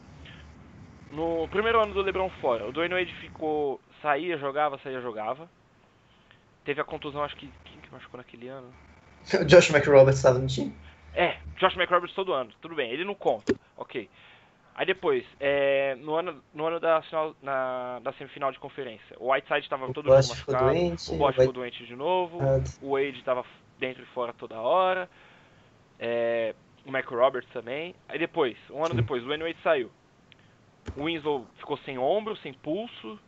No 1.12 1.48
primeiro 1.48 1.82
ano 1.82 1.94
do 1.94 2.02
LeBron 2.02 2.30
fora, 2.42 2.68
o 2.68 2.72
Dwayne 2.72 2.94
Wade 2.94 3.14
ficou, 3.16 3.80
saía, 4.02 4.38
jogava, 4.38 4.78
saía, 4.80 5.02
jogava. 5.02 5.50
Teve 6.66 6.82
a 6.82 6.84
contusão, 6.84 7.24
acho 7.24 7.36
que 7.36 7.48
quem 7.66 7.80
que 7.82 7.92
machucou 7.92 8.18
naquele 8.18 8.48
ano? 8.48 8.72
Josh 9.48 9.70
McRoberts 9.72 10.18
estava 10.20 10.38
no 10.40 10.48
time. 10.48 10.74
É, 11.16 11.38
Josh 11.60 11.76
McRoberts 11.76 12.16
todo 12.16 12.34
ano, 12.34 12.52
tudo 12.62 12.76
bem, 12.76 12.92
ele 12.92 13.04
não 13.04 13.16
conta, 13.16 13.54
ok. 13.76 14.10
Aí 14.80 14.86
depois, 14.86 15.26
é, 15.42 15.94
no 15.96 16.16
ano, 16.16 16.42
no 16.54 16.66
ano 16.66 16.80
da, 16.80 17.04
na, 17.44 18.00
da 18.00 18.14
semifinal 18.14 18.50
de 18.50 18.60
conferência, 18.60 19.14
o 19.20 19.30
Whiteside 19.30 19.66
estava 19.66 19.92
todo 19.92 20.08
machucado, 20.08 20.68
doente. 20.68 21.12
o 21.12 21.18
Bosch 21.18 21.36
ficou 21.36 21.52
doente 21.52 21.86
de 21.86 21.98
novo, 21.98 22.40
Ah, 22.42 22.64
o 22.82 22.92
Wade 22.94 23.20
estava 23.20 23.44
dentro 23.78 24.02
e 24.02 24.06
fora 24.06 24.32
toda 24.32 24.56
hora, 24.56 25.10
é, 26.00 26.56
o 26.86 26.90
McRoberts 26.96 27.52
também. 27.52 27.94
Aí 28.08 28.18
depois, 28.18 28.56
um 28.72 28.86
ano 28.86 28.96
depois, 28.96 29.22
o 29.22 29.26
Dwayne 29.26 29.44
Wade 29.44 29.60
saiu. 29.62 29.92
O 30.96 31.04
Winslow 31.04 31.46
ficou 31.58 31.78
sem 31.80 31.98
ombro, 31.98 32.38
sem 32.38 32.54
pulso, 32.54 33.20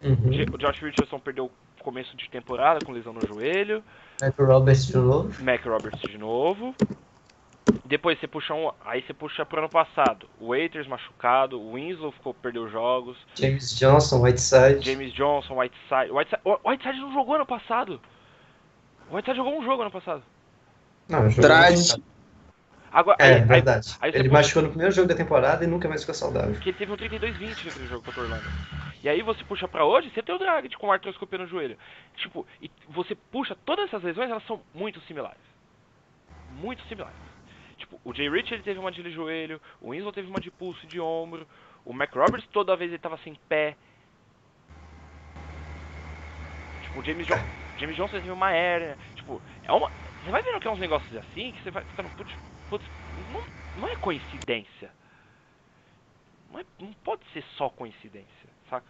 Uhum. 0.00 0.30
O 0.52 0.58
Josh 0.58 0.80
Richardson 0.80 1.18
perdeu 1.20 1.46
o 1.46 1.82
começo 1.82 2.16
de 2.16 2.28
temporada 2.28 2.84
com 2.84 2.92
lesão 2.92 3.12
no 3.12 3.26
joelho. 3.26 3.82
McRoberts 4.20 4.86
de 4.86 4.96
novo. 4.96 5.44
Mac 5.44 5.64
Roberts 5.64 6.00
de 6.00 6.18
novo. 6.18 6.74
Depois 7.92 8.18
você 8.18 8.26
puxa 8.26 8.54
um. 8.54 8.72
Aí 8.86 9.02
você 9.02 9.12
puxa 9.12 9.44
pro 9.44 9.58
ano 9.58 9.68
passado. 9.68 10.26
O 10.40 10.48
Waiters 10.48 10.86
machucado, 10.86 11.60
o 11.60 11.74
Winslow 11.74 12.10
ficou, 12.10 12.32
perdeu 12.32 12.66
jogos. 12.70 13.18
James 13.34 13.76
Johnson, 13.78 14.22
Whiteside. 14.22 14.80
James 14.80 15.12
Johnson, 15.12 15.58
Whiteside. 15.58 16.10
Whiteside, 16.10 16.40
o 16.42 16.70
Whiteside 16.70 16.98
não 17.00 17.12
jogou 17.12 17.34
ano 17.34 17.44
passado. 17.44 18.00
O 19.10 19.14
Whiteside 19.16 19.36
jogou 19.36 19.60
um 19.60 19.62
jogo 19.62 19.82
ano 19.82 19.90
passado. 19.90 20.22
Não, 21.06 21.28
jogou 21.28 21.42
Traz. 21.44 21.94
Agora, 22.90 23.18
É, 23.20 23.24
aí, 23.26 23.32
aí, 23.34 23.44
verdade. 23.44 23.94
aí 24.00 24.10
você 24.10 24.18
Ele 24.20 24.28
põe- 24.30 24.38
machucou 24.38 24.62
no 24.62 24.68
primeiro 24.70 24.92
jogo 24.94 25.08
da 25.08 25.14
temporada 25.14 25.62
e 25.62 25.66
nunca 25.66 25.86
mais 25.86 26.00
ficou 26.00 26.14
saudável. 26.14 26.52
Porque 26.54 26.70
ele 26.70 26.78
teve 26.78 26.92
um 26.92 26.96
32-20 26.96 27.66
naquele 27.66 27.88
jogo 27.88 28.02
contra 28.06 28.20
o 28.22 28.24
Orlando. 28.24 28.44
E 29.04 29.08
aí 29.10 29.20
você 29.20 29.44
puxa 29.44 29.68
pra 29.68 29.84
hoje, 29.84 30.10
você 30.14 30.22
tem 30.22 30.34
o 30.34 30.38
Dragic 30.38 30.74
com 30.78 30.90
artroscopia 30.90 31.40
no 31.40 31.46
joelho. 31.46 31.76
Tipo, 32.16 32.46
e 32.62 32.70
você 32.88 33.14
puxa 33.14 33.54
todas 33.66 33.84
essas 33.88 34.02
lesões, 34.02 34.30
elas 34.30 34.46
são 34.46 34.62
muito 34.74 34.98
similares. 35.02 35.42
Muito 36.58 36.82
similares. 36.88 37.31
Tipo, 37.92 38.00
o 38.04 38.14
Jay 38.14 38.28
Rich 38.28 38.52
ele 38.54 38.62
teve 38.62 38.78
uma 38.78 38.90
de 38.90 39.10
joelho, 39.10 39.60
o 39.80 39.90
Winslow 39.90 40.12
teve 40.12 40.28
uma 40.28 40.40
de 40.40 40.50
pulso 40.50 40.86
de 40.86 41.00
ombro, 41.00 41.46
o 41.84 41.92
Mac 41.92 42.14
Roberts 42.14 42.48
toda 42.52 42.76
vez 42.76 42.90
ele 42.90 42.98
tava 42.98 43.18
sem 43.18 43.34
pé. 43.48 43.76
Tipo, 46.82 47.00
o 47.00 47.04
James, 47.04 47.26
jo 47.26 47.34
James 47.78 47.96
Johnson 47.96 48.16
teve 48.16 48.30
uma 48.30 48.52
hérnia. 48.52 48.96
Tipo, 49.16 49.42
é 49.62 49.72
uma. 49.72 49.90
Você 50.22 50.30
vai 50.30 50.42
vendo 50.42 50.60
que 50.60 50.68
é 50.68 50.70
uns 50.70 50.78
negócios 50.78 51.16
assim 51.16 51.52
que 51.52 51.62
você 51.62 51.70
vai 51.70 51.82
ficando. 51.84 52.08
Putz, 52.10 52.32
putz, 52.70 52.84
não, 53.30 53.42
não 53.80 53.88
é 53.88 53.96
coincidência. 53.96 54.90
Não, 56.50 56.60
é- 56.60 56.64
não 56.78 56.92
pode 57.04 57.22
ser 57.32 57.44
só 57.56 57.68
coincidência, 57.70 58.48
saca? 58.70 58.86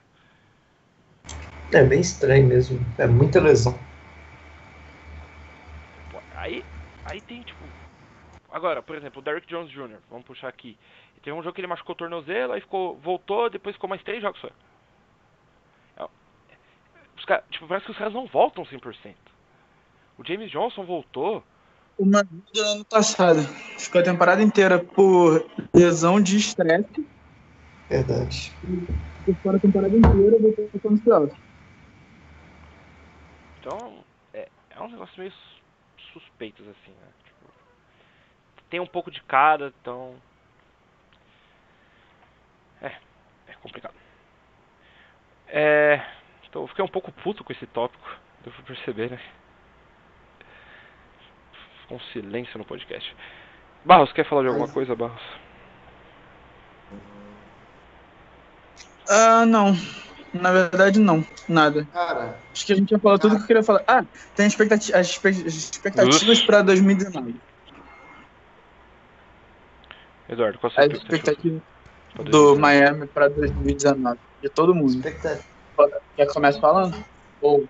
É 1.73 1.83
bem 1.83 2.01
estranho 2.01 2.47
mesmo. 2.47 2.79
É 2.99 3.07
muita 3.07 3.41
lesão. 3.41 3.79
Aí, 6.37 6.65
aí 7.05 7.21
tem 7.21 7.41
tipo. 7.43 7.82
Agora, 8.53 8.83
por 8.83 8.95
exemplo, 8.95 9.21
o 9.21 9.25
Derrick 9.25 9.47
Jones 9.49 9.71
Jr., 9.71 9.99
vamos 10.11 10.27
puxar 10.27 10.49
aqui. 10.49 10.77
Teve 11.23 11.35
um 11.37 11.43
jogo 11.43 11.55
que 11.55 11.61
ele 11.61 11.69
machucou 11.69 11.95
o 11.95 11.99
tornozelo, 11.99 12.53
aí 12.53 12.61
ficou, 12.61 12.97
voltou, 12.99 13.49
depois 13.49 13.75
ficou 13.75 13.89
mais 13.89 14.03
três 14.03 14.21
jogos 14.21 14.41
só. 14.41 14.51
É, 15.97 16.09
Os 17.17 17.25
cara, 17.25 17.43
tipo, 17.51 17.67
parece 17.67 17.87
que 17.87 17.93
os 17.93 17.99
caras 17.99 18.13
não 18.13 18.27
voltam 18.27 18.65
100%. 18.65 19.15
O 20.19 20.25
James 20.25 20.51
Johnson 20.51 20.85
voltou. 20.85 21.43
O 21.97 22.05
Manu 22.05 22.43
do 22.53 22.61
ano 22.61 22.85
passado 22.85 23.39
ficou 23.79 24.01
a 24.01 24.05
temporada 24.05 24.43
inteira 24.43 24.83
por 24.83 25.49
lesão 25.75 26.21
de 26.21 26.37
estresse. 26.37 27.07
Verdade. 27.89 28.53
Ficou 28.61 29.35
fora 29.43 29.57
a 29.57 29.61
temporada 29.61 29.97
inteira 29.97 30.39
depois 30.39 30.71
ficou 30.73 30.91
nos 30.91 31.01
playoffs. 31.01 31.39
Então, 33.61 34.05
é, 34.35 34.49
é 34.71 34.83
uns 34.83 34.91
negócios 34.93 35.17
meio 35.17 35.31
sus- 35.33 36.13
suspeitos, 36.13 36.67
assim, 36.67 36.91
né? 36.91 37.09
Tem 38.73 38.81
um 38.81 38.87
pouco 38.87 39.11
de 39.11 39.23
cada, 39.25 39.71
então. 39.83 40.15
É, 42.81 42.87
é 43.47 43.53
complicado. 43.61 43.93
É. 45.47 46.03
Então, 46.49 46.63
eu 46.63 46.69
fiquei 46.69 46.83
um 46.83 46.89
pouco 46.89 47.13
puto 47.13 47.45
com 47.45 47.53
esse 47.53 47.67
tópico, 47.67 48.09
pra 48.43 48.51
perceber, 48.65 49.11
né? 49.11 49.21
Ficou 51.83 51.99
um 51.99 52.01
silêncio 52.15 52.57
no 52.57 52.65
podcast. 52.65 53.15
Barros, 53.85 54.11
quer 54.15 54.27
falar 54.27 54.41
de 54.41 54.49
alguma 54.49 54.69
coisa, 54.69 54.97
Barros? 54.97 55.23
Ah, 59.07 59.45
não. 59.45 59.77
Na 60.33 60.51
verdade, 60.51 60.99
não. 60.99 61.23
Nada. 61.47 61.87
Cara, 61.93 62.39
Acho 62.51 62.65
que 62.65 62.73
a 62.73 62.77
gente 62.77 62.89
já 62.89 62.99
falou 62.99 63.19
tudo 63.19 63.37
que 63.37 63.43
eu 63.43 63.47
queria 63.49 63.63
falar. 63.63 63.85
Ah, 63.87 64.03
tem 64.35 64.47
expectati 64.47 64.95
as 64.95 65.11
expectativas 65.11 66.41
para 66.41 66.63
2019. 66.63 67.52
Eduardo, 70.33 70.59
qual 70.59 70.71
a 70.71 70.75
sua 70.75 70.85
As 70.85 70.93
expectativa? 70.93 71.61
do 72.17 72.25
2019? 72.25 72.61
Miami 72.61 73.07
para 73.07 73.29
2019. 73.29 74.19
De 74.43 74.49
todo 74.49 74.75
mundo. 74.75 74.95
Expectativa. 74.95 75.45
Quer 76.17 76.27
que 76.27 76.33
comece 76.33 76.61
falando? 76.61 77.05
Ou. 77.41 77.67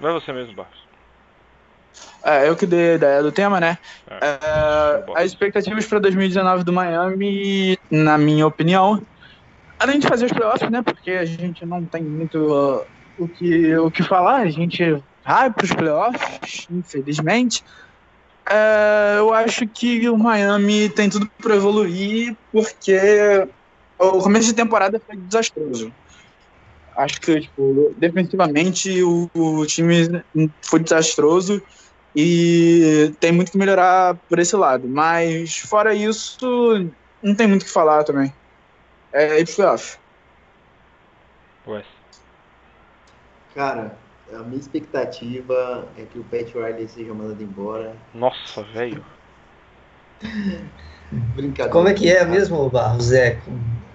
Vai 0.00 0.12
você 0.12 0.32
mesmo, 0.32 0.54
Barros. 0.54 0.82
É, 2.24 2.48
eu 2.48 2.56
que 2.56 2.66
dei 2.66 2.92
a 2.92 2.94
ideia 2.94 3.22
do 3.22 3.32
tema, 3.32 3.60
né? 3.60 3.76
É. 4.08 4.16
É, 4.16 5.04
as 5.16 5.26
expectativas 5.26 5.86
para 5.86 5.98
2019 5.98 6.64
do 6.64 6.72
Miami, 6.72 7.76
na 7.90 8.16
minha 8.16 8.46
opinião, 8.46 9.02
além 9.78 9.98
de 9.98 10.06
fazer 10.06 10.26
os 10.26 10.32
playoffs, 10.32 10.70
né? 10.70 10.82
Porque 10.82 11.10
a 11.10 11.24
gente 11.24 11.66
não 11.66 11.84
tem 11.84 12.02
muito 12.02 12.38
uh, 12.38 12.86
o, 13.18 13.28
que, 13.28 13.76
o 13.76 13.90
que 13.90 14.02
falar, 14.02 14.42
a 14.42 14.50
gente 14.50 15.02
vai 15.24 15.50
para 15.50 15.64
os 15.64 15.72
playoffs, 15.72 16.66
infelizmente. 16.70 17.64
É, 18.48 19.16
eu 19.18 19.32
acho 19.32 19.66
que 19.66 20.08
o 20.08 20.16
Miami 20.16 20.88
tem 20.88 21.08
tudo 21.08 21.30
para 21.40 21.56
evoluir, 21.56 22.36
porque 22.50 22.98
o 23.98 24.18
começo 24.18 24.48
de 24.48 24.54
temporada 24.54 25.00
foi 25.04 25.16
desastroso. 25.16 25.92
Acho 26.96 27.20
que, 27.20 27.40
tipo, 27.40 27.94
defensivamente 27.96 29.02
o, 29.02 29.30
o 29.34 29.66
time 29.66 30.22
foi 30.62 30.80
desastroso 30.80 31.62
e 32.14 33.14
tem 33.18 33.32
muito 33.32 33.52
que 33.52 33.58
melhorar 33.58 34.16
por 34.28 34.38
esse 34.38 34.54
lado. 34.56 34.88
Mas 34.88 35.58
fora 35.58 35.94
isso, 35.94 36.90
não 37.22 37.34
tem 37.34 37.46
muito 37.46 37.62
o 37.62 37.64
que 37.64 37.70
falar 37.70 38.04
também. 38.04 38.32
É 39.12 39.42
pro 39.44 39.54
playoff. 39.54 39.98
Wes. 41.66 41.86
cara, 43.54 43.96
a 44.34 44.42
minha 44.42 44.60
expectativa 44.60 45.86
é 45.96 46.02
que 46.02 46.18
o 46.18 46.24
Pat 46.24 46.52
Riley 46.52 46.88
seja 46.88 47.12
mandado 47.12 47.42
embora. 47.42 47.94
Nossa, 48.14 48.62
velho. 48.62 49.04
Brincadeira. 51.10 51.70
Como 51.70 51.88
é 51.88 51.94
que 51.94 52.10
é 52.10 52.24
mesmo, 52.24 52.68
Barros? 52.70 53.12
É, 53.12 53.38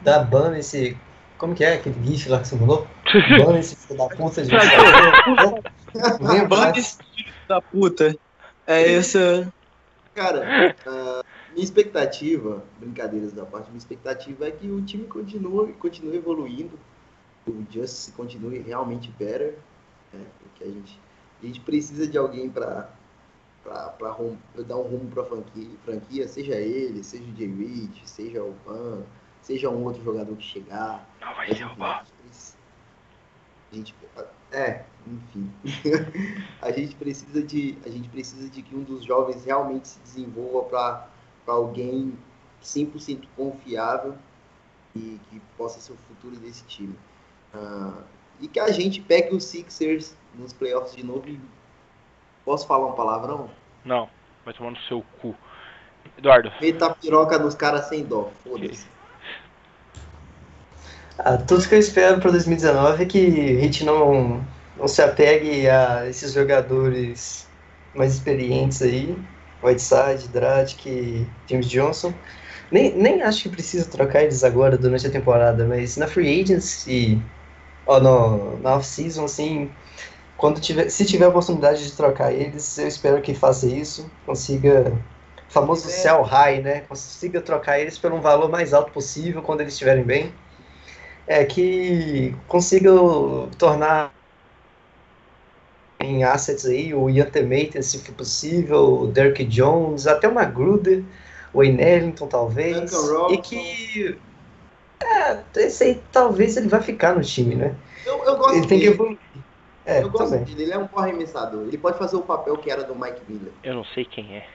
dá 0.02 0.20
ban 0.20 0.56
esse. 0.58 0.96
Como 1.38 1.56
que 1.56 1.64
é 1.64 1.74
aquele 1.74 1.96
gif 2.04 2.30
lá 2.30 2.40
que 2.40 2.48
você 2.48 2.56
mandou? 2.56 2.88
Ban 3.44 3.58
esse 3.58 3.76
filho 3.76 3.98
da 3.98 4.08
puta 4.08 4.44
de. 4.44 4.52
Bane 6.48 6.80
esse 6.80 6.98
filho 6.98 7.34
da 7.48 7.62
puta. 7.62 8.16
É 8.66 8.94
essa. 8.94 9.52
Cara, 10.14 10.76
ah, 10.86 11.24
minha 11.54 11.64
expectativa, 11.64 12.64
brincadeiras 12.80 13.34
da 13.34 13.46
parte, 13.46 13.70
minha 13.70 13.78
expectativa 13.78 14.48
é 14.48 14.52
que 14.52 14.68
o 14.70 14.82
time 14.82 15.06
continue, 15.06 15.74
continue 15.74 16.18
evoluindo, 16.18 16.78
o 17.48 17.64
Justice 17.72 18.12
continue 18.12 18.60
realmente 18.60 19.12
better, 19.18 19.56
né? 20.14 20.26
Porque 20.40 20.64
a 20.64 20.68
gente, 20.68 21.00
a 21.42 21.46
gente 21.46 21.60
precisa 21.62 22.08
de 22.08 22.18
alguém 22.18 22.50
para 22.50 22.90
para 23.64 24.64
dar 24.64 24.78
um 24.78 24.84
rumo 24.84 25.12
para 25.12 25.24
a 25.24 25.26
franquia, 25.26 25.70
franquia, 25.84 26.26
seja 26.26 26.56
ele, 26.56 27.04
seja 27.04 27.26
o 27.26 27.36
Jay 27.36 27.54
Reed, 27.54 27.98
seja 28.06 28.42
o 28.42 28.56
Van, 28.66 29.04
seja 29.42 29.70
um 29.70 29.84
outro 29.84 30.02
jogador 30.06 30.34
que 30.38 30.44
chegar. 30.44 31.06
Não 31.20 31.36
vai 31.36 31.54
ser 31.54 31.66
o 31.66 31.76
a 33.70 33.76
gente 33.76 33.94
é, 34.52 34.86
enfim. 35.06 35.52
a 36.62 36.72
gente 36.72 36.96
precisa 36.96 37.44
de 37.44 37.78
a 37.86 37.90
gente 37.90 38.08
precisa 38.08 38.50
de 38.50 38.62
que 38.62 38.76
um 38.76 38.84
dos 38.84 39.04
jovens 39.04 39.44
realmente 39.44 39.90
se 39.90 40.00
desenvolva 40.00 40.64
para 40.70 41.54
alguém 41.54 42.18
100% 42.64 43.28
confiável 43.36 44.16
e 44.96 45.20
que 45.30 45.42
possa 45.58 45.80
ser 45.80 45.92
o 45.92 45.98
futuro 45.98 46.38
desse 46.38 46.64
time. 46.64 46.98
Ah, 47.54 48.04
e 48.40 48.48
que 48.48 48.60
a 48.60 48.72
gente 48.72 49.02
pegue 49.02 49.36
os 49.36 49.44
Sixers 49.46 50.16
nos 50.36 50.54
playoffs 50.54 50.96
de 50.96 51.06
novo 51.06 51.28
e 51.28 51.40
posso 52.46 52.68
falar 52.68 52.88
um 52.88 52.94
palavrão? 52.94 53.50
Não, 53.84 54.10
vai 54.46 54.54
tomar 54.54 54.72
no 54.72 54.78
seu 54.82 55.04
cu. 55.22 55.36
Eduardo, 56.18 56.52
Meta 56.62 56.90
piroca 56.92 57.38
nos 57.38 57.56
caras 57.56 57.88
sem 57.88 58.04
dó, 58.04 58.32
foda-se. 58.44 58.88
Ah, 61.20 61.36
tudo 61.36 61.68
que 61.68 61.74
eu 61.74 61.80
espero 61.80 62.22
para 62.22 62.30
2019 62.30 63.02
é 63.02 63.06
que 63.08 63.58
a 63.58 63.62
gente 63.62 63.84
não, 63.84 64.46
não 64.78 64.88
se 64.88 65.02
apegue 65.02 65.68
a 65.68 66.08
esses 66.08 66.32
jogadores 66.32 67.48
mais 67.96 68.14
experientes 68.14 68.84
aí, 68.84 69.18
Whiteside, 69.64 70.28
Dragic, 70.28 71.28
James 71.48 71.68
Johnson. 71.68 72.14
Nem, 72.72 72.96
nem 72.96 73.24
acho 73.24 73.44
que 73.44 73.50
precisa 73.50 73.90
trocar 73.90 74.24
eles 74.24 74.44
agora 74.44 74.78
durante 74.78 75.08
a 75.08 75.10
temporada, 75.10 75.66
mas 75.66 75.98
na 75.98 76.08
free 76.08 76.42
agency, 76.42 77.20
ó, 77.88 78.00
no, 78.00 78.60
na 78.60 78.76
off-season, 78.76 79.26
assim, 79.26 79.72
quando 80.38 80.60
tiver, 80.62 80.90
se 80.90 81.06
tiver 81.06 81.26
a 81.26 81.30
oportunidade 81.30 81.84
de 81.84 81.92
trocar 81.94 82.34
eles, 82.34 82.78
eu 82.78 82.88
espero 82.88 83.22
que 83.22 83.34
faça 83.34 83.68
isso, 83.68 84.10
consiga, 84.26 84.94
o 85.50 85.52
famoso 85.52 85.88
É. 85.88 85.92
sell 85.92 86.22
high, 86.22 86.62
né? 86.62 86.82
Consiga 86.82 87.42
trocar 87.42 87.80
eles 87.80 87.98
por 87.98 88.12
um 88.12 88.22
valor 88.22 88.50
mais 88.50 88.74
alto 88.74 88.92
possível 88.92 89.42
quando 89.42 89.62
eles 89.62 89.74
estiverem 89.74 90.04
bem 90.04 90.32
é 91.28 91.44
que 91.44 92.34
consiga 92.48 92.90
tornar 93.58 94.14
em 96.00 96.24
assets 96.24 96.66
aí 96.66 96.94
o 96.94 97.10
Ian 97.10 97.26
Tematen, 97.26 97.82
se 97.82 98.00
for 98.00 98.16
possível, 98.16 99.02
o 99.02 99.08
Derrick 99.08 99.44
Jones, 99.44 100.08
até 100.08 100.28
o 100.28 100.34
Magruder, 100.34 101.04
o 101.54 101.58
Wayne 101.58 101.82
Ellington 101.84 102.28
talvez, 102.28 102.92
e 103.30 103.38
que 103.38 104.18
é, 105.04 105.40
esse 105.58 105.84
aí 105.84 106.02
talvez 106.12 106.58
ele 106.58 106.68
vai 106.68 106.82
ficar 106.82 107.16
no 107.16 107.22
time, 107.22 107.56
né? 107.56 107.76
Eu, 108.06 108.24
eu 108.24 108.38
gosto 108.38 108.56
Ele 108.58 108.68
tem 108.68 108.80
que 108.80 108.86
evoluir. 108.88 109.18
É, 109.86 110.04
eu 110.04 110.10
gosto 110.10 110.32
também. 110.32 110.44
dele, 110.46 110.64
ele 110.64 110.74
é 110.74 110.78
um 110.78 110.86
bom 110.88 111.00
arremessador. 111.00 111.64
Ele 111.68 111.78
pode 111.78 111.98
fazer 111.98 112.16
o 112.18 112.22
papel 112.22 112.58
que 112.58 112.70
era 112.70 112.84
do 112.84 112.94
Mike 112.96 113.22
Miller. 113.28 113.52
eu 113.64 113.74
não 113.76 113.86
sei 113.86 114.04
quem 114.06 114.36
é. 114.36 114.46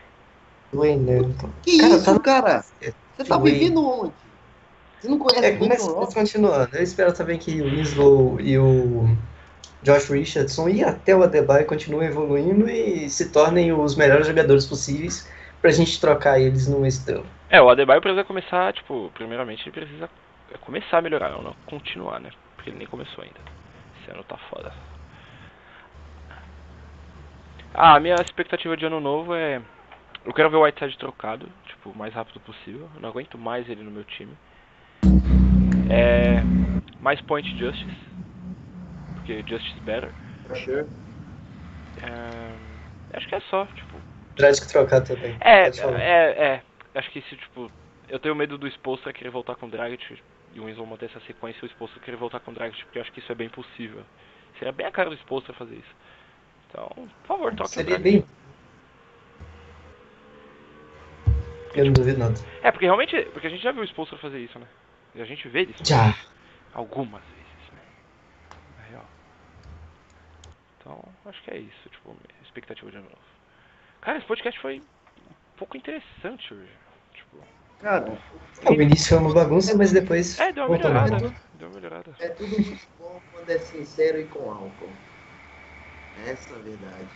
Wayne 0.72 1.11
Ellington. 1.11 1.51
Que 1.62 1.78
Cara, 1.78 1.95
isso, 1.95 2.05
tá 2.05 2.18
cara? 2.20 2.64
Você 2.80 3.24
tá 3.24 3.36
Wayne. 3.38 3.59
vivendo 3.59 3.86
onde? 3.86 4.12
Você 5.01 5.09
não 5.09 5.18
conhece 5.18 5.45
É, 5.47 5.59
o 5.59 5.68
mas, 5.68 6.14
continuando, 6.14 6.68
eu 6.76 6.82
espero 6.82 7.12
também 7.12 7.38
que 7.38 7.61
o 7.61 7.64
Winslow 7.70 8.40
e 8.40 8.57
o 8.59 9.09
Josh 9.82 10.09
Richardson 10.11 10.68
e 10.68 10.84
até 10.84 11.14
o 11.14 11.22
Adebayo 11.22 11.66
continuem 11.66 12.09
evoluindo 12.09 12.70
e 12.70 13.09
se 13.11 13.30
tornem 13.30 13.72
os 13.72 13.97
melhores 13.97 14.26
jogadores 14.26 14.64
possíveis 14.64 15.28
pra 15.61 15.70
gente 15.72 16.01
trocar 16.01 16.40
eles 16.40 16.68
no 16.68 16.86
estrela. 16.86 17.24
É, 17.51 17.61
o 17.61 17.68
Adebayo 17.68 18.01
precisa 18.01 18.24
começar, 18.24 18.72
tipo, 18.72 19.11
primeiramente 19.14 19.62
ele 19.68 19.72
precisa 19.72 20.09
começar 20.59 20.98
a 20.98 21.03
melhorar, 21.03 21.30
não 21.30 21.55
continuar, 21.66 22.20
né? 22.20 22.30
Porque 22.57 22.70
ele 22.70 22.78
nem 22.78 22.86
começou 22.86 23.22
ainda. 23.24 23.40
Esse 24.00 24.11
ano 24.11 24.24
tá 24.24 24.36
foda. 24.50 24.72
Ah, 27.74 27.96
a 27.96 28.00
minha 28.00 28.14
expectativa 28.16 28.76
de 28.76 28.84
ano 28.84 29.00
novo 29.00 29.34
é. 29.34 29.61
Eu 30.24 30.32
quero 30.32 30.50
ver 30.50 30.57
o 30.57 30.62
Whiteside 30.62 30.98
trocado, 30.98 31.48
tipo, 31.66 31.90
o 31.90 31.96
mais 31.96 32.14
rápido 32.14 32.38
possível. 32.40 32.88
Eu 32.94 33.00
não 33.00 33.09
aguento 33.09 33.36
mais 33.38 33.68
ele 33.68 33.82
no 33.82 33.90
meu 33.90 34.05
time. 34.05 34.36
É. 35.90 36.42
Mais 37.00 37.20
point 37.22 37.48
justice. 37.59 37.96
Porque 39.14 39.42
justice 39.48 39.80
better. 39.80 40.12
Sure. 40.55 40.86
É, 42.03 43.16
acho 43.16 43.28
que 43.28 43.34
é 43.34 43.40
só, 43.40 43.66
tipo. 43.66 43.96
Dragic 44.36 44.68
trocado 44.68 45.07
também. 45.07 45.36
É, 45.40 45.72
falar. 45.72 46.00
é, 46.00 46.30
é. 46.30 46.62
Acho 46.94 47.11
que 47.11 47.22
se, 47.22 47.36
tipo, 47.36 47.70
eu 48.09 48.18
tenho 48.18 48.34
medo 48.34 48.59
do 48.59 48.66
Expulsa 48.66 49.12
querer 49.12 49.30
voltar 49.30 49.55
com 49.57 49.66
o 49.66 49.70
Dragic 49.70 50.20
e 50.55 50.61
o 50.61 50.66
Winslow 50.66 50.86
manter 50.86 51.07
essa 51.07 51.20
sequência 51.20 51.59
e 51.62 51.64
o 51.64 51.66
Expulsa 51.66 51.98
querer 52.00 52.16
voltar 52.16 52.40
com 52.40 52.50
o 52.50 52.55
Dragic, 52.55 52.84
porque 52.84 52.98
eu 52.98 53.03
acho 53.03 53.12
que 53.12 53.20
isso 53.20 53.32
é 53.32 53.34
bem 53.34 53.48
possível. 53.48 54.05
Seria 54.59 54.72
bem 54.72 54.86
a 54.86 54.92
cara 54.92 55.09
do 55.09 55.16
Expulsa 55.16 55.53
fazer 55.53 55.76
isso. 55.76 55.96
Então, 56.68 56.88
por 56.94 57.26
favor, 57.26 57.55
toque 57.55 57.70
Seria 57.70 57.98
bem. 57.98 58.24
Eu 61.74 61.86
não 61.86 61.92
duvido 61.92 62.18
nada. 62.18 62.34
É, 62.62 62.70
porque 62.70 62.84
realmente, 62.84 63.16
porque 63.32 63.46
a 63.46 63.50
gente 63.50 63.62
já 63.62 63.72
viu 63.72 63.80
o 63.80 63.84
Expulsa 63.84 64.16
fazer 64.18 64.38
isso, 64.38 64.59
né? 64.59 64.66
E 65.14 65.22
a 65.22 65.24
gente 65.24 65.46
vê 65.48 65.62
isso 65.62 65.84
Já. 65.84 66.14
algumas 66.74 67.22
vezes, 67.22 67.72
né? 67.72 67.80
Na 68.78 68.84
real. 68.84 69.07
Então, 70.78 71.05
acho 71.26 71.42
que 71.42 71.50
é 71.50 71.59
isso, 71.59 71.88
tipo, 71.88 72.11
minha 72.11 72.42
expectativa 72.42 72.90
de 72.90 72.96
ano 72.96 73.09
novo. 73.09 73.32
Cara, 74.03 74.18
esse 74.18 74.26
podcast 74.26 74.61
foi 74.61 74.80
um 74.80 75.57
pouco 75.57 75.76
interessante 75.76 76.53
hoje. 76.53 76.72
Tipo, 77.14 77.38
Cara, 77.83 78.05
O 78.68 78.72
início 78.74 79.09
foi 79.09 79.18
uma 79.18 79.35
bagunça, 79.35 79.76
mas 79.76 79.93
depois. 79.93 80.39
é, 80.39 80.53
deu 80.53 80.62
uma 80.64 80.68
voltou 80.68 80.91
melhorada. 80.93 81.35
Deu 81.59 81.68
uma 81.68 81.74
melhorada. 81.74 82.11
é 82.20 82.28
tudo 82.28 82.51
muito 82.51 82.87
bom 82.99 83.20
quando 83.33 83.51
é 83.51 83.59
sincero 83.59 84.20
e 84.20 84.24
com 84.24 84.51
álcool. 84.51 84.93
Essa 86.26 86.55
é 86.55 86.57
a 86.57 86.61
verdade. 86.61 87.09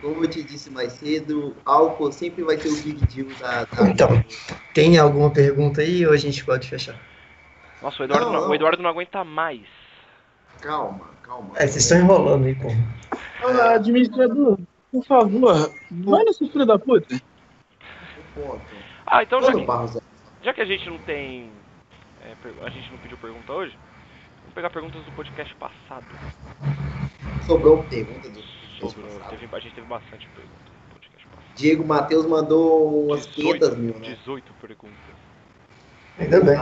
Como 0.00 0.24
eu 0.24 0.28
te 0.28 0.42
disse 0.42 0.68
mais 0.70 0.92
cedo, 0.94 1.56
álcool 1.64 2.12
sempre 2.12 2.42
vai 2.42 2.58
ser 2.58 2.68
o 2.68 2.82
big 2.82 3.06
deal 3.06 3.28
da. 3.38 3.64
da- 3.64 3.88
Então. 3.88 4.08
Tem 4.74 4.98
alguma 4.98 5.30
pergunta 5.30 5.80
aí 5.80 6.04
ou 6.06 6.12
a 6.12 6.16
gente 6.16 6.44
pode 6.44 6.68
fechar? 6.68 6.96
Nossa, 7.80 8.02
o 8.02 8.04
Eduardo 8.04 8.26
Não, 8.26 8.32
não, 8.32 8.40
não. 8.42 8.50
o 8.50 8.54
Eduardo 8.54 8.82
não 8.82 8.90
aguenta 8.90 9.24
mais. 9.24 9.66
Calma, 10.60 11.06
calma. 11.22 11.50
É, 11.56 11.66
vocês 11.66 11.84
estão 11.84 11.98
enrolando 11.98 12.46
aí, 12.46 12.54
pô. 12.54 12.68
Ah, 13.44 13.74
administrador, 13.74 14.58
por 14.90 15.04
favor, 15.04 15.74
vai 15.90 16.24
nesse 16.24 16.46
filho 16.50 16.64
da 16.66 16.78
puta. 16.78 17.14
Um 17.14 18.40
ponto. 18.40 18.81
Ah, 19.14 19.22
então 19.22 19.42
já 19.42 19.52
que, 19.52 19.60
é 19.60 20.00
já 20.42 20.54
que 20.54 20.60
a 20.62 20.64
gente 20.64 20.88
não 20.88 20.96
tem. 21.00 21.50
é, 22.22 22.34
a 22.64 22.70
gente 22.70 22.90
não 22.90 22.96
pediu 22.96 23.18
pergunta 23.18 23.52
hoje, 23.52 23.76
vamos 24.40 24.54
pegar 24.54 24.70
perguntas 24.70 25.04
do 25.04 25.12
podcast 25.12 25.54
passado. 25.56 26.06
sobrou 27.46 27.84
pergunta 27.84 28.30
do 28.30 28.40
Sobrou, 28.80 29.20
teve, 29.28 29.46
a 29.52 29.58
gente 29.60 29.74
teve 29.74 29.86
bastante 29.86 30.26
perguntas 30.28 30.72
no 30.88 30.94
podcast 30.94 31.26
passado. 31.26 31.54
Diego 31.56 31.84
Matheus 31.84 32.24
mandou 32.24 33.04
umas 33.04 33.26
500 33.26 33.76
mil, 33.76 33.94
né? 33.98 34.16
18 34.18 34.50
perguntas. 34.54 34.96
Ainda 36.18 36.40
bem. 36.40 36.56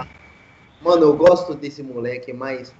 Mano, 0.82 1.03
eu 1.05 1.16
gosto 1.16 1.55
desse 1.55 1.84
moleque, 1.84 2.32
mas. 2.32 2.74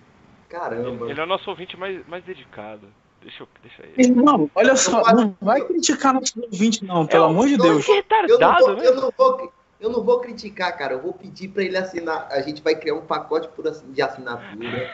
Caramba. 0.49 1.09
Ele 1.09 1.21
é 1.21 1.23
o 1.23 1.27
nosso 1.27 1.49
ouvinte 1.49 1.77
mais, 1.77 2.05
mais 2.09 2.25
dedicado. 2.25 2.89
Deixa 3.23 3.43
eu. 3.43 3.49
Deixa 3.63 3.83
ele. 3.85 3.95
Irmão, 4.03 4.51
olha 4.55 4.75
só, 4.75 5.03
não 5.15 5.37
vai 5.41 5.61
criticar 5.61 6.15
nosso 6.15 6.41
ouvinte, 6.43 6.85
não, 6.85 7.07
pelo 7.07 7.27
É, 7.27 7.29
amor 7.29 7.47
de 7.47 7.57
não, 7.57 7.65
Deus. 7.67 7.85
Que 7.85 7.93
Eu 7.93 7.95
não, 7.95 8.03
retardado, 8.03 8.67
vou, 8.67 8.77
né? 8.77 8.87
eu, 8.87 8.95
não 8.97 9.13
vou, 9.17 9.53
eu 9.81 9.91
não 9.91 10.03
vou 10.05 10.21
criticar, 10.21 10.77
cara. 10.77 10.95
Eu 10.95 11.01
vou 11.03 11.13
pedir 11.13 11.49
pra 11.49 11.63
ele 11.63 11.77
assinar. 11.77 12.29
A 12.31 12.41
gente 12.43 12.63
vai 12.63 12.75
criar 12.75 12.95
um 12.95 13.07
pacote 13.07 13.49
por 13.49 13.67
assin- 13.67 13.91
de 13.93 14.03
assinatura 14.03 14.91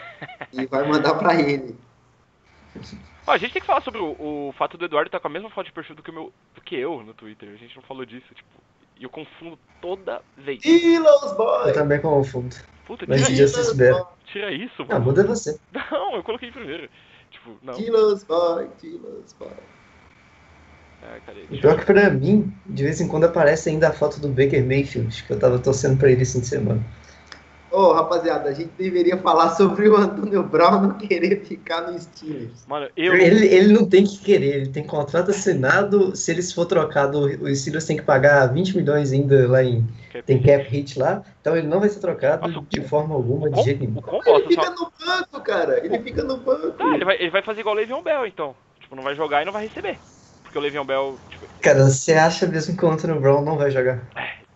e 0.52 0.66
vai 0.66 0.86
mandar 0.88 1.14
pra 1.16 1.34
ele. 1.40 1.76
Ó, 3.26 3.32
a 3.32 3.38
gente 3.38 3.52
tem 3.52 3.60
que 3.60 3.66
falar 3.66 3.80
sobre 3.82 4.00
o, 4.00 4.48
o 4.48 4.54
fato 4.56 4.76
do 4.78 4.84
Eduardo 4.84 5.08
estar 5.08 5.18
com 5.20 5.26
a 5.28 5.30
mesma 5.30 5.50
foto 5.50 5.66
de 5.66 5.72
perfil 5.72 5.96
do 5.96 6.02
que, 6.02 6.10
o 6.10 6.14
meu, 6.14 6.32
do 6.54 6.60
que 6.60 6.76
eu 6.76 7.02
no 7.02 7.12
Twitter. 7.14 7.48
A 7.52 7.56
gente 7.56 7.74
não 7.74 7.82
falou 7.82 8.04
disso, 8.04 8.26
tipo. 8.34 8.48
E 8.98 9.04
eu 9.04 9.10
confundo 9.10 9.58
toda 9.82 10.22
vez. 10.36 10.62
Tilos 10.62 11.22
Eu 11.22 11.36
Boy! 11.36 11.72
também 11.72 12.00
confundo. 12.00 12.54
Puta, 12.86 13.04
Mas 13.08 13.26
tira 13.26 13.44
isso. 13.44 13.76
Tira 14.26 14.52
isso, 14.52 14.82
Ah, 14.82 14.94
mano. 14.94 15.04
muda 15.06 15.24
você. 15.24 15.58
Não, 15.90 16.16
eu 16.16 16.22
coloquei 16.22 16.50
primeiro. 16.50 16.88
Tipo, 17.30 17.58
não. 17.62 17.74
Tilos 17.74 18.22
Boy, 18.24 18.68
Tilos 18.78 19.32
Boy. 19.34 19.50
É, 21.02 21.20
Deixa 21.48 21.60
pior 21.62 21.78
que 21.78 21.84
pra 21.86 22.10
mim, 22.10 22.52
de 22.66 22.82
vez 22.82 23.00
em 23.00 23.06
quando 23.08 23.24
aparece 23.24 23.68
ainda 23.68 23.88
a 23.88 23.92
foto 23.92 24.20
do 24.20 24.28
Baker 24.28 24.64
Mayfield, 24.64 25.22
que 25.24 25.32
eu 25.32 25.38
tava 25.38 25.58
torcendo 25.58 25.96
pra 25.98 26.10
ele 26.10 26.22
esse 26.22 26.32
fim 26.34 26.40
de 26.40 26.46
semana. 26.46 26.82
Ô, 27.70 27.78
Ô, 27.78 27.92
rapaziada, 27.92 28.48
a 28.48 28.52
gente 28.54 28.70
deveria 28.78 29.16
falar 29.18 29.50
sobre 29.50 29.88
o 29.88 29.96
Antônio 29.96 30.42
Brown 30.42 30.80
não 30.80 30.90
querer 30.98 31.44
ficar 31.44 31.82
no 31.90 31.98
Steelers. 31.98 32.64
Mano, 32.66 32.88
eu. 32.96 33.14
Ele, 33.14 33.46
ele 33.46 33.72
não 33.72 33.84
tem 33.88 34.04
que 34.04 34.18
querer, 34.18 34.54
ele 34.62 34.68
tem 34.68 34.84
contrato 34.84 35.30
assinado. 35.30 36.16
Se 36.16 36.30
eles 36.30 36.52
for 36.52 36.64
trocado, 36.64 37.18
o 37.20 37.54
Steelers 37.54 37.84
tem 37.84 37.96
que 37.96 38.02
pagar 38.02 38.46
20 38.46 38.76
milhões 38.76 39.12
ainda 39.12 39.46
lá 39.48 39.62
em. 39.62 39.86
Tem 40.24 40.42
cap 40.42 40.64
hit 40.70 40.98
lá, 40.98 41.22
então 41.40 41.54
ele 41.56 41.66
não 41.66 41.78
vai 41.78 41.88
ser 41.90 42.00
trocado 42.00 42.48
Nossa, 42.48 42.60
o- 42.60 42.66
de 42.68 42.80
forma 42.80 43.14
alguma, 43.14 43.50
de 43.50 43.56
Com- 43.56 43.62
jeito 43.62 43.80
nenhum. 43.80 44.00
Ele 44.26 44.46
fica 44.48 44.70
no 44.70 44.92
banco, 45.06 45.40
cara. 45.42 45.84
Ele 45.84 45.98
fica 45.98 46.22
no 46.24 46.36
banco. 46.38 46.70
Tá, 46.70 46.94
ele 46.94 47.04
vai, 47.04 47.16
ele 47.16 47.30
vai 47.30 47.42
fazer 47.42 47.60
igual 47.60 47.74
o 47.74 47.78
Le'Veon 47.78 48.02
Bell, 48.02 48.26
então. 48.26 48.56
Tipo, 48.80 48.96
não 48.96 49.02
vai 49.02 49.14
jogar 49.14 49.42
e 49.42 49.44
não 49.44 49.52
vai 49.52 49.64
receber. 49.64 49.98
Porque 50.56 50.58
o 50.58 50.62
Le'Veon 50.62 50.86
Bell, 50.86 51.18
tipo, 51.28 51.46
Cara, 51.60 51.84
você 51.84 52.14
acha 52.14 52.46
mesmo 52.46 52.76
que 52.78 52.84
o 52.84 52.90
Anthony 52.90 53.18
Brown 53.20 53.44
não 53.44 53.58
vai 53.58 53.70
jogar? 53.70 53.98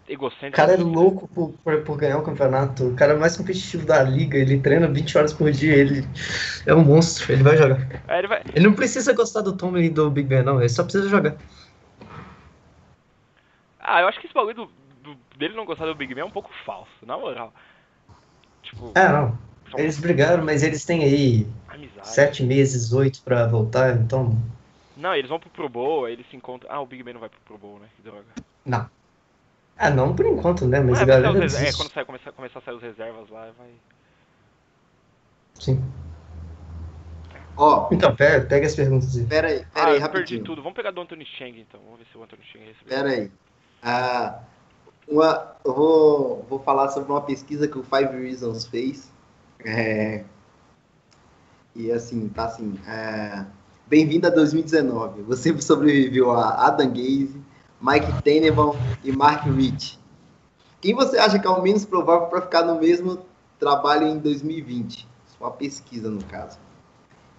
O 0.08 0.12
egocêntrico. 0.12 0.56
cara 0.56 0.72
é 0.72 0.76
louco 0.78 1.28
por, 1.28 1.52
por, 1.62 1.82
por 1.82 1.96
ganhar 1.98 2.16
o 2.16 2.22
campeonato. 2.22 2.88
O 2.88 2.96
cara 2.96 3.18
mais 3.18 3.36
competitivo 3.36 3.84
da 3.84 4.02
liga. 4.02 4.38
Ele 4.38 4.58
treina 4.60 4.88
20 4.88 5.18
horas 5.18 5.34
por 5.34 5.50
dia. 5.50 5.74
Ele 5.74 6.02
é 6.66 6.74
um 6.74 6.82
monstro. 6.82 7.30
Ele 7.30 7.42
vai 7.42 7.56
jogar. 7.56 7.86
É, 8.08 8.18
ele 8.18 8.28
vai. 8.28 8.42
Ele 8.54 8.66
não 8.66 8.72
precisa 8.74 9.12
gostar 9.12 9.42
do 9.42 9.54
Tom 9.54 9.76
e 9.76 9.90
do 9.90 10.10
Big 10.10 10.26
Ben, 10.26 10.42
não. 10.42 10.58
Ele 10.58 10.70
só 10.70 10.82
precisa 10.84 11.06
jogar. 11.06 11.36
Ah, 13.78 14.00
eu 14.00 14.08
acho 14.08 14.18
que 14.20 14.26
esse 14.26 14.34
bagulho 14.34 14.54
do, 14.54 14.66
do- 15.02 15.38
dele 15.38 15.54
não 15.54 15.66
gostar 15.66 15.84
do 15.84 15.94
Big 15.94 16.14
Ben 16.14 16.22
é 16.22 16.26
um 16.26 16.30
pouco 16.30 16.50
falso, 16.64 16.90
na 17.02 17.18
moral. 17.18 17.52
Tipo, 18.62 18.92
É, 18.96 19.06
não. 19.08 19.36
Eles 19.76 19.98
brigaram, 20.00 20.44
mas 20.44 20.62
eles 20.62 20.84
têm 20.84 21.04
aí 21.04 21.46
amizade. 21.68 22.08
sete 22.08 22.42
meses, 22.42 22.92
oito 22.92 23.22
pra 23.22 23.46
voltar. 23.46 23.96
Então, 23.96 24.36
Não, 25.00 25.14
eles 25.14 25.28
vão 25.30 25.40
pro 25.40 25.50
Pro 25.50 25.68
Bowl, 25.68 26.04
aí 26.04 26.12
eles 26.12 26.28
se 26.28 26.36
encontram. 26.36 26.70
Ah, 26.70 26.80
o 26.80 26.86
Big 26.86 27.02
Ben 27.02 27.14
não 27.14 27.20
vai 27.20 27.28
pro 27.30 27.40
Pro 27.40 27.58
Bowl, 27.58 27.78
né? 27.78 27.88
Que 27.96 28.02
droga. 28.02 28.26
não. 28.64 28.88
Ah, 29.82 29.88
não 29.88 30.14
por 30.14 30.26
enquanto, 30.26 30.66
né? 30.66 30.78
Mas 30.80 30.98
Ah, 30.98 31.02
a 31.02 31.04
galera 31.06 31.32
os 31.32 31.38
reser- 31.38 31.58
é, 31.58 31.62
desiste. 31.62 31.76
quando 31.78 31.92
sair, 31.94 32.04
começar, 32.04 32.32
começar 32.32 32.58
a 32.58 32.62
sair 32.62 32.74
os 32.74 32.82
reservas 32.82 33.30
lá, 33.30 33.50
vai. 33.58 33.70
Sim. 35.54 35.82
Ó, 37.56 37.88
Então, 37.92 38.14
pega, 38.14 38.44
pega 38.46 38.66
as 38.66 38.74
perguntas 38.74 39.16
aí. 39.16 39.24
pera 39.26 39.48
aí, 39.48 39.58
pera 39.58 39.68
ah, 39.74 39.86
aí, 39.86 39.94
eu 39.94 40.00
perdi 40.00 40.00
rapidinho. 40.00 40.44
tudo. 40.44 40.62
Vamos 40.62 40.76
pegar 40.76 40.90
do 40.90 41.00
Anthony 41.00 41.24
Chang 41.24 41.58
então. 41.60 41.80
Vamos 41.82 41.98
ver 41.98 42.06
se 42.12 42.18
o 42.18 42.22
Anthony 42.22 42.42
Chang 42.44 42.64
recebeu. 42.64 42.88
Pera 42.88 43.08
aí. 43.10 43.30
Ah, 43.82 44.40
uma, 45.08 45.56
eu 45.64 45.74
vou, 45.74 46.42
vou 46.48 46.58
falar 46.60 46.88
sobre 46.90 47.10
uma 47.10 47.22
pesquisa 47.22 47.66
que 47.66 47.78
o 47.78 47.82
Five 47.82 48.16
Reasons 48.22 48.66
fez. 48.66 49.10
É, 49.64 50.24
e 51.74 51.90
assim, 51.90 52.28
tá 52.28 52.44
assim. 52.46 52.78
é, 52.86 53.44
Bem-vindo 53.90 54.28
a 54.28 54.30
2019. 54.30 55.22
Você 55.22 55.60
sobreviveu 55.60 56.30
a 56.30 56.64
Adam 56.64 56.90
Gaze, 56.90 57.34
Mike 57.82 58.22
Tenenbaum 58.22 58.76
e 59.02 59.10
Mark 59.10 59.44
Rich. 59.46 59.98
Quem 60.80 60.94
você 60.94 61.18
acha 61.18 61.40
que 61.40 61.46
é 61.48 61.50
o 61.50 61.60
menos 61.60 61.84
provável 61.84 62.28
para 62.28 62.42
ficar 62.42 62.62
no 62.62 62.78
mesmo 62.78 63.18
trabalho 63.58 64.06
em 64.06 64.16
2020? 64.16 65.08
Isso 65.26 65.36
é 65.40 65.42
uma 65.42 65.50
pesquisa, 65.50 66.08
no 66.08 66.22
caso. 66.26 66.56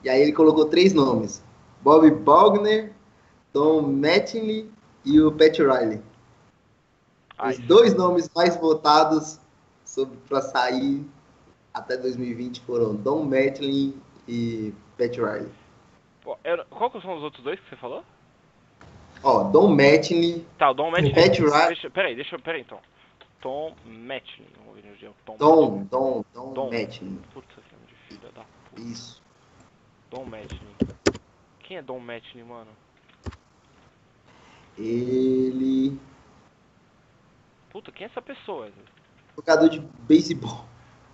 E 0.04 0.10
aí 0.10 0.22
ele 0.22 0.34
colocou 0.34 0.66
três 0.66 0.92
nomes: 0.92 1.42
Bob 1.82 2.12
Bogner, 2.12 2.92
Don 3.54 3.84
Mattingly 3.84 4.70
e 5.06 5.22
o 5.22 5.32
Pat 5.32 5.58
Riley. 5.58 6.02
Ai, 7.38 7.54
Os 7.54 7.60
dois 7.60 7.96
nomes 7.96 8.30
mais 8.36 8.58
votados 8.58 9.40
para 10.28 10.42
sair 10.42 11.02
até 11.74 11.96
2020 11.96 12.60
foram 12.66 12.94
Don 12.94 13.24
Mattingly 13.24 13.96
e 14.28 14.74
Pat 14.98 15.16
Riley. 15.16 15.61
Eu- 16.44 16.66
qual 16.66 16.90
que 16.92 17.02
são 17.02 17.16
os 17.18 17.24
outros 17.24 17.44
dois 17.44 17.60
que 17.60 17.70
você 17.70 17.76
falou? 17.76 18.04
Ó, 19.24 19.44
Don 19.44 19.76
Mattingly, 19.76 20.46
Tá, 20.58 20.72
o 20.72 20.74
Don 20.74 20.90
Mattingly. 20.92 21.14
Pat 21.14 21.38
Riley. 21.40 21.90
Peraí, 21.92 22.16
deixa, 22.16 22.40
peraí 22.40 22.62
então. 22.62 22.80
Tom 23.40 23.76
o 23.86 25.14
Tom. 25.26 25.38
Don, 25.38 25.84
Don, 25.86 26.24
Don, 26.34 26.54
Don. 26.54 26.72
Mattingly. 26.72 27.20
Puta 27.34 27.48
nome 27.72 27.86
de 27.88 27.96
filha 28.08 28.32
da 28.34 28.44
puta. 28.70 28.82
Isso. 28.82 29.22
Dom 30.10 30.26
Mattingly. 30.26 30.76
Quem 31.60 31.78
é 31.78 31.82
Dom 31.82 32.00
Mattingly, 32.00 32.44
mano? 32.48 32.70
Ele. 34.78 35.98
Puta, 37.72 37.92
quem 37.92 38.06
é 38.06 38.10
essa 38.10 38.22
pessoa? 38.22 38.70
Jogador 39.36 39.70
de 39.70 39.80
beisebol. 39.80 40.66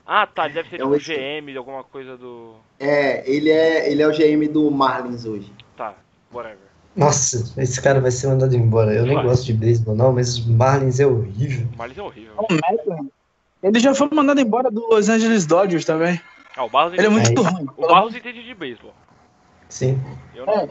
Ah, 0.09 0.25
tá, 0.25 0.45
ele 0.45 0.53
deve 0.53 0.69
ser 0.69 0.75
É 0.75 0.77
tipo 0.79 0.89
um 0.89 0.93
o 0.93 0.97
GM 0.97 1.51
de 1.51 1.57
alguma 1.57 1.83
coisa 1.83 2.15
do. 2.15 2.55
É, 2.79 3.29
ele 3.29 3.49
é, 3.49 3.91
ele 3.91 4.01
é 4.01 4.07
o 4.07 4.11
GM 4.11 4.47
do 4.47 4.71
Marlins 4.71 5.25
hoje. 5.25 5.51
Tá, 5.75 5.95
whatever. 6.33 6.59
Nossa, 6.95 7.53
esse 7.61 7.81
cara 7.81 7.99
vai 7.99 8.09
ser 8.09 8.27
mandado 8.27 8.55
embora. 8.55 8.93
Eu 8.93 9.05
nem 9.05 9.21
gosto 9.21 9.45
de 9.45 9.53
beisebol, 9.53 9.95
não, 9.95 10.13
mas 10.13 10.37
o 10.37 10.51
Marlins 10.51 10.99
é 10.99 11.05
horrível. 11.05 11.67
O 11.73 11.77
Marlins 11.77 11.97
é 11.97 12.01
horrível. 12.01 12.33
O 12.37 12.47
Madden, 12.53 13.11
Ele 13.61 13.79
já 13.79 13.93
foi 13.93 14.09
mandado 14.11 14.39
embora 14.39 14.71
do 14.71 14.87
Los 14.87 15.09
Angeles 15.09 15.45
Dodgers 15.45 15.85
também. 15.85 16.19
Ah, 16.55 16.63
o 16.63 16.69
Barros 16.69 16.93
Ele 16.93 17.05
é 17.05 17.09
muito 17.09 17.45
Aí. 17.45 17.53
ruim. 17.53 17.67
o 17.77 17.87
Barros 17.87 18.15
entende 18.15 18.43
de 18.43 18.53
beisebol. 18.55 18.93
Sim. 19.69 20.01
Eu 20.33 20.45
não. 20.45 20.53
É. 20.53 20.69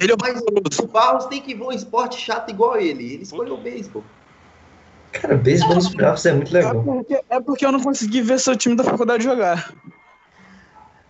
Ele 0.00 0.12
é 0.12 0.16
Mas 0.20 0.40
horroroso. 0.40 0.82
o 0.82 0.86
Barros 0.86 1.26
tem 1.26 1.42
que 1.42 1.54
ver 1.54 1.64
um 1.64 1.72
esporte 1.72 2.18
chato 2.18 2.50
igual 2.50 2.76
ele. 2.78 3.14
Ele 3.14 3.22
escolheu 3.22 3.54
o 3.54 3.58
beisebol. 3.58 4.04
Cara, 5.12 5.36
beisebol 5.36 5.74
nos 5.76 5.88
playoffs 5.88 6.26
é 6.26 6.32
muito 6.32 6.50
É 6.56 6.60
legal. 6.60 6.82
porque, 6.82 7.20
é 7.30 7.40
porque 7.40 7.64
eu 7.66 7.72
não 7.72 7.80
consegui 7.82 8.20
ver 8.22 8.38
seu 8.38 8.56
time 8.56 8.76
da 8.76 8.84
faculdade 8.84 9.24
jogar. 9.24 9.72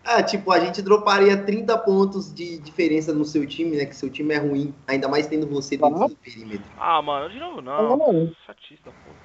Ah, 0.04 0.22
tipo, 0.22 0.52
a 0.52 0.60
gente 0.60 0.80
droparia 0.82 1.36
30 1.36 1.76
pontos 1.78 2.32
de 2.32 2.58
diferença 2.58 3.12
no 3.12 3.24
seu 3.24 3.44
time, 3.44 3.76
né? 3.76 3.86
Que 3.86 3.96
seu 3.96 4.08
time 4.08 4.34
é 4.34 4.38
ruim. 4.38 4.72
Ainda 4.86 5.08
mais 5.08 5.26
tendo 5.26 5.48
você 5.48 5.76
dentro 5.76 6.04
Ah. 6.04 6.06
do 6.06 6.14
perímetro. 6.16 6.64
Ah, 6.78 7.02
mano, 7.02 7.28
de 7.28 7.38
novo 7.40 7.58
Ah, 7.58 7.62
não. 7.62 7.96
não. 7.96 8.32
Chatista, 8.46 8.84
porra. 8.90 9.16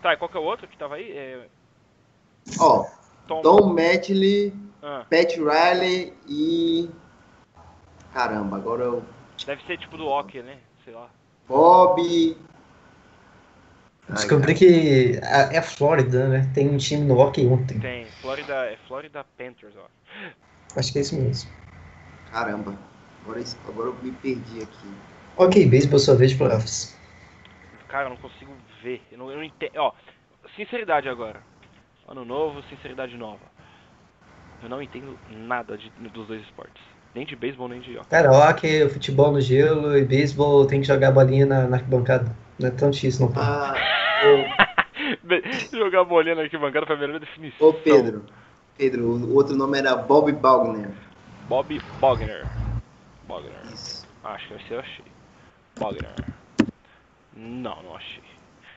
Tá, 0.00 0.14
e 0.14 0.16
qual 0.16 0.28
que 0.28 0.36
é 0.36 0.40
o 0.40 0.44
outro 0.44 0.68
que 0.68 0.78
tava 0.78 0.94
aí? 0.94 1.10
É. 1.10 1.46
Ó, 2.60 2.84
Tom. 3.26 3.72
Mattingly, 3.72 4.52
Ah, 4.82 5.04
Pat 5.10 5.36
Riley 5.36 6.12
e. 6.28 6.88
Caramba, 8.12 8.56
agora 8.56 8.84
eu. 8.84 9.02
deve 9.46 9.62
ser 9.64 9.78
tipo 9.78 9.96
do 9.96 10.06
hockey, 10.06 10.42
né? 10.42 10.58
Sei 10.84 10.92
lá. 10.94 11.08
Bob. 11.48 12.36
Ai, 14.08 14.14
Descobri 14.16 14.54
que 14.54 15.18
a- 15.22 15.52
é 15.52 15.58
a 15.58 15.62
Flórida, 15.62 16.28
né? 16.28 16.50
Tem 16.54 16.68
um 16.68 16.76
time 16.76 17.04
no 17.04 17.18
hockey 17.18 17.46
ontem. 17.46 17.78
Tem. 17.78 18.06
Florida. 18.20 18.66
É 18.66 18.76
Florida 18.88 19.24
Panthers, 19.38 19.74
ó. 19.76 19.86
Acho 20.76 20.92
que 20.92 20.98
é 20.98 21.02
isso 21.02 21.16
mesmo. 21.20 21.50
Caramba, 22.30 22.76
agora, 23.22 23.40
agora 23.68 23.88
eu 23.90 23.94
me 24.02 24.10
perdi 24.12 24.62
aqui. 24.62 24.88
Ok, 25.36 25.66
beisebol 25.66 25.98
só 25.98 26.14
vez 26.14 26.32
de 26.32 26.38
playoffs. 26.38 26.96
Cara, 27.88 28.06
eu 28.06 28.10
não 28.10 28.16
consigo 28.16 28.54
ver. 28.82 29.02
Eu 29.12 29.18
não, 29.18 29.30
eu 29.30 29.36
não 29.36 29.44
entendo. 29.44 29.72
Ó, 29.76 29.92
sinceridade 30.56 31.08
agora. 31.08 31.42
Ano 32.08 32.24
novo, 32.24 32.62
sinceridade 32.68 33.16
nova. 33.16 33.44
Eu 34.62 34.68
não 34.68 34.82
entendo 34.82 35.18
nada 35.28 35.76
de- 35.76 35.90
dos 35.90 36.26
dois 36.26 36.42
esportes. 36.42 36.82
Nem 37.14 37.26
de 37.26 37.36
beisebol, 37.36 37.68
nem 37.68 37.80
de 37.80 37.96
hockey. 37.96 38.08
Cara, 38.10 38.32
hockey, 38.32 38.88
futebol 38.88 39.32
no 39.32 39.40
gelo 39.40 39.96
e 39.96 40.04
beisebol 40.04 40.66
tem 40.66 40.80
que 40.80 40.86
jogar 40.86 41.08
a 41.08 41.12
bolinha 41.12 41.44
na, 41.44 41.68
na 41.68 41.76
arquibancada. 41.76 42.34
Não 42.62 42.68
é 42.68 42.70
tão 42.70 42.90
difícil, 42.90 43.28
não. 43.28 43.42
Ah, 43.42 43.74
Jogar 45.72 46.04
bolinha 46.04 46.36
na 46.36 46.42
arquibancada 46.42 46.86
foi 46.86 46.94
a 46.94 46.98
melhor 46.98 47.18
definição. 47.18 47.68
ô, 47.68 47.74
Pedro. 47.74 48.24
Pedro, 48.78 49.04
o 49.04 49.34
outro 49.34 49.56
nome 49.56 49.78
era 49.78 49.96
Bob 49.96 50.30
Bogner. 50.30 50.90
Bob 51.48 51.80
Bogner. 51.98 52.46
Bogner. 53.26 53.52
Isso. 53.72 54.06
Ah, 54.22 54.34
acho 54.34 54.46
que 54.46 54.54
esse 54.54 54.70
eu 54.70 54.78
achei. 54.78 55.04
Bogner. 55.76 56.14
Não, 57.34 57.82
não 57.82 57.96
achei. 57.96 58.22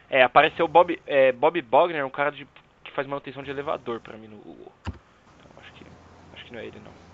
É, 0.10 0.24
apareceu 0.24 0.68
Bob, 0.68 1.00
é, 1.06 1.32
Bob 1.32 1.62
Bogner, 1.62 2.04
um 2.06 2.10
cara 2.10 2.32
de, 2.32 2.48
que 2.84 2.92
faz 2.92 3.08
manutenção 3.08 3.44
de 3.44 3.52
elevador 3.52 4.00
pra 4.00 4.18
mim 4.18 4.28
no 4.28 4.38
Google. 4.38 4.72
Então 4.88 5.52
acho 5.62 5.72
que, 5.74 5.86
acho 6.34 6.46
que 6.46 6.54
não 6.54 6.60
é 6.60 6.66
ele 6.66 6.82
não. 6.84 7.06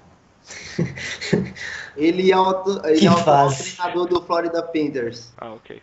Ele 1.98 2.32
é 2.32 2.38
o, 2.38 2.88
ele 2.88 3.00
Que 3.00 3.08
é 3.08 3.12
o 3.12 3.16
treinador 3.24 4.08
do 4.08 4.22
Florida 4.22 4.64
Panthers. 4.64 5.34
Ah, 5.38 5.52
ok. 5.52 5.82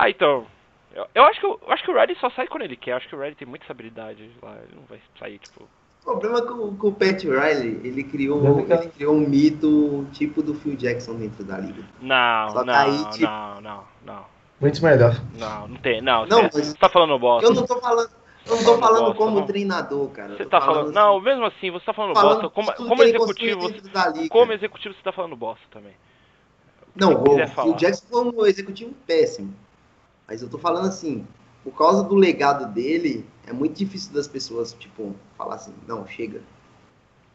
Ah, 0.00 0.08
então. 0.08 0.46
Eu, 0.94 1.06
eu 1.12 1.24
acho 1.24 1.40
que, 1.40 1.46
o- 1.46 1.58
eu 1.66 1.72
acho 1.72 1.82
que 1.84 1.90
o 1.90 1.94
Red 1.94 2.14
só 2.20 2.30
sai 2.30 2.46
quando 2.46 2.62
ele 2.62 2.76
quer. 2.76 2.92
Eu 2.92 2.96
acho 2.98 3.08
que 3.08 3.16
o 3.16 3.18
Red 3.18 3.34
tem 3.34 3.46
muita 3.48 3.64
essa 3.64 3.72
habilidade 3.72 4.30
lá. 4.40 4.56
Ele 4.62 4.76
não 4.76 4.84
vai 4.88 5.00
sair, 5.18 5.38
tipo. 5.40 5.64
O 6.06 6.16
problema 6.16 6.38
é 6.38 6.42
que 6.42 6.52
o, 6.52 6.72
que 6.72 6.86
o 6.86 6.92
Pat 6.92 7.22
Riley, 7.24 7.80
ele 7.84 8.04
criou, 8.04 8.60
ele 8.60 8.88
criou 8.88 9.14
um 9.14 9.28
mito 9.28 10.06
tipo 10.12 10.40
do 10.42 10.54
Phil 10.54 10.76
Jackson 10.76 11.16
dentro 11.16 11.42
da 11.44 11.58
liga. 11.58 11.82
Não, 12.00 12.50
Só 12.50 12.64
não, 12.64 12.72
tá 12.72 12.80
aí, 12.84 13.10
tipo- 13.10 13.24
não, 13.26 13.60
não, 13.60 13.84
não, 14.06 14.24
Muito 14.60 14.82
melhor. 14.82 15.20
não, 15.34 15.68
não 15.68 15.76
tem. 15.76 16.00
Não, 16.00 16.24
Não, 16.24 16.42
você, 16.44 16.58
mas- 16.58 16.66
você 16.68 16.78
tá 16.78 16.88
falando 16.88 17.18
bosta. 17.18 17.46
Eu 17.50 17.54
não 17.54 17.66
tô 17.66 17.78
falando, 17.78 18.10
eu 18.46 18.56
não 18.56 18.64
tô 18.64 18.64
Falando 18.64 18.80
falando 18.80 19.04
bosta, 19.06 19.18
como 19.18 19.40
não. 19.40 19.46
treinador, 19.46 20.08
cara. 20.10 20.32
eu 20.32 20.36
Você 20.38 20.46
tá 20.46 20.60
falando. 20.60 20.84
assim, 20.86 20.94
Não, 20.94 21.20
mesmo 21.20 21.44
assim, 21.44 21.70
você 21.70 21.84
tá 21.84 21.92
falando, 21.92 22.14
falando 22.14 22.42
bosta. 22.42 22.50
Como, 22.50 22.88
como 22.88 23.02
executivo. 23.02 23.68
liga. 23.68 24.28
Como 24.30 24.52
executivo 24.52 24.94
você 24.94 25.02
tá 25.02 25.12
falando 25.12 25.36
bosta 25.36 25.64
também. 25.70 25.92
Não, 26.96 27.22
você 27.22 27.42
o. 27.42 27.64
Phil 27.64 27.74
Jackson 27.74 28.06
foi 28.08 28.24
um 28.24 28.46
executivo 28.46 28.94
péssimo. 29.06 29.54
Mas 30.28 30.42
eu 30.42 30.48
tô 30.48 30.58
falando 30.58 30.86
assim, 30.86 31.26
por 31.64 31.72
causa 31.72 32.02
do 32.04 32.14
legado 32.14 32.70
dele, 32.72 33.24
é 33.46 33.52
muito 33.52 33.76
difícil 33.78 34.12
das 34.12 34.28
pessoas, 34.28 34.74
tipo, 34.74 35.16
falar 35.38 35.54
assim, 35.54 35.72
não, 35.86 36.06
chega. 36.06 36.42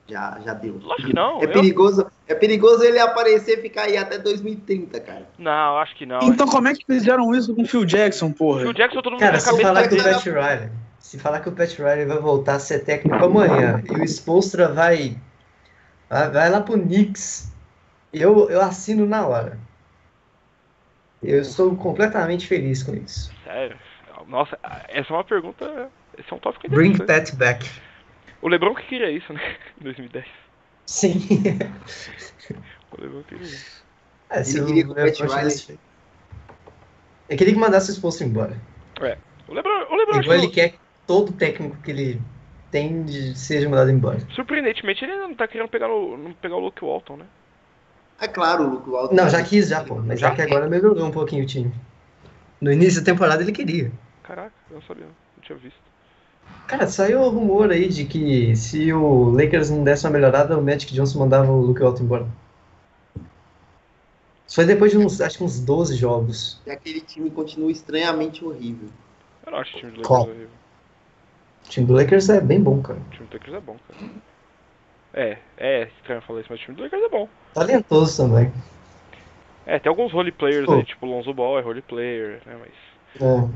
Já, 0.08 0.39
já 0.46 0.54
deu. 0.54 0.80
Lógico 0.82 1.08
que 1.08 1.16
não. 1.16 1.41
É 1.41 1.46
eu- 1.46 1.52
perigoso, 1.52 2.06
é 2.28 2.36
perigoso 2.36 2.84
ele 2.84 3.00
aparecer 3.00 3.58
e 3.58 3.62
ficar 3.62 3.84
aí 3.84 3.98
até 3.98 4.18
2030, 4.18 5.00
cara. 5.00 5.28
Não, 5.38 5.78
acho 5.78 5.96
que 5.96 6.06
não. 6.06 6.20
Então 6.22 6.46
como 6.46 6.68
é 6.68 6.74
que 6.74 6.86
fizeram 6.86 7.34
isso 7.34 7.56
com 7.56 7.64
o 7.64 7.66
Phil 7.66 7.86
Jackson, 7.86 8.32
porra? 8.32 8.68
O 8.68 8.74
Jackson 8.74 9.02
todo 9.02 9.14
mundo 9.14 9.22
Cara, 9.22 9.39
se 9.39 9.62
falar 9.62 9.88
que 9.88 9.96
o 9.96 10.04
Pat 10.04 10.26
Riley, 10.26 10.72
se 11.00 11.20
falar 11.20 11.39
que 11.39 11.50
o 11.50 11.52
Pat 11.54 11.74
Riley 11.78 12.06
vai 12.06 12.20
voltar 12.20 12.56
a 12.56 12.60
ser 12.60 12.80
técnico 12.84 13.24
amanhã 13.24 13.82
e 13.89 13.94
o 13.94 14.04
Spolstra 14.04 14.68
vai, 14.68 15.18
vai, 16.10 16.30
vai 16.30 16.50
lá 16.50 16.60
pro 16.60 16.78
Knicks, 16.78 17.50
eu, 18.12 18.50
eu 18.50 18.62
assino 18.62 19.06
na 19.06 19.26
hora. 19.26 19.58
Eu 21.24 21.39
estou 21.41 21.76
completamente 21.76 22.47
feliz 22.47 22.84
com 22.84 22.93
isso. 22.93 23.32
Sério. 23.43 23.78
Nossa, 24.28 24.57
essa 24.89 25.11
é 25.11 25.15
uma 25.15 25.24
pergunta. 25.24 25.89
Esse 26.17 26.32
é 26.32 26.36
um 26.36 26.39
tópico 26.39 26.69
Bring 26.69 26.91
interessante. 26.91 27.32
Pat 27.32 27.38
back. 27.38 27.69
O 28.41 28.47
Lebron 28.47 28.76
que 28.76 28.84
queria 28.84 29.09
isso, 29.09 29.32
né? 29.34 29.41
Em 29.80 29.84
2010. 29.84 30.26
Sim. 30.86 31.13
O 32.91 33.01
Lebron 33.01 33.24
queria 33.24 33.43
isso. 33.43 33.84
É, 34.30 34.43
se 34.43 34.57
Ele 34.57 34.63
o 34.63 34.67
queria 34.67 34.84
que 34.84 34.91
o 34.91 34.95
Pat 34.95 35.19
Riley- 35.19 35.80
Eu 37.30 37.38
queria 37.38 37.53
que 37.53 37.59
mandasse 37.59 37.89
o 37.89 37.93
Spolstra 37.93 38.26
embora. 38.28 38.57
O 39.47 39.53
Lebron, 39.53 39.86
o 39.91 39.95
Lebron 39.95 40.21
Igual 40.21 40.38
ele 40.38 40.49
quer 40.49 40.69
que 40.69 40.80
todo 41.05 41.32
técnico 41.34 41.78
que 41.84 41.91
ele 41.91 42.21
tem 42.71 43.03
de 43.03 43.38
seja 43.38 43.69
mandado 43.69 43.91
embora. 43.91 44.19
surpreendentemente, 44.32 45.03
ele 45.03 45.15
não 45.17 45.36
tá 45.36 45.47
querendo 45.47 45.67
pegar, 45.69 45.88
no, 45.88 46.17
não 46.17 46.34
pegar 46.34 46.55
o 46.55 46.59
Luke 46.59 46.84
Walton, 46.84 47.17
né? 47.17 47.26
É 48.20 48.28
claro, 48.28 48.64
o 48.64 48.70
Luke 48.70 48.89
Walton. 48.89 49.16
Não, 49.16 49.30
já 49.30 49.43
quis 49.43 49.68
já, 49.68 49.84
pô. 49.84 49.95
Mas 49.95 50.20
já 50.20 50.30
Já? 50.30 50.36
que 50.36 50.41
agora 50.41 50.68
melhorou 50.68 51.05
um 51.05 51.11
pouquinho 51.11 51.43
o 51.43 51.47
time. 51.47 51.74
No 52.61 52.72
início 52.72 53.01
da 53.01 53.05
temporada 53.05 53.41
ele 53.41 53.51
queria. 53.51 53.91
Caraca, 54.24 54.53
eu 54.70 54.76
não 54.76 54.82
sabia, 54.84 55.05
não 55.05 55.43
tinha 55.43 55.57
visto. 55.57 55.82
Cara, 56.68 56.88
saiu 56.88 57.22
o 57.22 57.30
rumor 57.30 57.72
aí 57.72 57.89
de 57.89 58.05
que 58.05 58.55
se 58.55 58.93
o 58.93 59.30
Lakers 59.32 59.70
não 59.70 59.84
desse 59.84 60.05
uma 60.05 60.11
melhorada, 60.11 60.57
o 60.57 60.61
Magic 60.61 60.93
Johnson 60.93 61.20
mandava 61.20 61.51
o 61.51 61.61
Luke 61.61 61.82
Walton 61.82 62.03
embora. 62.03 62.28
Isso 64.47 64.55
foi 64.55 64.66
depois 64.66 64.91
de 64.91 64.97
uns, 64.97 65.20
acho 65.20 65.38
que 65.38 65.43
uns 65.43 65.59
12 65.59 65.95
jogos. 65.95 66.61
E 66.66 66.72
aquele 66.72 67.01
time 67.01 67.30
continua 67.30 67.72
estranhamente 67.72 68.45
horrível. 68.45 68.89
Eu 69.45 69.51
não 69.51 69.59
acho 69.59 69.76
o 69.76 69.80
time 69.80 69.91
do 69.91 69.97
Lakers 69.97 70.07
Qual? 70.07 70.24
horrível. 70.24 70.49
O 71.66 71.70
time 71.70 71.88
do 71.88 71.93
Lakers 71.93 72.30
é 72.30 72.41
bem 72.41 72.61
bom, 72.61 72.82
cara. 72.82 72.99
O 72.99 73.11
time 73.11 73.28
do 73.28 73.34
Lakers 73.34 73.53
é 73.55 73.59
bom, 73.59 73.78
cara. 73.88 74.11
É, 75.14 75.38
é 75.57 75.84
estranho 75.99 76.22
falar 76.22 76.39
isso, 76.39 76.49
mas 76.49 76.59
o 76.59 76.64
time 76.64 76.76
do 76.76 76.84
Lakers 76.84 77.03
é 77.03 77.09
bom. 77.09 77.30
Talentoso 77.53 78.24
também. 78.24 78.51
É, 79.66 79.80
tem 79.80 79.89
alguns 79.89 80.11
role 80.11 80.32
players 80.32 80.66
Pô. 80.66 80.74
aí, 80.74 80.84
tipo 80.84 81.05
o 81.05 81.09
Lonzo 81.09 81.34
Ball 81.34 81.59
é 81.59 81.61
role 81.61 81.82
player, 81.82 82.41
né? 82.45 82.57
Mas. 82.59 83.22
É. 83.22 83.47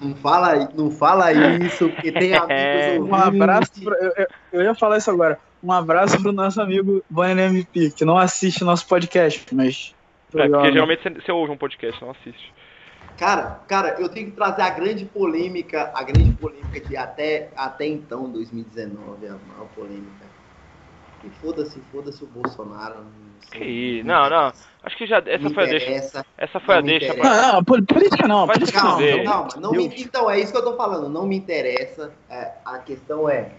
Não 0.00 0.14
fala, 0.14 0.68
não 0.74 0.90
fala 0.90 1.30
isso, 1.32 1.90
porque 1.90 2.10
tem 2.10 2.32
amigos 2.34 2.50
É. 2.52 2.98
Um 2.98 3.14
abraço. 3.14 3.72
Pra, 3.82 3.96
eu, 3.96 4.26
eu- 4.52 4.62
ia 4.62 4.74
falar 4.74 4.96
isso 4.98 5.10
agora. 5.10 5.38
Um 5.62 5.72
abraço 5.72 6.22
pro 6.22 6.32
nosso 6.32 6.60
amigo 6.62 7.04
Bonnie 7.10 7.44
MP, 7.44 7.90
que 7.90 8.04
não 8.04 8.16
assiste 8.16 8.64
nosso 8.64 8.86
podcast, 8.86 9.44
mas. 9.54 9.94
É, 10.34 10.48
porque 10.48 10.72
geralmente 10.72 11.02
você, 11.02 11.10
você 11.10 11.32
ouve 11.32 11.52
um 11.52 11.56
podcast, 11.56 12.00
não 12.00 12.12
assiste. 12.12 12.54
Cara, 13.18 13.60
cara, 13.68 14.00
eu 14.00 14.08
tenho 14.08 14.30
que 14.30 14.36
trazer 14.36 14.62
a 14.62 14.70
grande 14.70 15.04
polêmica, 15.04 15.90
a 15.94 16.02
grande 16.02 16.32
polêmica 16.32 16.80
de 16.80 16.96
até, 16.96 17.50
até 17.54 17.86
então, 17.86 18.30
2019, 18.30 19.26
a 19.26 19.32
maior 19.32 19.68
polêmica. 19.74 20.29
E 21.24 21.30
foda-se, 21.30 21.80
foda-se 21.92 22.24
o 22.24 22.26
Bolsonaro. 22.26 22.96
não 22.96 23.10
sei. 23.50 23.60
Que? 23.60 24.02
Não, 24.04 24.30
não. 24.30 24.52
Acho 24.82 24.96
que 24.96 25.06
já. 25.06 25.18
Essa 25.26 25.48
Me 25.48 25.54
foi 25.54 25.64
a 25.64 25.66
deixa. 25.66 26.24
Essa 26.38 26.60
foi 26.60 26.74
a 26.76 26.80
deixa. 26.80 27.14
pra- 27.14 27.42
Não, 27.42 27.52
não, 27.54 27.64
pol- 27.64 27.82
política 27.82 28.26
não, 28.28 28.46
Vai 28.46 28.56
política 28.56 28.80
te 28.80 28.84
não. 28.84 28.96
Calma, 28.98 29.24
calma. 29.24 29.48
Não 29.60 29.72
me, 29.72 29.86
então, 30.00 30.30
é 30.30 30.40
isso 30.40 30.50
que 30.52 30.58
eu 30.58 30.64
tô 30.64 30.76
falando. 30.76 31.08
Não 31.08 31.26
me 31.26 31.36
interessa. 31.36 32.12
É, 32.30 32.52
a 32.64 32.78
questão 32.78 33.28
é. 33.28 33.50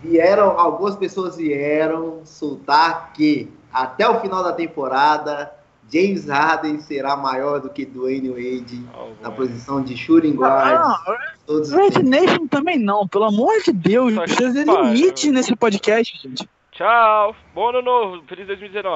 Vieram, 0.00 0.58
algumas 0.58 0.94
pessoas 0.94 1.36
vieram 1.36 2.24
soltar 2.24 3.12
que 3.12 3.52
até 3.72 4.08
o 4.08 4.20
final 4.20 4.44
da 4.44 4.52
temporada, 4.52 5.52
James 5.92 6.26
Harden 6.28 6.80
será 6.80 7.16
maior 7.16 7.60
do 7.60 7.70
que 7.70 7.84
Dwayne 7.84 8.28
Wade 8.28 8.82
Ó, 8.94 9.08
na 9.22 9.30
posição 9.30 9.82
de 9.82 9.96
shooting 9.96 10.34
guard. 10.34 10.80
Não, 10.80 11.16
todos 11.46 11.72
os 11.72 11.74
Red. 11.74 12.02
Nation 12.02 12.46
também 12.46 12.78
não, 12.78 13.08
pelo 13.08 13.24
amor 13.24 13.60
de 13.62 13.72
Deus. 13.72 14.14
Ter 14.36 14.64
pariu. 14.66 14.92
limite 14.92 15.30
nesse 15.30 15.56
podcast, 15.56 16.18
gente. 16.22 16.48
Tchau. 16.72 17.34
Bom 17.54 17.70
ano 17.70 17.82
novo. 17.82 18.22
Feliz 18.28 18.46
2019. 18.46 18.86